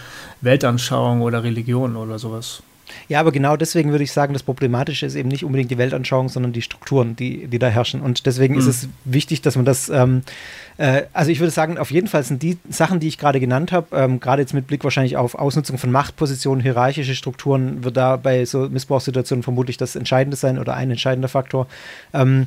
[0.41, 2.63] Weltanschauung oder Religion oder sowas.
[3.09, 6.29] Ja, aber genau deswegen würde ich sagen, das Problematische ist eben nicht unbedingt die Weltanschauung,
[6.29, 8.01] sondern die Strukturen, die, die da herrschen.
[8.01, 8.61] Und deswegen mhm.
[8.61, 10.23] ist es wichtig, dass man das, ähm,
[10.77, 13.73] äh, also ich würde sagen, auf jeden Fall sind die Sachen, die ich gerade genannt
[13.73, 18.17] habe, ähm, gerade jetzt mit Blick wahrscheinlich auf Ausnutzung von Machtpositionen, hierarchische Strukturen, wird da
[18.17, 21.67] bei so Missbrauchssituationen vermutlich das Entscheidende sein oder ein entscheidender Faktor.
[22.13, 22.47] Ähm,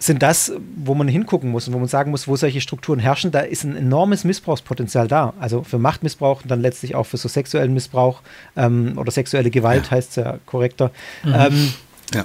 [0.00, 3.30] sind das, wo man hingucken muss und wo man sagen muss, wo solche Strukturen herrschen,
[3.30, 5.34] da ist ein enormes Missbrauchspotenzial da.
[5.38, 8.22] Also für Machtmissbrauch und dann letztlich auch für so sexuellen Missbrauch
[8.56, 9.90] ähm, oder sexuelle Gewalt ja.
[9.92, 10.90] heißt es ja korrekter.
[11.22, 11.34] Mhm.
[11.36, 11.72] Ähm,
[12.14, 12.24] ja.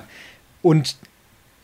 [0.62, 0.96] Und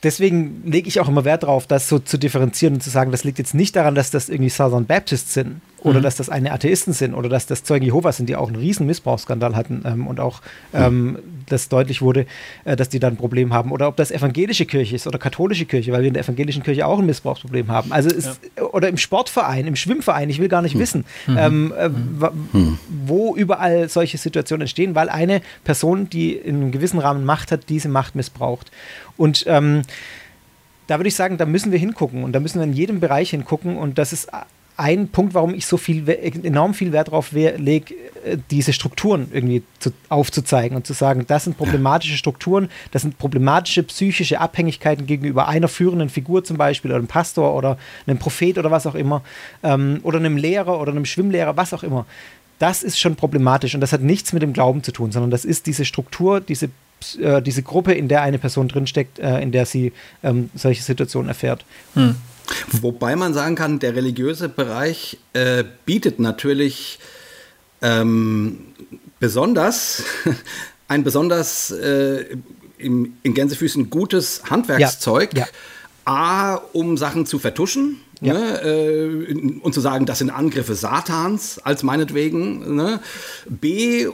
[0.03, 3.23] deswegen lege ich auch immer Wert darauf, das so zu differenzieren und zu sagen, das
[3.23, 6.03] liegt jetzt nicht daran, dass das irgendwie Southern Baptists sind oder mhm.
[6.03, 8.85] dass das eine Atheisten sind oder dass das Zeugen Jehovas sind, die auch einen riesen
[8.85, 10.41] Missbrauchsskandal hatten ähm, und auch
[10.73, 12.25] ähm, das deutlich wurde,
[12.65, 15.65] äh, dass die da ein Problem haben oder ob das evangelische Kirche ist oder katholische
[15.65, 17.91] Kirche, weil wir in der evangelischen Kirche auch ein Missbrauchsproblem haben.
[17.91, 18.63] Also ist, ja.
[18.63, 20.79] oder im Sportverein, im Schwimmverein, ich will gar nicht mhm.
[20.79, 22.77] wissen, ähm, äh, mhm.
[23.05, 27.69] wo überall solche Situationen entstehen, weil eine Person, die in einem gewissen Rahmen Macht hat,
[27.69, 28.71] diese Macht missbraucht.
[29.17, 29.81] Und ähm,
[30.87, 33.29] da würde ich sagen, da müssen wir hingucken und da müssen wir in jedem Bereich
[33.29, 34.29] hingucken und das ist
[34.81, 37.93] ein Punkt, warum ich so viel, enorm viel Wert darauf lege,
[38.25, 43.19] äh, diese Strukturen irgendwie zu, aufzuzeigen und zu sagen, das sind problematische Strukturen, das sind
[43.19, 47.77] problematische psychische Abhängigkeiten gegenüber einer führenden Figur zum Beispiel oder einem Pastor oder
[48.07, 49.21] einem Prophet oder was auch immer
[49.61, 52.07] ähm, oder einem Lehrer oder einem Schwimmlehrer, was auch immer.
[52.57, 55.45] Das ist schon problematisch und das hat nichts mit dem Glauben zu tun, sondern das
[55.45, 56.69] ist diese Struktur, diese
[57.19, 59.91] äh, diese Gruppe, in der eine Person drinsteckt, äh, in der sie
[60.23, 61.65] ähm, solche Situationen erfährt.
[61.95, 62.15] Hm.
[62.81, 66.99] Wobei man sagen kann, der religiöse Bereich äh, bietet natürlich
[67.81, 68.65] ähm,
[69.19, 70.03] besonders
[70.87, 72.25] ein besonders äh,
[72.77, 75.33] im, in Gänsefüßen gutes Handwerkszeug.
[75.33, 75.41] Ja.
[75.41, 75.47] Ja.
[76.03, 78.01] A, um Sachen zu vertuschen.
[78.21, 78.33] Ja.
[78.33, 82.75] Ne, äh, und zu sagen, das sind Angriffe Satans, als meinetwegen.
[82.75, 82.99] Ne?
[83.49, 84.07] B,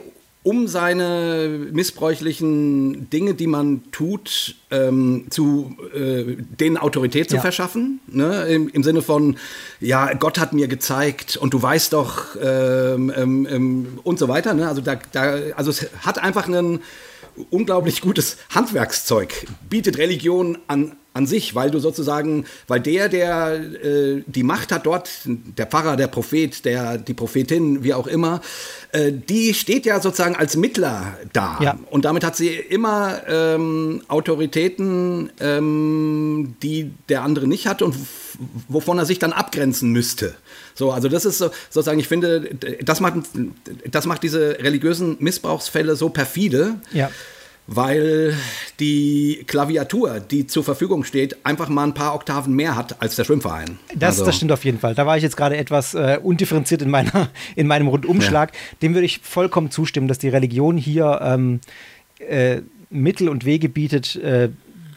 [0.48, 7.42] um seine missbräuchlichen Dinge, die man tut, ähm, zu äh, denen Autorität zu ja.
[7.42, 8.00] verschaffen.
[8.06, 8.46] Ne?
[8.46, 9.36] Im, Im, Sinne von,
[9.78, 14.54] ja, Gott hat mir gezeigt und du weißt doch ähm, ähm, ähm und so weiter.
[14.54, 14.66] Ne?
[14.66, 16.80] Also, da, da, also es hat einfach ein
[17.50, 24.22] unglaublich gutes Handwerkszeug, bietet Religion an an sich, weil du sozusagen, weil der, der äh,
[24.26, 28.40] die Macht hat dort, der Pfarrer, der Prophet, der, die Prophetin, wie auch immer,
[28.92, 31.58] äh, die steht ja sozusagen als Mittler da.
[31.60, 31.78] Ja.
[31.90, 37.96] Und damit hat sie immer ähm, Autoritäten, ähm, die der andere nicht hat und
[38.68, 40.34] wovon er sich dann abgrenzen müsste.
[40.74, 43.14] So, also das ist so, sozusagen, ich finde, das macht,
[43.90, 46.76] das macht diese religiösen Missbrauchsfälle so perfide.
[46.92, 47.10] Ja
[47.70, 48.34] weil
[48.80, 53.24] die Klaviatur, die zur Verfügung steht, einfach mal ein paar Oktaven mehr hat als der
[53.24, 53.78] Schwimmverein.
[53.94, 54.24] Das, also.
[54.24, 54.94] das stimmt auf jeden Fall.
[54.94, 58.54] Da war ich jetzt gerade etwas äh, undifferenziert in, meiner, in meinem Rundumschlag.
[58.54, 58.60] Ja.
[58.80, 61.60] Dem würde ich vollkommen zustimmen, dass die Religion hier ähm,
[62.26, 64.48] äh, Mittel und Wege bietet, äh,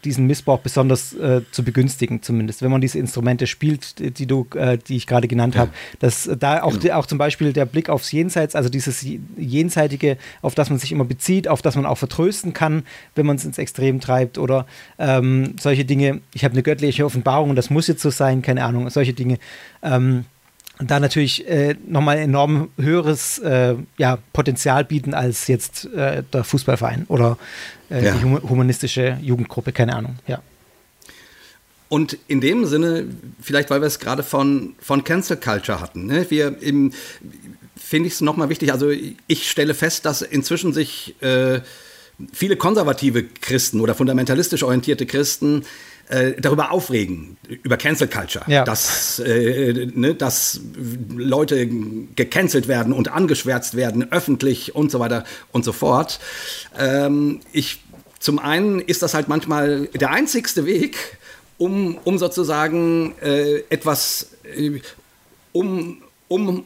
[0.04, 4.78] diesen Missbrauch besonders äh, zu begünstigen, zumindest, wenn man diese Instrumente spielt, die du, äh,
[4.78, 5.70] die ich gerade genannt habe.
[6.00, 6.94] Dass da auch, genau.
[6.94, 9.04] auch zum Beispiel der Blick aufs Jenseits, also dieses
[9.36, 12.84] Jenseitige, auf das man sich immer bezieht, auf das man auch vertrösten kann,
[13.14, 14.66] wenn man es ins Extrem treibt oder
[14.98, 16.20] ähm, solche Dinge.
[16.34, 19.38] Ich habe eine göttliche Offenbarung und das muss jetzt so sein, keine Ahnung, solche Dinge.
[19.82, 20.24] Ähm,
[20.78, 27.04] da natürlich äh, nochmal enorm höheres äh, ja, Potenzial bieten als jetzt äh, der Fußballverein
[27.08, 27.38] oder
[27.90, 28.14] äh, ja.
[28.14, 30.42] die humanistische Jugendgruppe, keine Ahnung, ja.
[31.88, 33.04] Und in dem Sinne,
[33.42, 36.24] vielleicht weil wir es gerade von, von Cancel Culture hatten, ne?
[36.30, 36.56] wir
[37.76, 41.60] finde ich es nochmal wichtig, also ich stelle fest, dass inzwischen sich äh,
[42.32, 45.64] viele konservative Christen oder fundamentalistisch orientierte Christen
[46.12, 48.64] äh, darüber aufregen, über Cancel Culture, ja.
[48.64, 50.60] dass, äh, ne, dass
[51.16, 51.66] Leute
[52.14, 56.20] gecancelt werden und angeschwärzt werden, öffentlich und so weiter und so fort.
[56.78, 57.80] Ähm, ich,
[58.20, 60.96] zum einen ist das halt manchmal der einzigste Weg,
[61.56, 64.80] um, um sozusagen äh, etwas, äh,
[65.52, 66.64] um, um,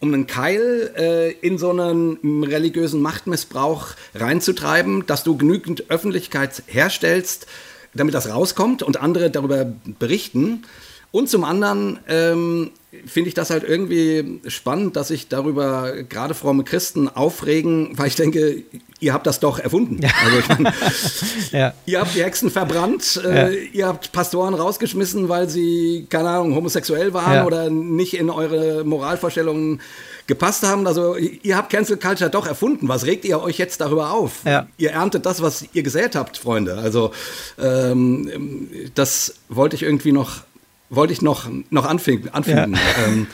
[0.00, 7.46] um einen Keil äh, in so einen religiösen Machtmissbrauch reinzutreiben, dass du genügend Öffentlichkeit herstellst,
[7.94, 9.66] damit das rauskommt und andere darüber
[9.98, 10.62] berichten.
[11.12, 12.70] Und zum anderen ähm,
[13.06, 18.16] finde ich das halt irgendwie spannend, dass sich darüber gerade fromme Christen aufregen, weil ich
[18.16, 18.62] denke,
[19.00, 20.00] ihr habt das doch erfunden.
[20.02, 20.10] Ja.
[20.24, 20.72] Also ich mein,
[21.52, 21.74] ja.
[21.86, 23.60] Ihr habt die Hexen verbrannt, äh, ja.
[23.72, 29.80] ihr habt Pastoren rausgeschmissen, weil sie, keine Ahnung, homosexuell waren oder nicht in eure Moralvorstellungen
[30.30, 30.86] gepasst haben.
[30.86, 32.88] Also ihr habt Cancel Culture doch erfunden.
[32.88, 34.44] Was regt ihr euch jetzt darüber auf?
[34.78, 36.78] Ihr erntet das, was ihr gesät habt, Freunde.
[36.78, 37.12] Also
[37.60, 40.42] ähm, das wollte ich irgendwie noch,
[40.90, 42.28] wollte ich noch, noch anfügen.
[42.30, 42.74] anfügen.
[42.74, 43.06] Ja.
[43.06, 43.26] Ähm,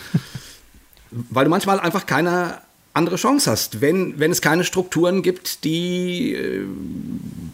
[1.10, 2.58] weil du manchmal einfach keine
[2.92, 6.64] andere Chance hast, wenn, wenn es keine Strukturen gibt, die äh,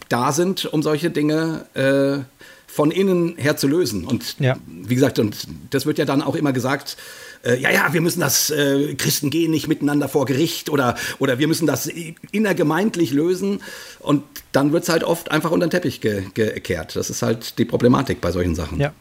[0.09, 2.25] da sind, um solche Dinge äh,
[2.67, 4.05] von innen her zu lösen.
[4.05, 4.57] Und ja.
[4.67, 5.37] wie gesagt, und
[5.71, 6.97] das wird ja dann auch immer gesagt,
[7.45, 11.39] äh, ja, ja, wir müssen das, äh, Christen gehen nicht miteinander vor Gericht oder, oder
[11.39, 11.91] wir müssen das
[12.31, 13.61] innergemeindlich lösen.
[13.99, 14.23] Und
[14.53, 16.95] dann wird es halt oft einfach unter den Teppich ge gekehrt.
[16.95, 18.81] Das ist halt die Problematik bei solchen Sachen.
[18.81, 18.93] Ja.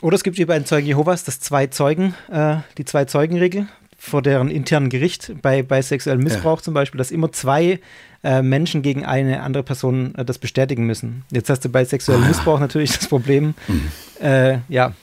[0.00, 3.68] Oder es gibt wie bei den Zeugen Jehovas das zwei Zeugen, äh, die zwei Zeugenregel
[3.98, 6.62] vor deren internen Gericht bei, bei sexuellem Missbrauch ja.
[6.62, 7.80] zum Beispiel, dass immer zwei
[8.24, 11.24] äh, Menschen gegen eine andere Person äh, das bestätigen müssen.
[11.30, 12.60] Jetzt hast du bei sexuellem ah, Missbrauch ja.
[12.60, 13.90] natürlich das Problem, mhm.
[14.22, 14.94] äh, ja,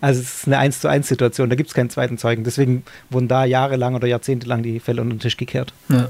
[0.00, 2.44] also es ist eine 1 zu 1 Situation, da gibt es keinen zweiten Zeugen.
[2.44, 5.72] Deswegen wurden da jahrelang oder jahrzehntelang die Fälle unter den Tisch gekehrt.
[5.88, 6.08] Ja.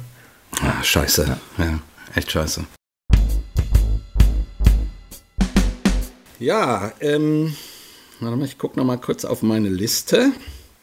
[0.61, 1.65] Ah, scheiße, ja.
[1.65, 1.81] ja,
[2.15, 2.65] echt scheiße.
[6.39, 7.55] Ja, ähm,
[8.25, 10.33] warte mal, ich gucke noch mal kurz auf meine Liste.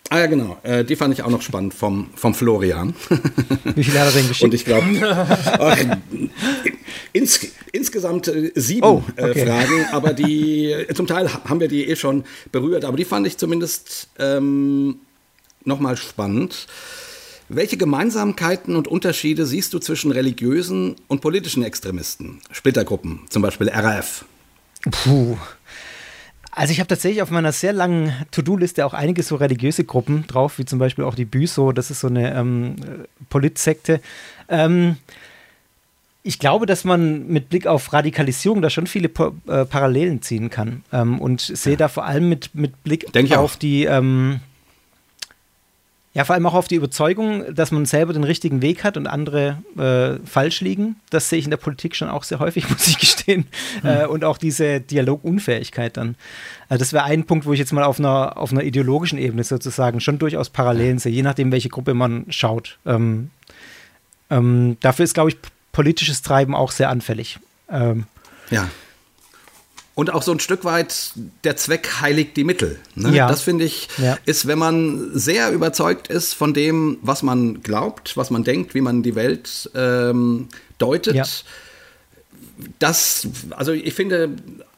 [0.09, 0.57] Ah ja, genau.
[0.63, 2.93] Äh, die fand ich auch noch spannend vom, vom Florian.
[3.75, 4.43] Wie viele hat er denn geschickt?
[4.43, 4.85] Und ich glaube,
[7.13, 9.39] ins, insgesamt äh, sieben oh, äh, okay.
[9.39, 13.25] äh, Fragen, aber die, zum Teil haben wir die eh schon berührt, aber die fand
[13.25, 14.97] ich zumindest ähm,
[15.63, 16.67] nochmal spannend.
[17.47, 24.25] Welche Gemeinsamkeiten und Unterschiede siehst du zwischen religiösen und politischen Extremisten, Splittergruppen, zum Beispiel RAF?
[24.89, 25.37] Puh.
[26.51, 30.57] Also ich habe tatsächlich auf meiner sehr langen To-Do-Liste auch einige so religiöse Gruppen drauf,
[30.57, 32.75] wie zum Beispiel auch die Büso, das ist so eine ähm,
[33.29, 34.01] Politsekte.
[34.49, 34.97] Ähm,
[36.23, 40.49] ich glaube, dass man mit Blick auf Radikalisierung da schon viele pa äh, Parallelen ziehen
[40.49, 41.77] kann ähm, und sehe ja.
[41.77, 44.41] da vor allem mit, mit Blick Denk auf die ähm,
[46.13, 49.07] ja, vor allem auch auf die Überzeugung, dass man selber den richtigen Weg hat und
[49.07, 50.97] andere äh, falsch liegen.
[51.09, 53.47] Das sehe ich in der Politik schon auch sehr häufig, muss ich gestehen.
[53.81, 53.89] Mhm.
[53.89, 56.15] Äh, und auch diese Dialogunfähigkeit dann.
[56.67, 59.45] Also das wäre ein Punkt, wo ich jetzt mal auf einer, auf einer ideologischen Ebene
[59.45, 62.77] sozusagen schon durchaus Parallelen sehe, je nachdem, welche Gruppe man schaut.
[62.85, 63.29] Ähm,
[64.29, 65.37] ähm, dafür ist, glaube ich,
[65.71, 67.39] politisches Treiben auch sehr anfällig.
[67.69, 68.05] Ähm,
[68.49, 68.67] ja.
[69.93, 71.11] Und auch so ein Stück weit
[71.43, 72.79] der Zweck heiligt die Mittel.
[72.95, 73.13] Ne?
[73.15, 73.27] Ja.
[73.27, 74.17] Das finde ich, ja.
[74.25, 78.81] ist, wenn man sehr überzeugt ist von dem, was man glaubt, was man denkt, wie
[78.81, 80.47] man die Welt ähm,
[80.77, 81.15] deutet.
[81.15, 81.25] Ja.
[82.79, 84.29] Das, also ich finde,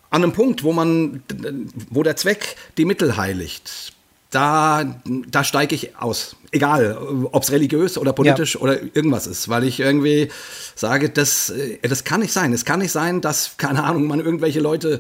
[0.10, 1.22] an einem Punkt, wo man,
[1.90, 3.94] wo der Zweck die Mittel heiligt,
[4.34, 4.84] da,
[5.28, 6.36] da steige ich aus.
[6.52, 6.98] Egal,
[7.32, 8.62] ob es religiös oder politisch ja.
[8.62, 10.30] oder irgendwas ist, weil ich irgendwie
[10.76, 12.54] sage, das, äh, das kann nicht sein.
[12.54, 15.00] Es kann nicht sein, dass, keine Ahnung, man irgendwelche Leute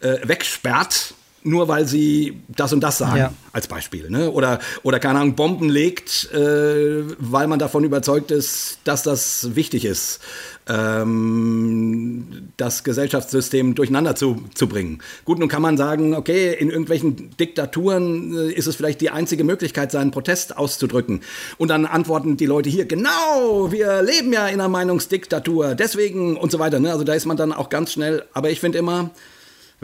[0.00, 3.32] äh, wegsperrt nur weil sie das und das sagen, ja.
[3.52, 4.10] als Beispiel.
[4.10, 4.30] Ne?
[4.30, 9.84] Oder, oder, keine Ahnung, Bomben legt, äh, weil man davon überzeugt ist, dass das wichtig
[9.84, 10.20] ist,
[10.66, 15.00] ähm, das Gesellschaftssystem durcheinander zu, zu bringen.
[15.26, 19.44] Gut, nun kann man sagen, okay, in irgendwelchen Diktaturen äh, ist es vielleicht die einzige
[19.44, 21.20] Möglichkeit, seinen Protest auszudrücken.
[21.58, 26.50] Und dann antworten die Leute hier, genau, wir leben ja in einer Meinungsdiktatur, deswegen und
[26.50, 26.80] so weiter.
[26.80, 26.90] Ne?
[26.90, 29.10] Also da ist man dann auch ganz schnell, aber ich finde immer,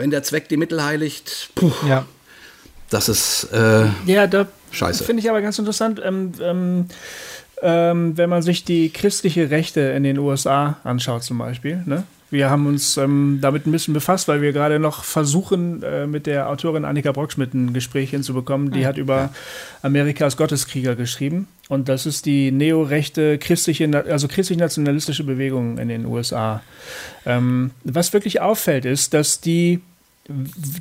[0.00, 2.06] wenn der Zweck die Mittel heiligt, puh, ja.
[2.88, 5.04] das ist äh, ja, da scheiße.
[5.04, 6.00] Finde ich aber ganz interessant.
[6.04, 6.86] Ähm, ähm,
[7.62, 11.82] ähm, wenn man sich die christliche Rechte in den USA anschaut, zum Beispiel.
[11.84, 12.04] Ne?
[12.30, 16.26] Wir haben uns ähm, damit ein bisschen befasst, weil wir gerade noch versuchen, äh, mit
[16.26, 18.70] der Autorin Annika Brockschmidt ein Gespräch hinzubekommen.
[18.70, 19.30] Die ah, hat über.
[19.82, 21.48] Amerikas Gotteskrieger geschrieben.
[21.68, 26.62] Und das ist die neorechte christliche, also christlich-nationalistische Bewegung in den USA.
[27.26, 29.80] Ähm, was wirklich auffällt, ist, dass die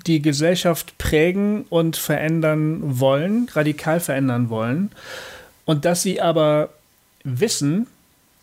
[0.05, 4.91] die Gesellschaft prägen und verändern wollen, radikal verändern wollen.
[5.65, 6.69] Und dass sie aber
[7.23, 7.87] wissen,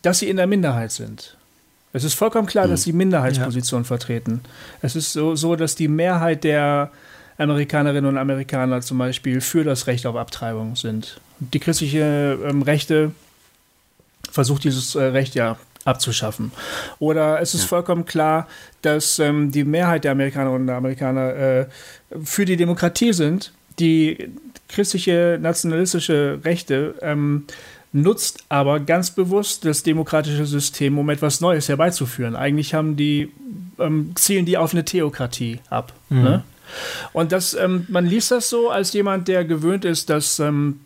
[0.01, 1.37] dass sie in der Minderheit sind.
[1.93, 2.71] Es ist vollkommen klar, mhm.
[2.71, 3.87] dass sie Minderheitsposition ja.
[3.87, 4.41] vertreten.
[4.81, 6.91] Es ist so, so, dass die Mehrheit der
[7.37, 11.19] Amerikanerinnen und Amerikaner zum Beispiel für das Recht auf Abtreibung sind.
[11.39, 13.11] Die christliche ähm, Rechte
[14.31, 15.57] versucht dieses äh, Recht ja
[15.87, 16.51] abzuschaffen.
[16.99, 17.67] Oder es ist ja.
[17.67, 18.47] vollkommen klar,
[18.81, 21.65] dass ähm, die Mehrheit der Amerikanerinnen und Amerikaner äh,
[22.23, 24.29] für die Demokratie sind, die
[24.67, 27.45] christliche nationalistische Rechte ähm,
[27.93, 32.35] nutzt aber ganz bewusst das demokratische System, um etwas Neues herbeizuführen.
[32.35, 33.31] Eigentlich haben die,
[33.79, 35.93] ähm, zielen die auf eine Theokratie ab.
[36.09, 36.23] Mhm.
[36.23, 36.43] Ne?
[37.13, 40.81] Und das, ähm, man liest das so als jemand, der gewöhnt ist, dass ähm,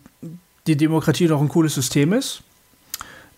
[0.68, 2.44] die Demokratie doch ein cooles System ist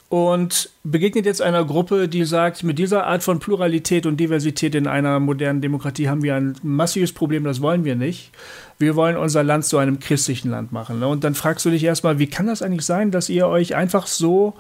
[0.10, 4.86] und begegnet jetzt einer Gruppe, die sagt, mit dieser Art von Pluralität und Diversität in
[4.86, 8.32] einer modernen Demokratie haben wir ein massives Problem, das wollen wir nicht.
[8.78, 11.00] Wir wollen unser Land zu einem christlichen Land machen.
[11.00, 11.08] Ne?
[11.08, 14.06] Und dann fragst du dich erstmal, wie kann das eigentlich sein, dass ihr euch einfach
[14.06, 14.54] so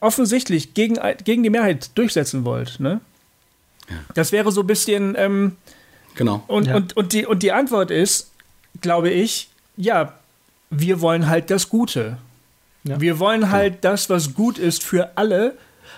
[0.00, 2.80] offensichtlich gegen, gegen die Mehrheit durchsetzen wollt?
[2.80, 3.00] Ne?
[3.88, 3.96] Ja.
[4.14, 5.14] Das wäre so ein bisschen.
[5.16, 5.56] Ähm,
[6.14, 6.42] genau.
[6.46, 6.76] Und, ja.
[6.76, 8.30] und, und, die, und die Antwort ist,
[8.80, 10.14] glaube ich, ja,
[10.70, 12.18] wir wollen halt das Gute.
[12.84, 13.00] Ja.
[13.00, 15.54] Wir wollen halt das, was gut ist für alle,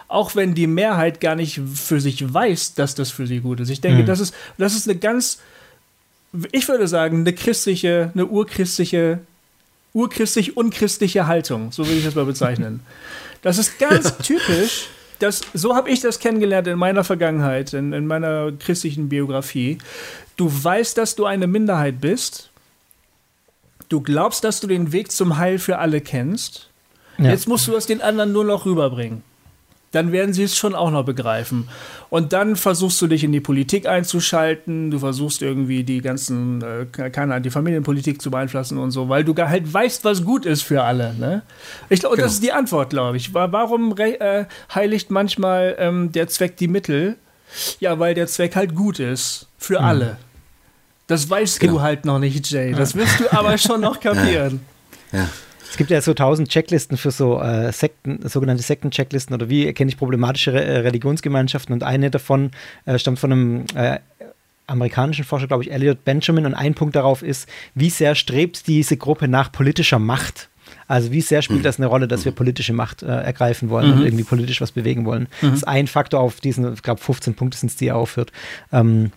[0.08, 3.70] auch wenn die Mehrheit gar nicht für sich weiß, dass das für sie gut ist.
[3.70, 4.06] Ich denke, mhm.
[4.06, 5.38] das, ist, das ist eine ganz,
[6.50, 9.20] ich würde sagen, eine christliche, eine urchristliche,
[9.94, 11.72] urchristlich-unchristliche Haltung.
[11.72, 12.80] So würde ich das mal bezeichnen.
[13.42, 14.86] Das ist ganz typisch.
[15.18, 19.78] Das, so habe ich das kennengelernt in meiner Vergangenheit, in, in meiner christlichen Biografie.
[20.36, 22.50] Du weißt, dass du eine Minderheit bist.
[23.88, 26.68] Du glaubst, dass du den Weg zum Heil für alle kennst.
[27.24, 27.30] Ja.
[27.30, 29.22] Jetzt musst du es den anderen nur noch rüberbringen
[29.92, 31.68] dann werden sie es schon auch noch begreifen.
[32.10, 36.86] Und dann versuchst du dich in die Politik einzuschalten, du versuchst irgendwie die ganzen, äh,
[36.86, 40.62] keine Ahnung, die Familienpolitik zu beeinflussen und so, weil du halt weißt, was gut ist
[40.62, 41.14] für alle.
[41.14, 41.42] Ne?
[41.90, 42.26] Ich glaube, genau.
[42.26, 43.32] das ist die Antwort, glaube ich.
[43.34, 47.16] Warum äh, heiligt manchmal ähm, der Zweck die Mittel?
[47.80, 49.84] Ja, weil der Zweck halt gut ist für mhm.
[49.84, 50.16] alle.
[51.06, 51.74] Das weißt genau.
[51.74, 52.72] du halt noch nicht, Jay.
[52.72, 54.60] Das wirst du aber schon noch kapieren.
[55.12, 55.18] ja.
[55.18, 55.28] ja.
[55.72, 59.88] Es gibt ja so tausend Checklisten für so äh, Sekten, sogenannte Sekten-Checklisten oder wie erkenne
[59.88, 62.50] ich problematische Re äh, Religionsgemeinschaften und eine davon
[62.84, 63.98] äh, stammt von einem äh,
[64.66, 68.98] amerikanischen Forscher, glaube ich, Elliot Benjamin und ein Punkt darauf ist, wie sehr strebt diese
[68.98, 70.50] Gruppe nach politischer Macht?
[70.88, 71.64] Also wie sehr spielt mhm.
[71.64, 73.96] das eine Rolle, dass wir politische Macht äh, ergreifen wollen mhm.
[74.00, 75.26] und irgendwie politisch was bewegen wollen?
[75.40, 75.46] Mhm.
[75.46, 78.30] Das ist ein Faktor auf diesen, ich glaube 15 Punkte sind es, die er aufführt.
[78.72, 79.10] Ähm,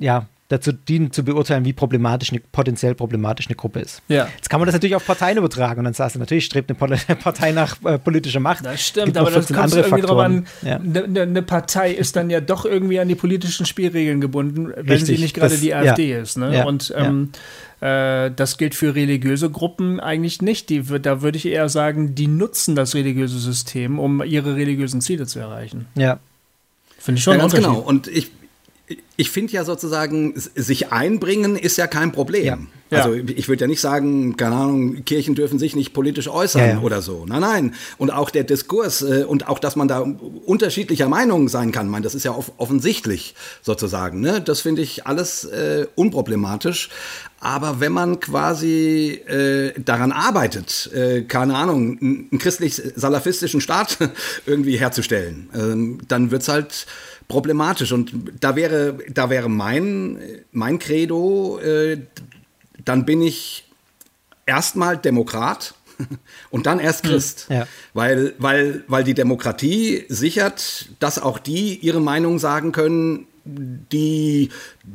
[0.00, 4.02] ja, dazu dienen zu beurteilen, wie problematisch eine, potenziell problematisch eine Gruppe ist.
[4.08, 4.28] Ja.
[4.36, 6.96] Jetzt kann man das natürlich auf Parteien übertragen und dann sagst du, natürlich strebt eine
[7.16, 8.64] Partei nach äh, politischer Macht.
[8.64, 10.46] Das stimmt, aber das kommt andere irgendwie drauf an.
[10.62, 11.26] Eine ja.
[11.26, 15.22] ne Partei ist dann ja doch irgendwie an die politischen Spielregeln gebunden, wenn Richtig, sie
[15.22, 16.20] nicht gerade die AfD ja.
[16.20, 16.38] ist.
[16.38, 16.64] Ne?
[16.66, 17.30] Und ähm,
[17.80, 20.70] äh, das gilt für religiöse Gruppen eigentlich nicht.
[20.70, 25.26] Die, da würde ich eher sagen, die nutzen das religiöse System, um ihre religiösen Ziele
[25.26, 25.86] zu erreichen.
[25.94, 26.18] Ja.
[26.98, 27.78] Finde ich schon ja, ganz genau.
[27.78, 28.30] Und ich,
[29.16, 32.44] ich finde ja sozusagen, sich einbringen ist ja kein Problem.
[32.44, 32.58] Ja.
[32.90, 33.04] Ja.
[33.04, 36.80] Also ich würde ja nicht sagen, keine Ahnung, Kirchen dürfen sich nicht politisch äußern ja,
[36.80, 37.24] oder so.
[37.26, 37.74] Nein, nein.
[37.98, 42.02] Und auch der Diskurs äh, und auch, dass man da unterschiedlicher Meinung sein kann, mein,
[42.02, 44.20] das ist ja off offensichtlich sozusagen.
[44.20, 44.40] Ne?
[44.40, 46.90] Das finde ich alles äh, unproblematisch.
[47.40, 53.98] Aber wenn man quasi äh, daran arbeitet, äh, keine Ahnung, einen christlich-salafistischen Staat
[54.46, 56.86] irgendwie herzustellen, ähm, dann wird's halt
[57.28, 57.92] problematisch.
[57.92, 60.18] Und da wäre, da wäre mein,
[60.52, 61.98] mein Credo, äh,
[62.84, 63.64] dann bin ich
[64.46, 65.74] erstmal Demokrat
[66.50, 67.46] und dann erst hm, Christ.
[67.48, 67.66] Ja.
[67.92, 74.50] Weil, weil, weil die Demokratie sichert, dass auch die ihre Meinung sagen können, die,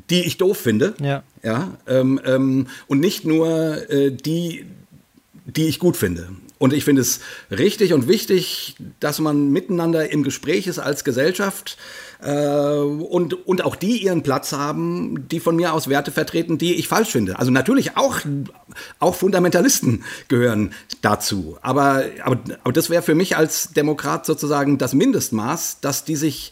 [0.10, 0.96] die ich doof finde.
[1.00, 1.24] Ja.
[1.44, 4.66] ja ähm, ähm, und nicht nur äh, die,
[5.46, 6.30] die ich gut finde.
[6.58, 11.78] Und ich finde es richtig und wichtig, dass man miteinander im Gespräch ist als Gesellschaft
[12.22, 16.76] äh, und, und auch die ihren Platz haben, die von mir aus Werte vertreten, die
[16.76, 17.40] ich falsch finde.
[17.40, 18.20] Also natürlich auch,
[19.00, 21.58] auch Fundamentalisten gehören dazu.
[21.62, 26.52] Aber, aber, aber das wäre für mich als Demokrat sozusagen das Mindestmaß, dass die sich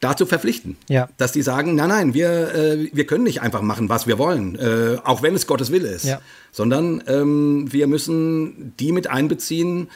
[0.00, 0.76] dazu verpflichten.
[0.88, 1.08] Ja.
[1.16, 4.56] Dass die sagen, nein, nein, wir, äh, wir können nicht einfach machen, was wir wollen,
[4.56, 6.04] äh, auch wenn es Gottes Wille ist.
[6.04, 6.20] Ja.
[6.52, 9.88] Sondern ähm, wir müssen die mit einbeziehen,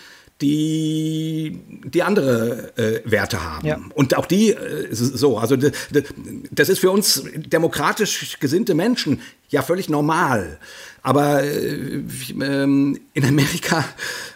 [0.42, 3.66] die, die andere äh, Werte haben.
[3.66, 3.80] Ja.
[3.94, 9.88] Und auch die äh, so, also das ist für uns demokratisch gesinnte Menschen ja völlig
[9.88, 10.58] normal.
[11.02, 12.02] Aber äh,
[12.40, 13.84] ähm, in Amerika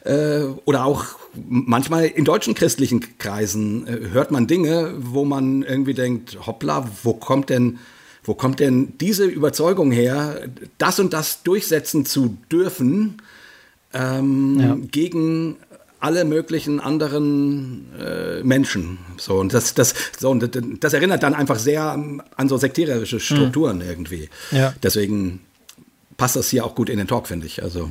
[0.05, 1.05] äh, oder auch
[1.49, 7.13] manchmal in deutschen christlichen Kreisen äh, hört man Dinge, wo man irgendwie denkt, hoppla, wo
[7.15, 7.79] kommt denn
[8.25, 13.23] wo kommt denn diese Überzeugung her, das und das durchsetzen zu dürfen
[13.97, 14.77] ähm, ja.
[14.91, 15.57] gegen
[16.01, 18.99] alle möglichen anderen äh, Menschen.
[19.17, 23.79] So, und das, das, so, und das erinnert dann einfach sehr an so sektiererische Strukturen
[23.79, 23.89] mhm.
[23.89, 24.29] irgendwie.
[24.51, 24.75] Ja.
[24.83, 25.41] Deswegen
[26.17, 27.63] passt das hier auch gut in den Talk, finde ich.
[27.63, 27.91] Also.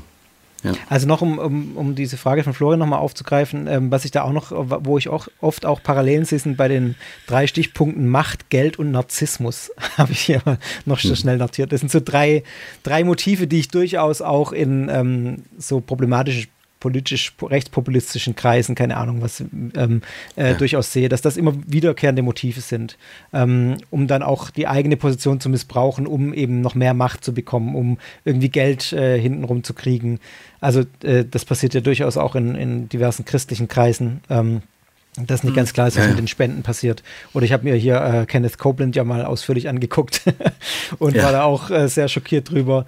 [0.64, 0.74] Ja.
[0.90, 4.24] Also noch, um, um, um diese Frage von Florian nochmal aufzugreifen, ähm, was ich da
[4.24, 6.96] auch noch, wo ich auch oft auch Parallelen sehe, sind bei den
[7.28, 10.42] drei Stichpunkten Macht, Geld und Narzissmus, habe ich hier
[10.86, 11.16] noch hm.
[11.16, 11.72] schnell notiert.
[11.72, 12.44] Das sind so drei,
[12.82, 16.48] drei Motive, die ich durchaus auch in ähm, so problematische
[16.86, 20.04] politisch rechtspopulistischen Kreisen, keine Ahnung, was ähm,
[20.36, 20.54] äh, ja.
[20.54, 22.96] durchaus sehe, dass das immer wiederkehrende Motive sind,
[23.34, 27.34] ähm, um dann auch die eigene Position zu missbrauchen, um eben noch mehr Macht zu
[27.34, 30.20] bekommen, um irgendwie Geld äh, hintenrum zu kriegen.
[30.62, 34.22] Also äh, das passiert ja durchaus auch in, in diversen christlichen Kreisen.
[34.30, 34.62] Ähm,
[35.26, 36.10] dass nicht ganz klar ist, was ja.
[36.10, 37.02] mit den Spenden passiert.
[37.34, 40.22] Oder ich habe mir hier äh, Kenneth Copeland ja mal ausführlich angeguckt
[41.00, 41.24] und ja.
[41.24, 42.86] war da auch äh, sehr schockiert drüber,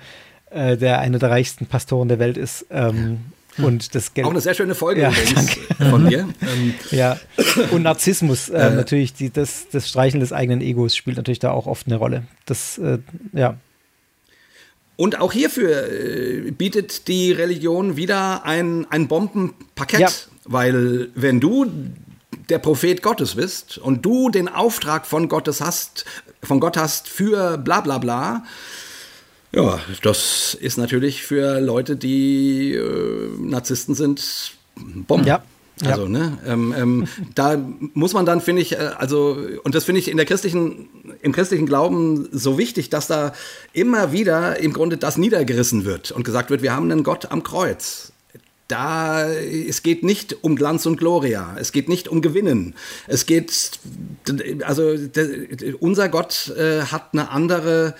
[0.51, 2.67] äh, der einer der reichsten Pastoren der Welt ist.
[2.69, 3.19] Ähm, hm.
[3.57, 4.27] Und das Geld.
[4.27, 5.11] Auch eine sehr schöne Folge ja,
[5.89, 6.29] von mir.
[6.41, 7.17] Ähm, ja.
[7.71, 11.51] Und Narzissmus, äh, äh, natürlich, die, das, das Streicheln des eigenen Egos spielt natürlich da
[11.51, 12.23] auch oft eine Rolle.
[12.45, 12.99] Das, äh,
[13.33, 13.57] ja.
[14.95, 20.09] Und auch hierfür äh, bietet die Religion wieder ein, ein Bombenpaket, ja.
[20.45, 21.71] weil wenn du
[22.49, 26.05] der Prophet Gottes bist und du den Auftrag von Gottes hast,
[26.43, 28.43] von Gott hast für bla bla bla,
[29.53, 35.25] ja, das ist natürlich für Leute, die äh, Narzissten sind, Bomben.
[35.25, 35.43] Ja.
[35.85, 36.09] Also, ja.
[36.09, 37.57] ne, ähm, ähm, da
[37.93, 40.89] muss man dann, finde ich, äh, also, und das finde ich in der christlichen,
[41.21, 43.33] im christlichen Glauben so wichtig, dass da
[43.73, 47.43] immer wieder im Grunde das niedergerissen wird und gesagt wird, wir haben einen Gott am
[47.43, 48.11] Kreuz.
[48.67, 52.73] Da, es geht nicht um Glanz und Gloria, es geht nicht um Gewinnen.
[53.07, 53.79] Es geht,
[54.65, 54.93] also,
[55.79, 57.95] unser Gott äh, hat eine andere,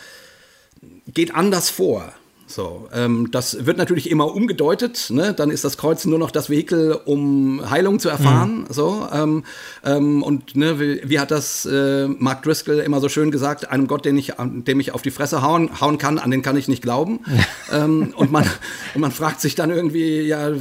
[1.07, 2.13] geht anders vor.
[2.49, 5.07] So, ähm, das wird natürlich immer umgedeutet.
[5.09, 5.33] Ne?
[5.33, 8.61] Dann ist das Kreuz nur noch das Vehikel, um Heilung zu erfahren.
[8.61, 8.65] Mhm.
[8.73, 9.43] So, ähm,
[9.83, 13.69] ähm, und ne, wie, wie, hat das äh, Mark Driscoll immer so schön gesagt?
[13.69, 16.55] Einem Gott, den ich, dem ich auf die Fresse hauen, hauen kann, an den kann
[16.55, 17.19] ich nicht glauben.
[17.71, 18.49] ähm, und man,
[18.95, 20.51] und man fragt sich dann irgendwie, ja,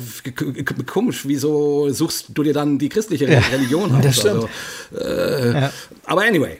[0.86, 4.02] komisch, wieso suchst du dir dann die christliche ja, Religion aus?
[4.02, 4.48] Das stimmt.
[4.93, 5.70] Also, äh, ja.
[6.05, 6.59] Aber anyway.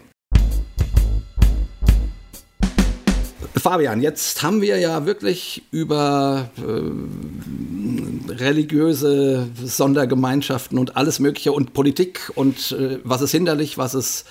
[3.66, 12.30] Fabian, jetzt haben wir ja wirklich über äh, religiöse Sondergemeinschaften und alles Mögliche und Politik
[12.36, 14.24] und äh, was ist hinderlich, was ist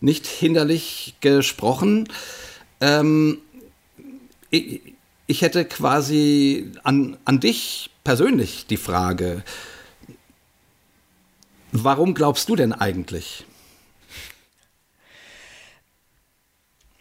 [0.00, 2.08] nicht hinderlich gesprochen.
[2.80, 3.40] Ähm,
[4.48, 4.80] ich,
[5.26, 9.44] ich, hätte quasi an, an dich persönlich die Frage,
[11.72, 13.44] warum glaubst du denn eigentlich?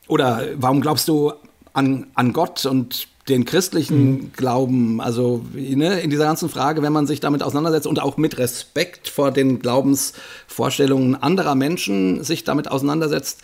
[0.09, 1.31] Oder warum glaubst du
[1.77, 4.31] an, an Gott und den christlichen mhm.
[4.33, 8.37] Glauben, also ne, in dieser ganzen Frage, wenn man sich damit auseinandersetzt und auch mit
[8.37, 13.41] Respekt vor den Glaubensvorstellungen anderer Menschen sich damit auseinandersetzt,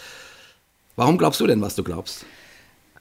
[0.96, 2.26] warum glaubst du denn, was du glaubst?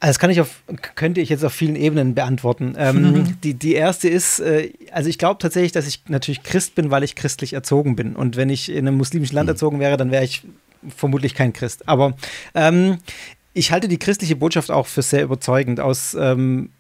[0.01, 0.63] Also das kann ich auf,
[0.97, 2.75] könnte ich jetzt auf vielen Ebenen beantworten.
[2.77, 6.91] Ähm, die, die erste ist, äh, also ich glaube tatsächlich, dass ich natürlich Christ bin,
[6.91, 8.17] weil ich christlich erzogen bin.
[8.17, 9.53] Und wenn ich in einem muslimischen Land mhm.
[9.53, 10.43] erzogen wäre, dann wäre ich
[10.95, 11.89] vermutlich kein Christ.
[11.89, 12.15] Aber
[12.55, 12.99] ähm,
[13.55, 16.71] ich halte die christliche Botschaft auch für sehr überzeugend aus ähm,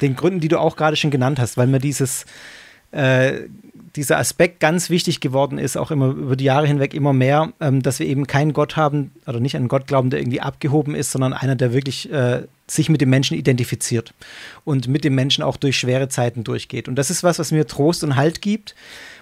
[0.00, 2.26] den Gründen, die du auch gerade schon genannt hast, weil mir dieses
[2.90, 3.40] äh,
[3.96, 7.82] dieser Aspekt ganz wichtig geworden ist, auch immer über die Jahre hinweg immer mehr, ähm,
[7.82, 11.10] dass wir eben keinen Gott haben oder nicht einen Gott glauben, der irgendwie abgehoben ist,
[11.10, 14.14] sondern einer, der wirklich äh, sich mit dem Menschen identifiziert
[14.64, 16.86] und mit dem Menschen auch durch schwere Zeiten durchgeht.
[16.86, 18.74] Und das ist was, was mir Trost und Halt gibt.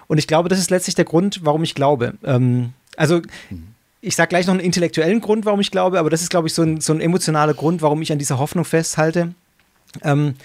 [0.07, 2.13] Und ich glaube, das ist letztlich der Grund, warum ich glaube.
[2.23, 6.21] Ähm, also mhm ich sage gleich noch einen intellektuellen Grund, warum ich glaube, aber das
[6.21, 9.33] ist, glaube ich, so ein, so ein emotionaler Grund, warum ich an dieser Hoffnung festhalte,
[10.03, 10.35] ähm,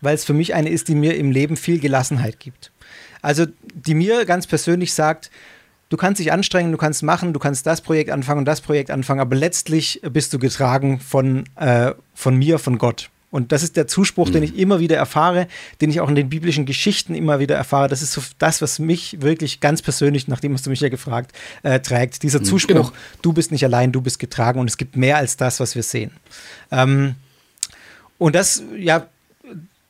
[0.00, 2.72] weil es für mich eine ist, die mir im Leben viel Gelassenheit gibt.
[3.20, 5.30] Also die mir ganz persönlich sagt,
[5.88, 8.90] du kannst dich anstrengen, du kannst machen, du kannst das Projekt anfangen und das Projekt
[8.90, 13.10] anfangen, aber letztlich bist du getragen von, äh, von mir, von Gott.
[13.32, 14.32] Und das ist der Zuspruch, mhm.
[14.34, 15.48] den ich immer wieder erfahre,
[15.80, 17.88] den ich auch in den biblischen Geschichten immer wieder erfahre.
[17.88, 21.32] Das ist so das, was mich wirklich ganz persönlich, nachdem hast du mich ja gefragt,
[21.62, 22.22] äh, trägt.
[22.22, 22.92] Dieser mhm, Zuspruch, genau.
[23.22, 25.82] du bist nicht allein, du bist getragen und es gibt mehr als das, was wir
[25.82, 26.10] sehen.
[26.70, 27.14] Ähm,
[28.18, 29.06] und das, ja,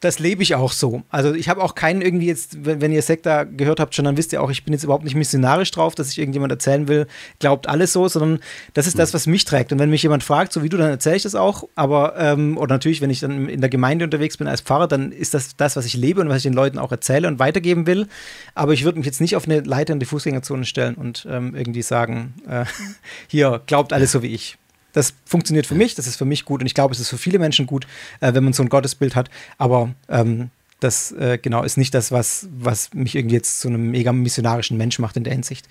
[0.02, 1.02] das lebe ich auch so.
[1.10, 4.16] Also ich habe auch keinen irgendwie jetzt, wenn, wenn ihr Sekta gehört habt schon, dann
[4.16, 7.06] wisst ihr auch, ich bin jetzt überhaupt nicht missionarisch drauf, dass ich irgendjemand erzählen will,
[7.38, 8.40] glaubt alles so, sondern
[8.74, 9.72] das ist das, was mich trägt.
[9.72, 11.68] Und wenn mich jemand fragt, so wie du, dann erzähle ich das auch.
[11.76, 15.12] Aber, ähm, oder natürlich, wenn ich dann in der Gemeinde unterwegs bin als Pfarrer, dann
[15.12, 17.86] ist das das, was ich lebe und was ich den Leuten auch erzähle und weitergeben
[17.86, 18.08] will.
[18.56, 21.54] Aber ich würde mich jetzt nicht auf eine Leiter in die Fußgängerzone stellen und ähm,
[21.54, 22.64] irgendwie sagen, äh,
[23.28, 24.58] hier, glaubt alles so wie ich.
[24.92, 27.18] Das funktioniert für mich, das ist für mich gut und ich glaube, es ist für
[27.18, 27.86] viele Menschen gut,
[28.20, 29.30] äh, wenn man so ein Gottesbild hat.
[29.58, 30.50] Aber ähm,
[30.80, 34.76] das äh, genau ist nicht das, was, was mich irgendwie jetzt zu einem mega missionarischen
[34.76, 35.68] Mensch macht in der Hinsicht.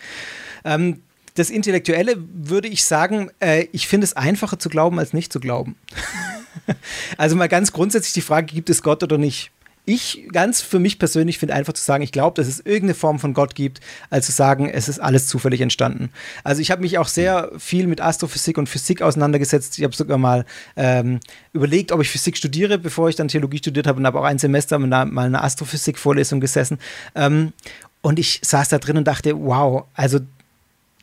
[0.63, 1.01] Ähm,
[1.35, 5.39] das Intellektuelle würde ich sagen, äh, ich finde es einfacher zu glauben, als nicht zu
[5.39, 5.75] glauben.
[7.17, 9.51] also mal ganz grundsätzlich die Frage, gibt es Gott oder nicht?
[9.85, 13.19] Ich ganz für mich persönlich finde einfach zu sagen, ich glaube, dass es irgendeine Form
[13.19, 16.11] von Gott gibt, als zu sagen, es ist alles zufällig entstanden.
[16.43, 19.77] Also ich habe mich auch sehr viel mit Astrophysik und Physik auseinandergesetzt.
[19.77, 20.45] Ich habe sogar mal
[20.75, 21.19] ähm,
[21.53, 24.39] überlegt, ob ich Physik studiere, bevor ich dann Theologie studiert habe und habe auch ein
[24.39, 26.77] Semester mit einer, mal eine Astrophysik-Vorlesung gesessen.
[27.15, 27.53] Ähm,
[28.01, 30.19] und ich saß da drin und dachte, wow, also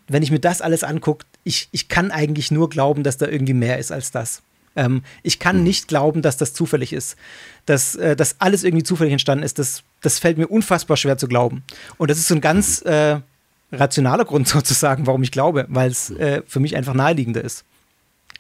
[0.09, 3.55] wenn ich mir das alles angucke, ich, ich kann eigentlich nur glauben, dass da irgendwie
[3.55, 4.42] mehr ist als das.
[4.78, 5.64] Ähm, ich kann mhm.
[5.64, 7.16] nicht glauben, dass das zufällig ist.
[7.66, 11.26] Dass, äh, dass alles irgendwie zufällig entstanden ist, das, das fällt mir unfassbar schwer zu
[11.26, 11.64] glauben.
[11.98, 13.20] Und das ist so ein ganz äh,
[13.72, 17.64] rationaler Grund sozusagen, warum ich glaube, weil es äh, für mich einfach naheliegender ist.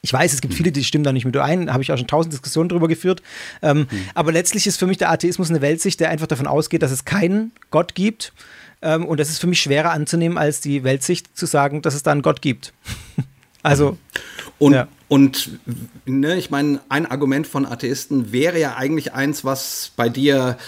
[0.00, 2.06] Ich weiß, es gibt viele, die stimmen da nicht mit ein, habe ich auch schon
[2.06, 3.20] tausend Diskussionen darüber geführt.
[3.62, 3.86] Ähm, mhm.
[4.14, 7.04] Aber letztlich ist für mich der Atheismus eine Weltsicht, der einfach davon ausgeht, dass es
[7.04, 8.32] keinen Gott gibt.
[8.80, 12.04] Ähm, und das ist für mich schwerer anzunehmen, als die Weltsicht zu sagen, dass es
[12.04, 12.72] da einen Gott gibt.
[13.68, 13.98] also.
[14.58, 14.88] Und, ja.
[15.08, 15.58] und
[16.04, 20.58] ne, ich meine, ein Argument von Atheisten wäre ja eigentlich eins, was bei dir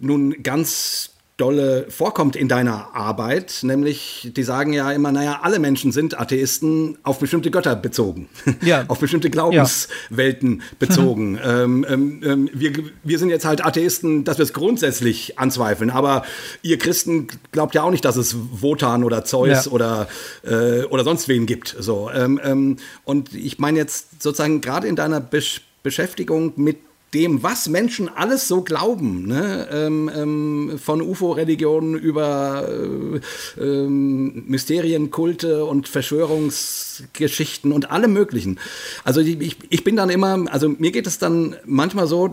[0.00, 5.92] nun ganz dolle vorkommt in deiner Arbeit, nämlich die sagen ja immer, naja, alle Menschen
[5.92, 8.28] sind Atheisten auf bestimmte Götter bezogen,
[8.62, 8.84] ja.
[8.88, 10.64] auf bestimmte Glaubenswelten ja.
[10.78, 11.38] bezogen.
[11.44, 12.72] ähm, ähm, ähm, wir,
[13.02, 16.24] wir sind jetzt halt Atheisten, dass wir es grundsätzlich anzweifeln, aber
[16.62, 19.70] ihr Christen glaubt ja auch nicht, dass es Wotan oder Zeus ja.
[19.70, 20.08] oder,
[20.42, 21.76] äh, oder sonst wen gibt.
[21.78, 26.78] So, ähm, ähm, und ich meine jetzt sozusagen gerade in deiner Besch Beschäftigung mit
[27.16, 29.66] dem, was Menschen alles so glauben, ne?
[29.72, 38.60] ähm, ähm, von UFO-Religionen über äh, ähm, Mysterienkulte und Verschwörungsgeschichten und allem Möglichen.
[39.02, 42.30] Also ich, ich bin dann immer, also mir geht es dann manchmal so,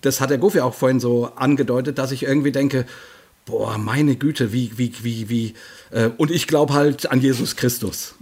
[0.00, 2.86] das hat der Gofi auch vorhin so angedeutet, dass ich irgendwie denke,
[3.50, 5.54] boah, meine Güte, wie, wie, wie, wie,
[5.90, 8.14] äh, und ich glaube halt an Jesus Christus.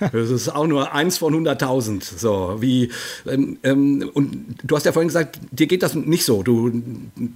[0.00, 2.18] Das ist auch nur eins von 100.000.
[2.18, 2.90] So, wie,
[3.26, 6.42] ähm, ähm, und du hast ja vorhin gesagt, dir geht das nicht so.
[6.42, 6.70] Du,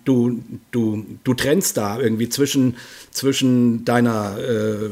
[0.04, 0.40] du,
[0.70, 2.76] du, du trennst da irgendwie zwischen,
[3.10, 4.90] zwischen deiner äh,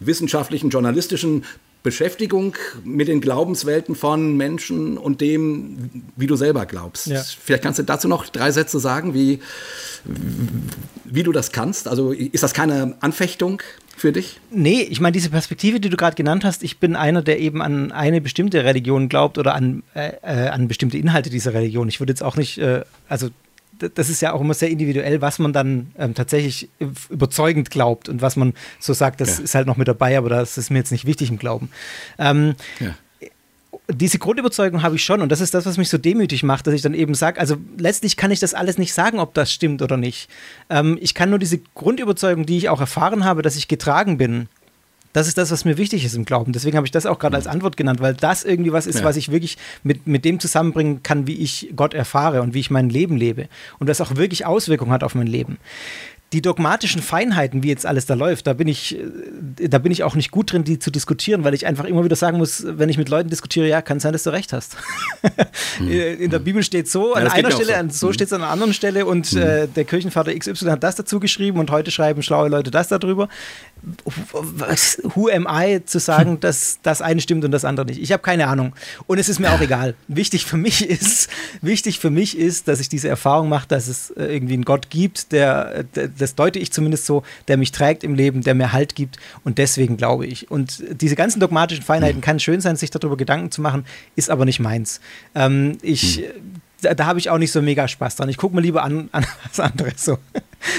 [0.00, 1.44] wissenschaftlichen, journalistischen
[1.84, 7.08] Beschäftigung mit den Glaubenswelten von Menschen und dem, wie du selber glaubst.
[7.08, 7.22] Ja.
[7.22, 9.40] Vielleicht kannst du dazu noch drei Sätze sagen, wie,
[11.04, 11.86] wie du das kannst.
[11.86, 13.60] Also ist das keine Anfechtung
[13.98, 14.40] für dich?
[14.50, 17.60] Nee, ich meine, diese Perspektive, die du gerade genannt hast, ich bin einer, der eben
[17.60, 21.88] an eine bestimmte Religion glaubt oder an, äh, äh an bestimmte Inhalte dieser Religion.
[21.88, 23.28] Ich würde jetzt auch nicht, äh, also
[23.78, 26.68] das ist ja auch immer sehr individuell, was man dann ähm, tatsächlich
[27.08, 29.44] überzeugend glaubt und was man so sagt, das ja.
[29.44, 31.70] ist halt noch mit dabei, aber das ist mir jetzt nicht wichtig im Glauben.
[32.18, 32.94] Ähm, ja.
[33.92, 36.74] Diese Grundüberzeugung habe ich schon und das ist das, was mich so demütig macht, dass
[36.74, 39.82] ich dann eben sage, also letztlich kann ich das alles nicht sagen, ob das stimmt
[39.82, 40.30] oder nicht.
[40.70, 44.48] Ähm, ich kann nur diese Grundüberzeugung, die ich auch erfahren habe, dass ich getragen bin,
[45.14, 46.52] das ist das, was mir wichtig ist im Glauben.
[46.52, 49.04] Deswegen habe ich das auch gerade als Antwort genannt, weil das irgendwie was ist, ja.
[49.04, 52.70] was ich wirklich mit, mit dem zusammenbringen kann, wie ich Gott erfahre und wie ich
[52.70, 53.48] mein Leben lebe.
[53.78, 55.58] Und das auch wirklich Auswirkungen hat auf mein Leben
[56.34, 60.02] die dogmatischen Feinheiten, wie jetzt alles da läuft, da bin ich, äh, da bin ich
[60.02, 62.88] auch nicht gut drin, die zu diskutieren, weil ich einfach immer wieder sagen muss, wenn
[62.88, 64.76] ich mit Leuten diskutiere, ja, kann sein, dass du recht hast.
[65.78, 65.88] mhm.
[65.88, 68.12] In der Bibel steht so, an ja, einer Stelle, so, so mhm.
[68.14, 69.42] steht es an einer anderen Stelle und mhm.
[69.42, 73.28] äh, der Kirchenvater XY hat das dazu geschrieben und heute schreiben schlaue Leute das darüber
[75.14, 78.00] who am I zu sagen, dass das eine stimmt und das andere nicht?
[78.00, 78.74] Ich habe keine Ahnung.
[79.06, 79.94] Und es ist mir auch egal.
[80.08, 81.28] Wichtig für mich ist,
[81.60, 84.90] wichtig für mich ist, dass ich diese Erfahrung mache, dass es äh, irgendwie einen Gott
[84.90, 85.84] gibt, der,
[86.18, 89.18] das deute ich zumindest so, der mich trägt im Leben, der mir Halt gibt.
[89.44, 90.50] Und deswegen glaube ich.
[90.50, 92.22] Und diese ganzen dogmatischen Feinheiten hm.
[92.22, 93.84] kann schön sein, sich darüber Gedanken zu machen,
[94.16, 95.00] ist aber nicht meins.
[95.34, 96.24] Ähm, ich, hm.
[96.84, 98.28] Da, da habe ich auch nicht so mega Spaß dran.
[98.28, 100.18] Ich gucke mir lieber an, an was anderes so.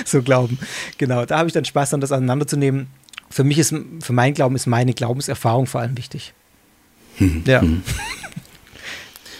[0.06, 0.60] so glauben.
[0.98, 2.88] Genau, da habe ich dann Spaß daran, das auseinanderzunehmen.
[3.30, 6.34] Für mich ist, für mein Glauben ist meine Glaubenserfahrung vor allem wichtig.
[7.19, 7.44] Mhm.
[7.45, 7.61] ja.
[7.61, 7.84] Mhm.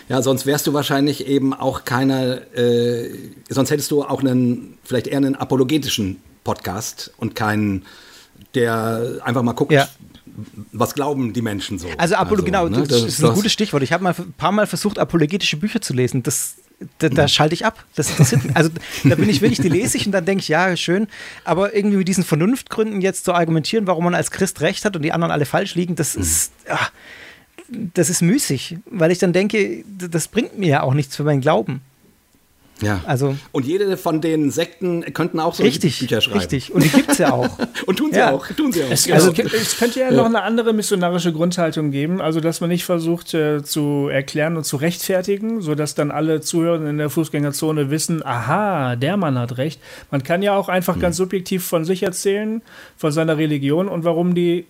[0.08, 3.10] Ja, sonst wärst du wahrscheinlich eben auch keiner, äh,
[3.50, 7.86] sonst hättest du auch einen, vielleicht eher einen apologetischen Podcast und keinen,
[8.54, 9.88] der einfach mal guckt, ja.
[10.72, 11.88] Was glauben die Menschen so.
[11.98, 12.80] Also, Apolo, also, genau, ne?
[12.80, 13.84] das, das, ist ein gutes Stichwort.
[13.84, 16.24] Ich habe mal ein paar Mal versucht, apologetische Bücher zu lesen.
[16.24, 16.56] Das
[17.00, 17.84] da, da schalte ich ab.
[17.96, 18.56] Das interessiert mich.
[18.56, 18.70] Also
[19.04, 21.08] da bin ich wirklich, die lese ich und dann denke ich, ja, schön.
[21.44, 25.02] Aber irgendwie mit diesen Vernunftgründen jetzt zu argumentieren, warum man als Christ recht hat und
[25.02, 26.92] die anderen alle falsch liegen, das ist, ach,
[27.70, 31.42] das ist müßig, weil ich dann denke, das bringt mir ja auch nichts für meinen
[31.42, 31.82] Glauben.
[32.82, 33.02] Ja.
[33.06, 36.40] Also, und jede von den Sekten könnten auch so richtig, Bücher schreiben.
[36.40, 37.58] Richtig, und die gibt es ja auch.
[37.86, 38.32] und tun sie ja.
[38.32, 38.46] auch.
[38.48, 38.92] Tun sie auch.
[38.92, 42.70] Es, also, es könnte ja, ja, noch eine andere missionarische Grundhaltung geben, also dass man
[42.70, 47.90] nicht versucht äh, zu erklären und zu rechtfertigen, sodass dann alle Zuhörer in der Fußgängerzone
[47.92, 49.80] wissen, aha, der Mann hat recht.
[50.12, 51.02] Man kann ja auch einfach hm.
[51.02, 52.62] ganz subjektiv von sich erzählen,
[52.98, 54.66] von seiner Religion und warum die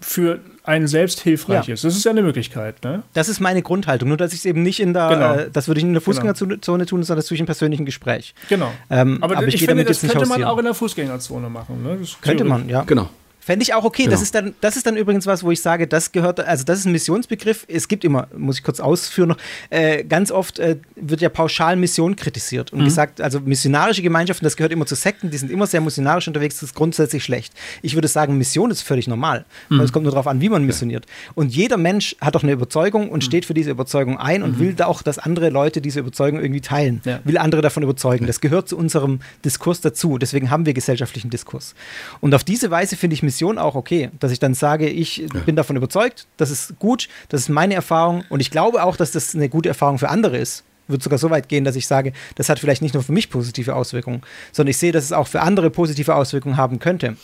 [0.00, 1.74] für einen selbst hilfreich ja.
[1.74, 1.84] ist.
[1.84, 2.82] Das ist ja eine Möglichkeit.
[2.84, 3.02] Ne?
[3.14, 4.08] Das ist meine Grundhaltung.
[4.08, 5.34] Nur, dass ich es eben nicht in der, genau.
[5.34, 6.12] äh, das würde ich in der genau.
[6.12, 6.84] Fußgängerzone genau.
[6.84, 8.34] tun, sondern das tue ich im persönlichen Gespräch.
[8.48, 8.72] Genau.
[8.90, 11.82] Ähm, aber, aber, ich, ich finde, das könnte man auch in der Fußgängerzone machen.
[11.82, 11.98] Ne?
[12.20, 12.82] Könnte man, ja.
[12.82, 13.08] Genau.
[13.46, 14.02] Fände ich auch okay.
[14.02, 14.10] Genau.
[14.10, 16.80] Das, ist dann, das ist dann übrigens was, wo ich sage, das gehört, also das
[16.80, 17.64] ist ein Missionsbegriff.
[17.68, 19.36] Es gibt immer, muss ich kurz ausführen noch,
[19.70, 22.86] äh, ganz oft äh, wird ja pauschal Mission kritisiert und mhm.
[22.86, 26.56] gesagt, also missionarische Gemeinschaften, das gehört immer zu Sekten, die sind immer sehr missionarisch unterwegs,
[26.56, 27.54] das ist grundsätzlich schlecht.
[27.82, 29.44] Ich würde sagen, Mission ist völlig normal.
[29.68, 29.78] Mhm.
[29.78, 31.06] Es kommt nur darauf an, wie man missioniert.
[31.36, 33.26] Und jeder Mensch hat doch eine Überzeugung und mhm.
[33.26, 34.58] steht für diese Überzeugung ein und mhm.
[34.58, 37.20] will da auch, dass andere Leute diese Überzeugung irgendwie teilen, ja.
[37.22, 38.26] will andere davon überzeugen.
[38.26, 40.18] Das gehört zu unserem Diskurs dazu.
[40.18, 41.76] Deswegen haben wir gesellschaftlichen Diskurs.
[42.20, 45.26] Und auf diese Weise finde ich Mission auch okay, dass ich dann sage, ich ja.
[45.44, 49.12] bin davon überzeugt, das ist gut, das ist meine Erfahrung und ich glaube auch, dass
[49.12, 50.64] das eine gute Erfahrung für andere ist.
[50.88, 53.28] Wird sogar so weit gehen, dass ich sage, das hat vielleicht nicht nur für mich
[53.28, 54.22] positive Auswirkungen,
[54.52, 57.16] sondern ich sehe, dass es auch für andere positive Auswirkungen haben könnte.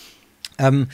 [0.59, 0.89] Ähm,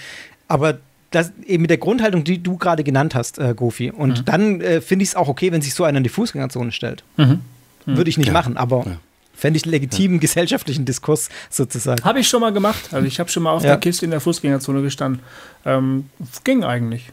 [0.49, 0.78] aber
[1.11, 3.90] das eben mit der Grundhaltung, die du gerade genannt hast, äh, Gofi.
[3.90, 4.24] Und mhm.
[4.24, 7.05] dann äh, finde ich es auch okay, wenn sich so einer in die Fußgängerzone stellt.
[7.16, 7.40] Mhm.
[7.86, 7.97] Mhm.
[7.97, 8.32] Würde ich nicht ja.
[8.32, 8.99] machen, aber ja.
[9.39, 10.20] Fände ich einen legitimen ja.
[10.20, 12.02] gesellschaftlichen Diskurs sozusagen.
[12.05, 12.93] Habe ich schon mal gemacht.
[12.93, 15.23] Also ich habe schon mal auf der Kiste in der Fußgängerzone gestanden.
[15.65, 16.10] Ähm,
[16.43, 17.10] ging eigentlich.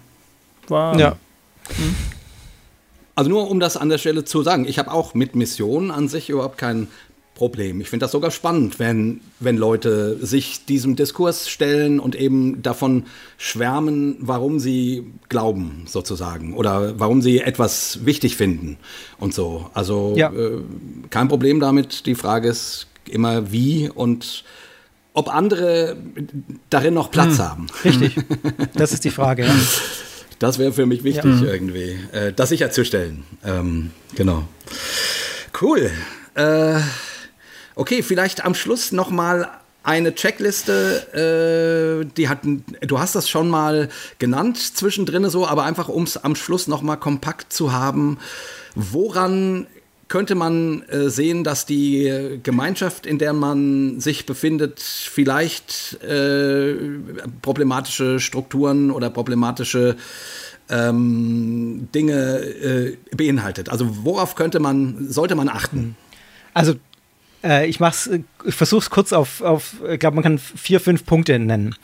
[0.68, 0.98] War.
[0.98, 1.18] Ja.
[1.76, 1.96] Hm.
[3.14, 6.08] Also nur um das an der Stelle zu sagen, ich habe auch mit Missionen an
[6.08, 6.88] sich überhaupt kein
[7.36, 7.82] Problem.
[7.82, 13.04] Ich finde das sogar spannend, wenn, wenn Leute sich diesem Diskurs stellen und eben davon
[13.38, 18.78] schwärmen, warum sie glauben, sozusagen, oder warum sie etwas wichtig finden
[19.20, 19.70] und so.
[19.74, 20.32] Also ja.
[20.32, 20.62] äh,
[21.10, 22.06] kein Problem damit.
[22.06, 24.46] Die Frage ist immer, wie und
[25.14, 25.98] ob andere
[26.70, 27.68] darin noch Platz hm, haben.
[27.84, 28.16] Richtig.
[28.76, 29.46] Das ist die Frage.
[29.46, 29.56] Ja.
[30.40, 31.48] Das wäre für mich wichtig ja.
[31.48, 33.24] irgendwie, äh, das sicherzustellen.
[33.44, 34.44] Ähm, genau.
[35.62, 35.92] Cool.
[36.36, 36.80] Äh,
[37.76, 39.50] Okay, vielleicht am Schluss noch mal
[39.84, 45.90] eine Checkliste, äh, die hatten, du hast das schon mal genannt zwischendrin so, aber einfach
[45.90, 48.18] um es am Schluss noch mal kompakt zu haben,
[48.74, 49.68] woran
[50.08, 56.76] könnte man äh, sehen, dass die Gemeinschaft, in der man sich befindet, vielleicht äh,
[57.42, 59.98] problematische Strukturen oder problematische
[60.70, 63.70] ähm, Dinge äh, beinhaltet?
[63.70, 65.96] Also worauf könnte man, sollte man achten?
[66.54, 66.76] Also
[67.46, 70.80] äh, ich mach's, äh, ich versuche es kurz auf, auf ich glaube, man kann vier,
[70.80, 71.76] fünf Punkte nennen.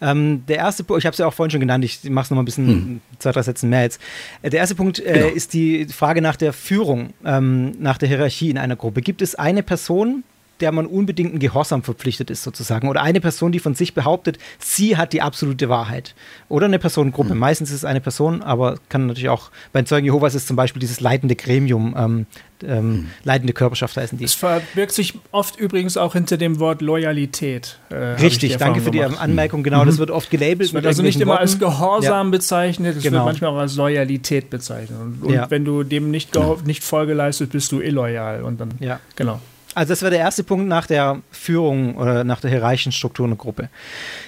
[0.00, 2.30] Ähm, der erste Punkt, ich habe es ja auch vorhin schon genannt, ich mache es
[2.30, 3.00] nochmal ein bisschen, hm.
[3.18, 4.00] zwei, drei Sätze mehr jetzt.
[4.42, 5.26] Äh, der erste Punkt äh, genau.
[5.28, 9.02] ist die Frage nach der Führung, ähm, nach der Hierarchie in einer Gruppe.
[9.02, 10.24] Gibt es eine Person,
[10.60, 12.88] der man unbedingten Gehorsam verpflichtet ist, sozusagen.
[12.88, 16.14] Oder eine Person, die von sich behauptet, sie hat die absolute Wahrheit.
[16.48, 17.34] Oder eine Personengruppe.
[17.34, 17.40] Mhm.
[17.40, 20.80] Meistens ist es eine Person, aber kann natürlich auch, bei Zeugen Jehovas ist zum Beispiel
[20.80, 22.26] dieses leitende Gremium, ähm,
[22.62, 23.06] ähm, mhm.
[23.24, 24.24] leitende Körperschaft heißen die.
[24.24, 27.78] Es verbirgt sich oft übrigens auch hinter dem Wort Loyalität.
[27.88, 29.20] Äh, Richtig, danke für die gemacht.
[29.20, 29.62] Anmerkung.
[29.62, 29.86] Genau, mhm.
[29.86, 30.68] das wird oft gelabelt.
[30.68, 31.42] Es wird also nicht immer Worten.
[31.42, 32.30] als Gehorsam ja.
[32.30, 33.18] bezeichnet, es genau.
[33.18, 34.98] wird manchmal auch als Loyalität bezeichnet.
[35.00, 35.50] Und, und ja.
[35.50, 36.30] wenn du dem nicht,
[36.64, 38.42] nicht Folge leistest, bist du illoyal.
[38.42, 39.00] Und dann, ja.
[39.16, 39.40] genau.
[39.74, 43.36] Also das wäre der erste Punkt nach der Führung oder nach der hierarchischen Struktur einer
[43.36, 43.68] Gruppe.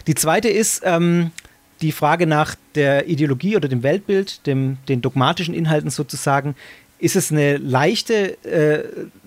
[0.07, 1.33] Die zweite ist ähm,
[1.81, 6.55] die Frage nach der Ideologie oder dem Weltbild, dem, den dogmatischen Inhalten sozusagen
[7.03, 8.85] ist es eine leichte, äh,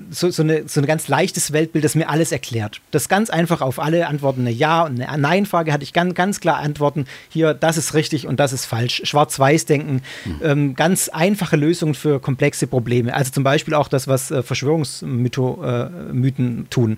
[0.10, 2.80] so, so, eine, so ein ganz leichtes Weltbild, das mir alles erklärt.
[2.92, 6.40] Das ganz einfach auf alle Antworten eine Ja- und eine Nein-Frage hatte ich ganz, ganz
[6.40, 7.06] klar Antworten.
[7.28, 9.02] Hier, das ist richtig und das ist falsch.
[9.04, 10.40] Schwarz-Weiß-Denken, mhm.
[10.42, 13.14] ähm, ganz einfache Lösungen für komplexe Probleme.
[13.14, 16.98] Also zum Beispiel auch das, was äh, Verschwörungsmythen äh, tun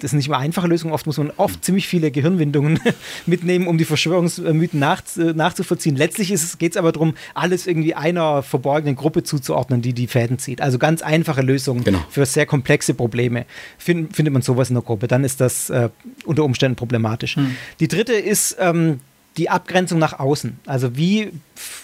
[0.00, 0.94] das sind nicht immer einfache Lösungen.
[0.94, 2.80] Oft muss man oft ziemlich viele Gehirnwindungen
[3.26, 5.96] mitnehmen, um die Verschwörungsmythen nach, nachzuvollziehen.
[5.96, 6.28] Letztlich
[6.58, 10.60] geht es aber darum, alles irgendwie einer verborgenen Gruppe zuzuordnen, die die Fäden zieht.
[10.60, 12.04] Also ganz einfache Lösungen genau.
[12.08, 13.46] für sehr komplexe Probleme.
[13.76, 15.90] Find, findet man sowas in der Gruppe, dann ist das äh,
[16.24, 17.36] unter Umständen problematisch.
[17.36, 17.56] Hm.
[17.80, 19.00] Die dritte ist ähm,
[19.38, 20.58] die Abgrenzung nach außen.
[20.66, 21.30] Also wie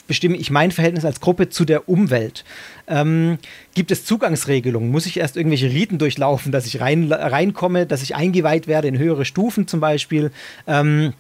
[0.07, 2.45] bestimme ich mein Verhältnis als Gruppe zu der Umwelt?
[2.87, 3.39] Ähm,
[3.75, 4.91] gibt es Zugangsregelungen?
[4.91, 8.99] Muss ich erst irgendwelche Riten durchlaufen, dass ich rein, reinkomme, dass ich eingeweiht werde in
[8.99, 10.33] höhere Stufen zum Beispiel?
[10.67, 11.15] Ähm,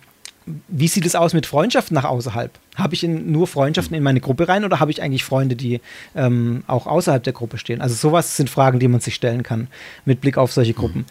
[0.68, 2.50] wie sieht es aus mit Freundschaften nach außerhalb?
[2.74, 5.80] Habe ich in, nur Freundschaften in meine Gruppe rein oder habe ich eigentlich Freunde, die
[6.14, 7.80] ähm, auch außerhalb der Gruppe stehen?
[7.80, 9.68] Also sowas sind Fragen, die man sich stellen kann
[10.04, 11.06] mit Blick auf solche Gruppen.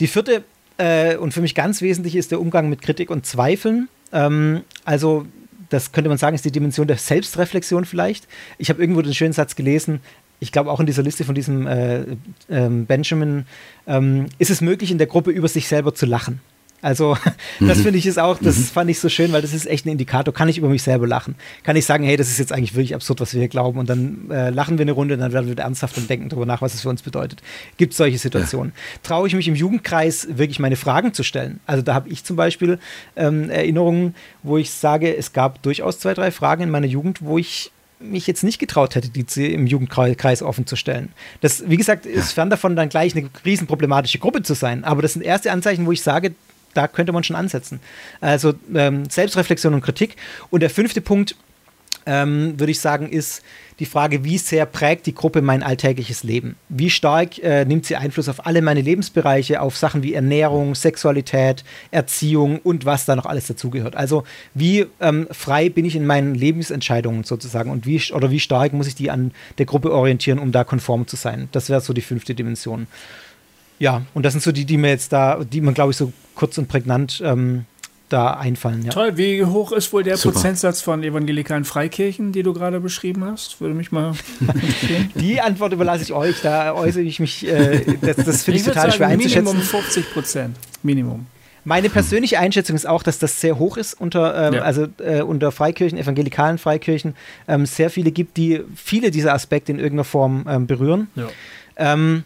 [0.00, 0.44] Die vierte
[0.78, 3.88] äh, und für mich ganz wesentlich ist der Umgang mit Kritik und Zweifeln.
[4.12, 5.26] Ähm, also
[5.68, 8.26] das könnte man sagen, ist die Dimension der Selbstreflexion vielleicht.
[8.56, 10.00] Ich habe irgendwo den schönen Satz gelesen,
[10.40, 12.00] ich glaube auch in dieser Liste von diesem äh,
[12.48, 13.44] äh, Benjamin,
[13.86, 16.40] ähm, ist es möglich, in der Gruppe über sich selber zu lachen.
[16.80, 17.16] Also,
[17.60, 17.82] das mhm.
[17.82, 18.62] finde ich ist auch, das mhm.
[18.64, 20.32] fand ich so schön, weil das ist echt ein Indikator.
[20.32, 21.34] Kann ich über mich selber lachen?
[21.62, 23.78] Kann ich sagen, hey, das ist jetzt eigentlich wirklich absurd, was wir hier glauben?
[23.78, 26.62] Und dann äh, lachen wir eine Runde, dann werden wir ernsthaft und denken darüber nach,
[26.62, 27.42] was es für uns bedeutet.
[27.76, 28.72] Gibt es solche Situationen?
[28.74, 29.00] Ja.
[29.02, 31.60] Traue ich mich im Jugendkreis wirklich meine Fragen zu stellen?
[31.66, 32.78] Also, da habe ich zum Beispiel
[33.16, 37.38] ähm, Erinnerungen, wo ich sage, es gab durchaus zwei, drei Fragen in meiner Jugend, wo
[37.38, 41.12] ich mich jetzt nicht getraut hätte, die im Jugendkreis offen zu stellen.
[41.40, 44.84] Das, wie gesagt, ist fern davon, dann gleich eine riesenproblematische Gruppe zu sein.
[44.84, 46.34] Aber das sind erste Anzeichen, wo ich sage,
[46.78, 47.80] da könnte man schon ansetzen.
[48.20, 50.14] Also ähm, Selbstreflexion und Kritik.
[50.50, 51.34] Und der fünfte Punkt,
[52.06, 53.42] ähm, würde ich sagen, ist
[53.80, 56.54] die Frage, wie sehr prägt die Gruppe mein alltägliches Leben?
[56.68, 61.64] Wie stark äh, nimmt sie Einfluss auf alle meine Lebensbereiche, auf Sachen wie Ernährung, Sexualität,
[61.90, 63.96] Erziehung und was da noch alles dazugehört?
[63.96, 64.22] Also
[64.54, 68.86] wie ähm, frei bin ich in meinen Lebensentscheidungen sozusagen und wie oder wie stark muss
[68.86, 71.48] ich die an der Gruppe orientieren, um da konform zu sein?
[71.50, 72.86] Das wäre so die fünfte Dimension.
[73.78, 76.12] Ja, und das sind so die, die mir jetzt da, die man, glaube ich, so
[76.34, 77.64] kurz und prägnant ähm,
[78.08, 78.84] da einfallen.
[78.84, 78.90] Ja.
[78.90, 80.34] Toll, wie hoch ist wohl der Super.
[80.34, 83.60] Prozentsatz von evangelikalen Freikirchen, die du gerade beschrieben hast?
[83.60, 85.10] Würde mich mal interessieren.
[85.16, 88.72] Die Antwort überlasse ich euch, da äußere ich mich, äh, das, das finde ich, ich
[88.72, 89.44] total sagen, schwer einzuschätzen.
[89.44, 91.26] Minimum 50 Prozent, Minimum.
[91.64, 94.62] Meine persönliche Einschätzung ist auch, dass das sehr hoch ist unter, ähm, ja.
[94.62, 97.14] also äh, unter Freikirchen, evangelikalen Freikirchen,
[97.46, 101.08] ähm, sehr viele gibt, die viele dieser Aspekte in irgendeiner Form ähm, berühren.
[101.14, 101.28] Ja.
[101.76, 102.24] Ähm,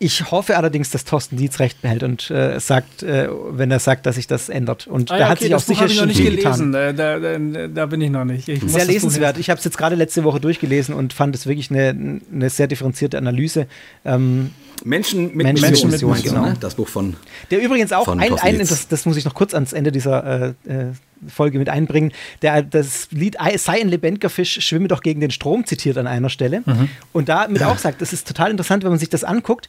[0.00, 4.06] ich hoffe allerdings, dass Thorsten Dietz recht behält und äh, sagt, äh, wenn er sagt,
[4.06, 4.86] dass sich das ändert.
[4.86, 6.72] Und ah, ja, da hat okay, sich auch sicher schon nicht gelesen.
[6.72, 8.48] Da, da, da, bin ich noch nicht.
[8.48, 9.38] Ich sehr lesenswert.
[9.38, 12.68] Ich habe es jetzt gerade letzte Woche durchgelesen und fand es wirklich eine, eine sehr
[12.68, 13.66] differenzierte Analyse.
[14.04, 14.50] Ähm,
[14.84, 16.46] Menschen mit Menschen, Menschen mit Mission, genau.
[16.46, 16.56] Ne?
[16.60, 17.16] Das Buch von.
[17.50, 20.70] Der übrigens auch ein, ein das, das, muss ich noch kurz ans Ende dieser äh,
[20.72, 20.92] äh
[21.26, 22.12] Folge mit einbringen.
[22.42, 26.30] Der, das Lied Sei ein lebendiger Fisch, schwimme doch gegen den Strom zitiert an einer
[26.30, 26.62] Stelle.
[26.64, 26.88] Mhm.
[27.12, 27.72] Und damit ja.
[27.72, 29.68] auch sagt, das ist total interessant, wenn man sich das anguckt,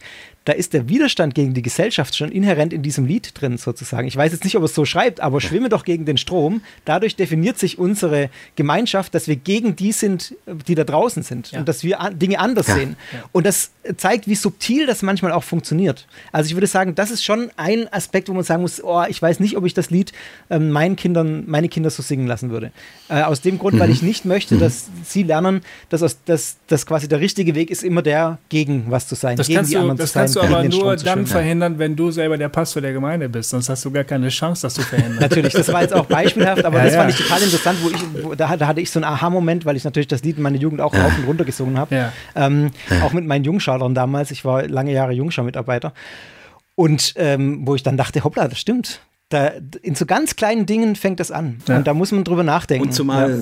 [0.50, 4.08] da ist der Widerstand gegen die Gesellschaft schon inhärent in diesem Lied drin, sozusagen.
[4.08, 6.64] Ich weiß jetzt nicht, ob es so schreibt, aber schwimme doch gegen den Strom.
[6.86, 10.34] Dadurch definiert sich unsere Gemeinschaft, dass wir gegen die sind,
[10.68, 11.60] die da draußen sind ja.
[11.60, 12.74] und dass wir Dinge anders ja.
[12.74, 12.96] sehen.
[13.32, 16.08] Und das zeigt, wie subtil das manchmal auch funktioniert.
[16.32, 19.22] Also ich würde sagen, das ist schon ein Aspekt, wo man sagen muss, oh, ich
[19.22, 20.14] weiß nicht, ob ich das Lied
[20.50, 22.72] ähm, meinen Kindern meine Kinder so singen lassen würde.
[23.08, 23.82] Äh, aus dem Grund, mhm.
[23.82, 24.62] weil ich nicht möchte, mhm.
[24.62, 28.86] dass sie lernen, dass, aus, dass, dass quasi der richtige Weg ist, immer der, gegen
[28.90, 30.28] was zu sein, das gegen die du, anderen das zu sein.
[30.42, 33.50] Aber nur dann verhindern, wenn du selber der Pastor der Gemeinde bist.
[33.50, 35.20] Sonst hast du gar keine Chance, das zu verhindern.
[35.20, 37.00] natürlich, das war jetzt auch beispielhaft, aber ja, das ja.
[37.02, 39.76] fand ich total interessant, wo ich, wo, da, da, hatte ich so einen Aha-Moment, weil
[39.76, 42.12] ich natürlich das Lied in meiner Jugend auch rauf und runter gesungen habe.
[42.36, 42.72] Ähm,
[43.04, 44.32] auch mit meinen Jungschadern damals.
[44.32, 45.94] Ich war lange Jahre Jungschar-Mitarbeiter.
[46.76, 49.02] Und ähm, wo ich dann dachte, hoppla, das stimmt.
[49.28, 49.52] Da,
[49.82, 51.60] in so ganz kleinen Dingen fängt das an.
[51.68, 51.78] Ja.
[51.78, 52.88] Und da muss man drüber nachdenken.
[52.88, 53.38] Und zumal, ja.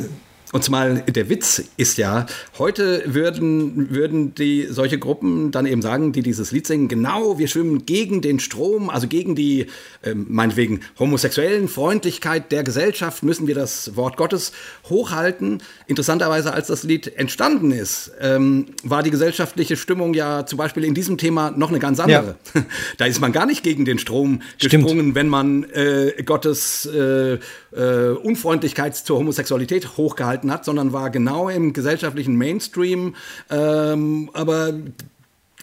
[0.53, 2.25] Und zumal der Witz ist ja,
[2.57, 7.49] heute würden, würden die solche Gruppen dann eben sagen, die dieses Lied singen, genau, wir
[7.49, 9.67] schwimmen gegen den Strom, also gegen die,
[10.03, 14.53] äh, meinetwegen, homosexuellen Freundlichkeit der Gesellschaft, müssen wir das Wort Gottes
[14.89, 15.61] hochhalten.
[15.85, 20.93] Interessanterweise, als das Lied entstanden ist, ähm, war die gesellschaftliche Stimmung ja zum Beispiel in
[20.93, 22.37] diesem Thema noch eine ganz andere.
[22.53, 22.63] Ja.
[22.97, 25.15] Da ist man gar nicht gegen den Strom gesprungen, Stimmt.
[25.15, 27.37] wenn man äh, Gottes äh,
[27.71, 33.15] äh, Unfreundlichkeit zur Homosexualität hochgehalten gehalten hat, sondern war genau im gesellschaftlichen Mainstream.
[33.49, 34.73] Ähm, aber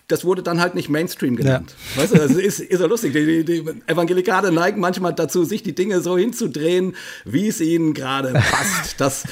[0.09, 1.75] das wurde dann halt nicht Mainstream genannt.
[1.95, 2.03] Ja.
[2.03, 3.15] Weißt du, das ist, ist ja lustig.
[3.15, 6.95] Die, die, Evangelikale neigen manchmal dazu, sich die Dinge so hinzudrehen,
[7.25, 9.01] wie es ihnen gerade passt.
[9.01, 9.25] Das,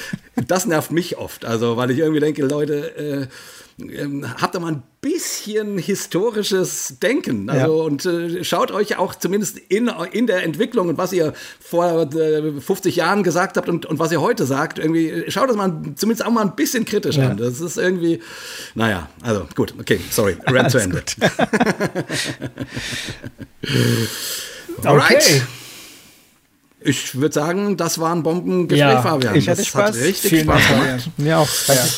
[0.47, 1.45] das nervt mich oft.
[1.45, 3.27] Also, weil ich irgendwie denke, Leute, äh,
[4.39, 7.49] habt da mal ein bisschen historisches Denken.
[7.49, 7.83] Also, ja.
[7.83, 12.61] Und äh, schaut euch auch zumindest in, in der Entwicklung und was ihr vor äh,
[12.61, 16.25] 50 Jahren gesagt habt und, und was ihr heute sagt, irgendwie, schaut das mal zumindest
[16.25, 17.31] auch mal ein bisschen kritisch ja.
[17.31, 17.37] an.
[17.37, 18.21] Das ist irgendwie,
[18.75, 21.03] naja, also gut, okay, sorry, Rant zu Ende.
[24.83, 25.17] Alright.
[25.17, 25.41] Okay.
[26.85, 29.35] Ich würde sagen, das war ein Bombengespräch, ja, Fabian.
[29.35, 29.95] Ich hatte das Spaß.
[29.95, 31.09] hat richtig Vielen Spaß gemacht.
[31.17, 31.49] Mir auch.
[31.67, 31.81] Danke.
[31.81, 31.89] Ja.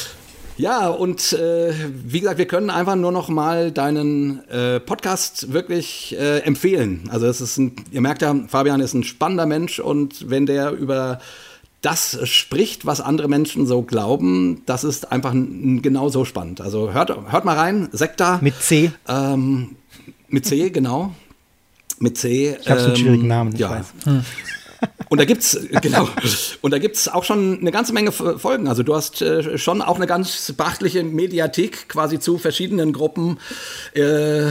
[0.57, 6.15] Ja, und äh, wie gesagt, wir können einfach nur noch mal deinen äh, Podcast wirklich
[6.17, 7.09] äh, empfehlen.
[7.11, 10.71] Also es ist ein, ihr merkt ja, Fabian ist ein spannender Mensch und wenn der
[10.71, 11.19] über
[11.81, 16.61] das spricht, was andere Menschen so glauben, das ist einfach genauso spannend.
[16.61, 18.39] Also hört, hört mal rein, Sekta.
[18.41, 18.91] Mit C.
[19.07, 19.75] Ähm,
[20.29, 21.13] mit C, genau.
[21.99, 22.57] Mit C.
[22.59, 23.69] Ich habe so einen schwierigen Namen, ich ja.
[23.69, 23.85] weiß.
[24.05, 24.25] Hm.
[25.09, 26.09] Und da gibt's genau
[26.61, 28.67] und da gibt's auch schon eine ganze Menge Folgen.
[28.67, 33.37] Also du hast äh, schon auch eine ganz beachtliche Mediathek quasi zu verschiedenen Gruppen
[33.93, 34.47] äh,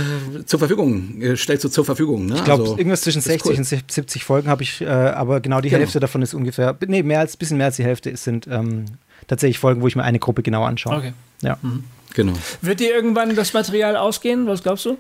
[0.47, 2.27] zur Verfügung äh, stellst du zur Verfügung.
[2.27, 2.37] Ne?
[2.37, 3.59] Ich glaube also, irgendwas zwischen 60 cool.
[3.59, 5.81] und 70 Folgen habe ich, äh, aber genau die genau.
[5.81, 8.87] Hälfte davon ist ungefähr, nee mehr als bisschen mehr als die Hälfte sind ähm,
[9.27, 10.97] tatsächlich Folgen, wo ich mir eine Gruppe genau anschaue.
[10.97, 11.13] Okay.
[11.43, 11.59] Ja.
[11.63, 11.85] Mhm.
[12.15, 12.33] Genau.
[12.63, 14.47] Wird dir irgendwann das Material ausgehen?
[14.47, 14.99] Was glaubst du?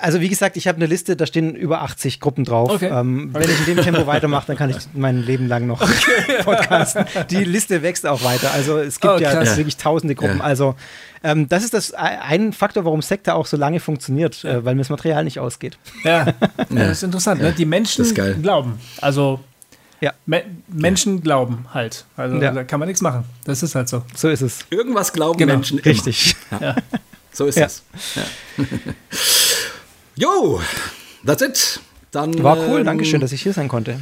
[0.00, 2.70] Also wie gesagt, ich habe eine Liste, da stehen über 80 Gruppen drauf.
[2.70, 2.88] Okay.
[2.88, 6.42] Ähm, wenn ich in dem Tempo weitermache, dann kann ich mein Leben lang noch okay.
[6.44, 7.04] podcasten.
[7.30, 8.52] Die Liste wächst auch weiter.
[8.52, 10.38] Also es gibt oh, ja wirklich tausende Gruppen.
[10.38, 10.44] Ja.
[10.44, 10.74] Also
[11.22, 14.80] ähm, das ist das ein Faktor, warum Sekta auch so lange funktioniert, äh, weil mir
[14.80, 15.78] das Material nicht ausgeht.
[16.02, 16.34] Ja, ja.
[16.68, 17.42] das ist interessant.
[17.42, 17.52] Ne?
[17.52, 18.80] Die Menschen glauben.
[19.00, 19.40] Also
[20.00, 20.14] ja.
[20.24, 22.06] Me Menschen glauben halt.
[22.16, 22.52] Also ja.
[22.52, 23.24] da kann man nichts machen.
[23.44, 24.02] Das ist halt so.
[24.14, 24.64] So ist es.
[24.70, 25.54] Irgendwas glauben genau.
[25.54, 25.78] Menschen.
[25.78, 25.86] Immer.
[25.86, 26.36] Richtig.
[26.58, 26.76] Ja.
[27.32, 27.82] So ist es.
[30.20, 30.60] Jo,
[31.24, 31.80] that's it.
[32.10, 33.98] Dann, war cool, ähm, Dankeschön, dass ich hier sein konnte.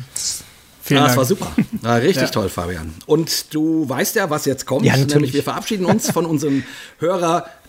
[0.83, 1.11] Vielen ja, Dank.
[1.11, 1.53] das war super.
[1.83, 2.29] War richtig ja.
[2.29, 2.93] toll, Fabian.
[3.07, 4.85] Und du weißt ja, was jetzt kommt.
[4.85, 5.15] Ja, natürlich.
[5.15, 6.65] Nämlich wir verabschieden uns von unseren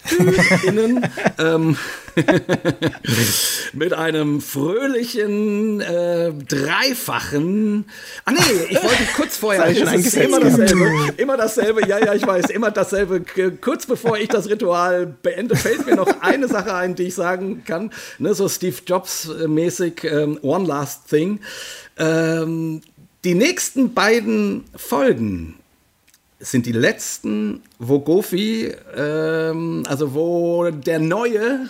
[0.04, 1.06] HörerInnen
[1.38, 1.78] ähm,
[3.74, 7.86] mit einem fröhlichen, äh, dreifachen.
[8.26, 8.40] Ah nee,
[8.70, 9.76] ich wollte kurz vorher.
[9.76, 11.14] schon es ist immer dasselbe.
[11.18, 11.88] Immer dasselbe.
[11.88, 12.50] Ja, ja, ich weiß.
[12.50, 13.24] Immer dasselbe.
[13.62, 17.64] Kurz bevor ich das Ritual beende, fällt mir noch eine Sache ein, die ich sagen
[17.66, 17.92] kann.
[18.18, 20.04] Ne, so Steve Jobs mäßig.
[20.04, 21.40] Ähm, One Last Thing.
[21.98, 22.82] Ähm,
[23.24, 25.59] die nächsten beiden Folgen
[26.42, 31.68] sind die letzten, wo Gofi, ähm, also wo der Neue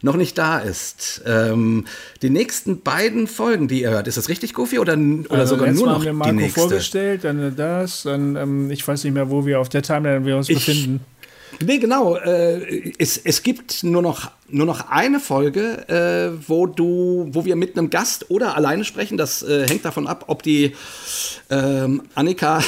[0.00, 1.22] noch nicht da ist.
[1.26, 1.86] Ähm,
[2.22, 5.72] die nächsten beiden Folgen, die ihr hört, ist das richtig, Gofi, oder, oder Also sogar
[5.72, 6.60] nur noch haben wir die Marco nächste?
[6.60, 10.36] vorgestellt, dann das, dann ähm, ich weiß nicht mehr, wo wir auf der Timeline wir
[10.36, 11.00] uns Ich- befinden.
[11.60, 12.16] Nee, genau.
[12.16, 17.56] Äh, es, es gibt nur noch, nur noch eine Folge, äh, wo du, wo wir
[17.56, 19.16] mit einem Gast oder alleine sprechen.
[19.16, 20.74] Das äh, hängt davon ab, ob die
[21.50, 22.62] ähm, Annika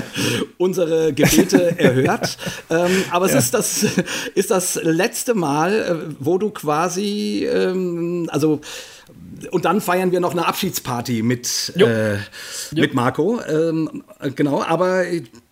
[0.58, 2.38] unsere Gebete erhört.
[2.70, 3.86] Ähm, aber es ist, das,
[4.34, 8.60] ist das letzte Mal, äh, wo du quasi, ähm, also
[9.50, 11.86] und dann feiern wir noch eine Abschiedsparty mit, Jo.
[11.86, 12.18] äh,
[12.72, 13.40] mit Marco.
[13.42, 14.02] Ähm,
[14.34, 15.04] genau, aber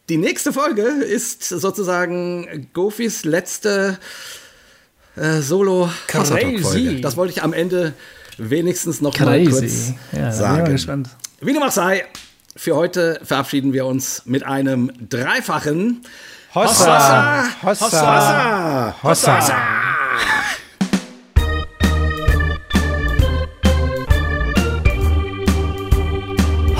[0.09, 3.99] die nächste Folge ist sozusagen Gofis letzte
[5.16, 6.62] äh, solo Crazy.
[6.62, 7.93] folge Das wollte ich am Ende
[8.39, 9.99] wenigstens noch mal kurz Crazy.
[10.12, 11.05] Ja, da bin ich mal sagen.
[11.41, 12.05] Wie dem auch sei,
[12.55, 16.03] für heute verabschieden wir uns mit einem dreifachen
[16.55, 17.45] Hossa!
[17.62, 18.95] Hossa!
[19.03, 19.62] Hossa!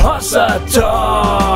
[0.03, 1.56] Hossa Talk!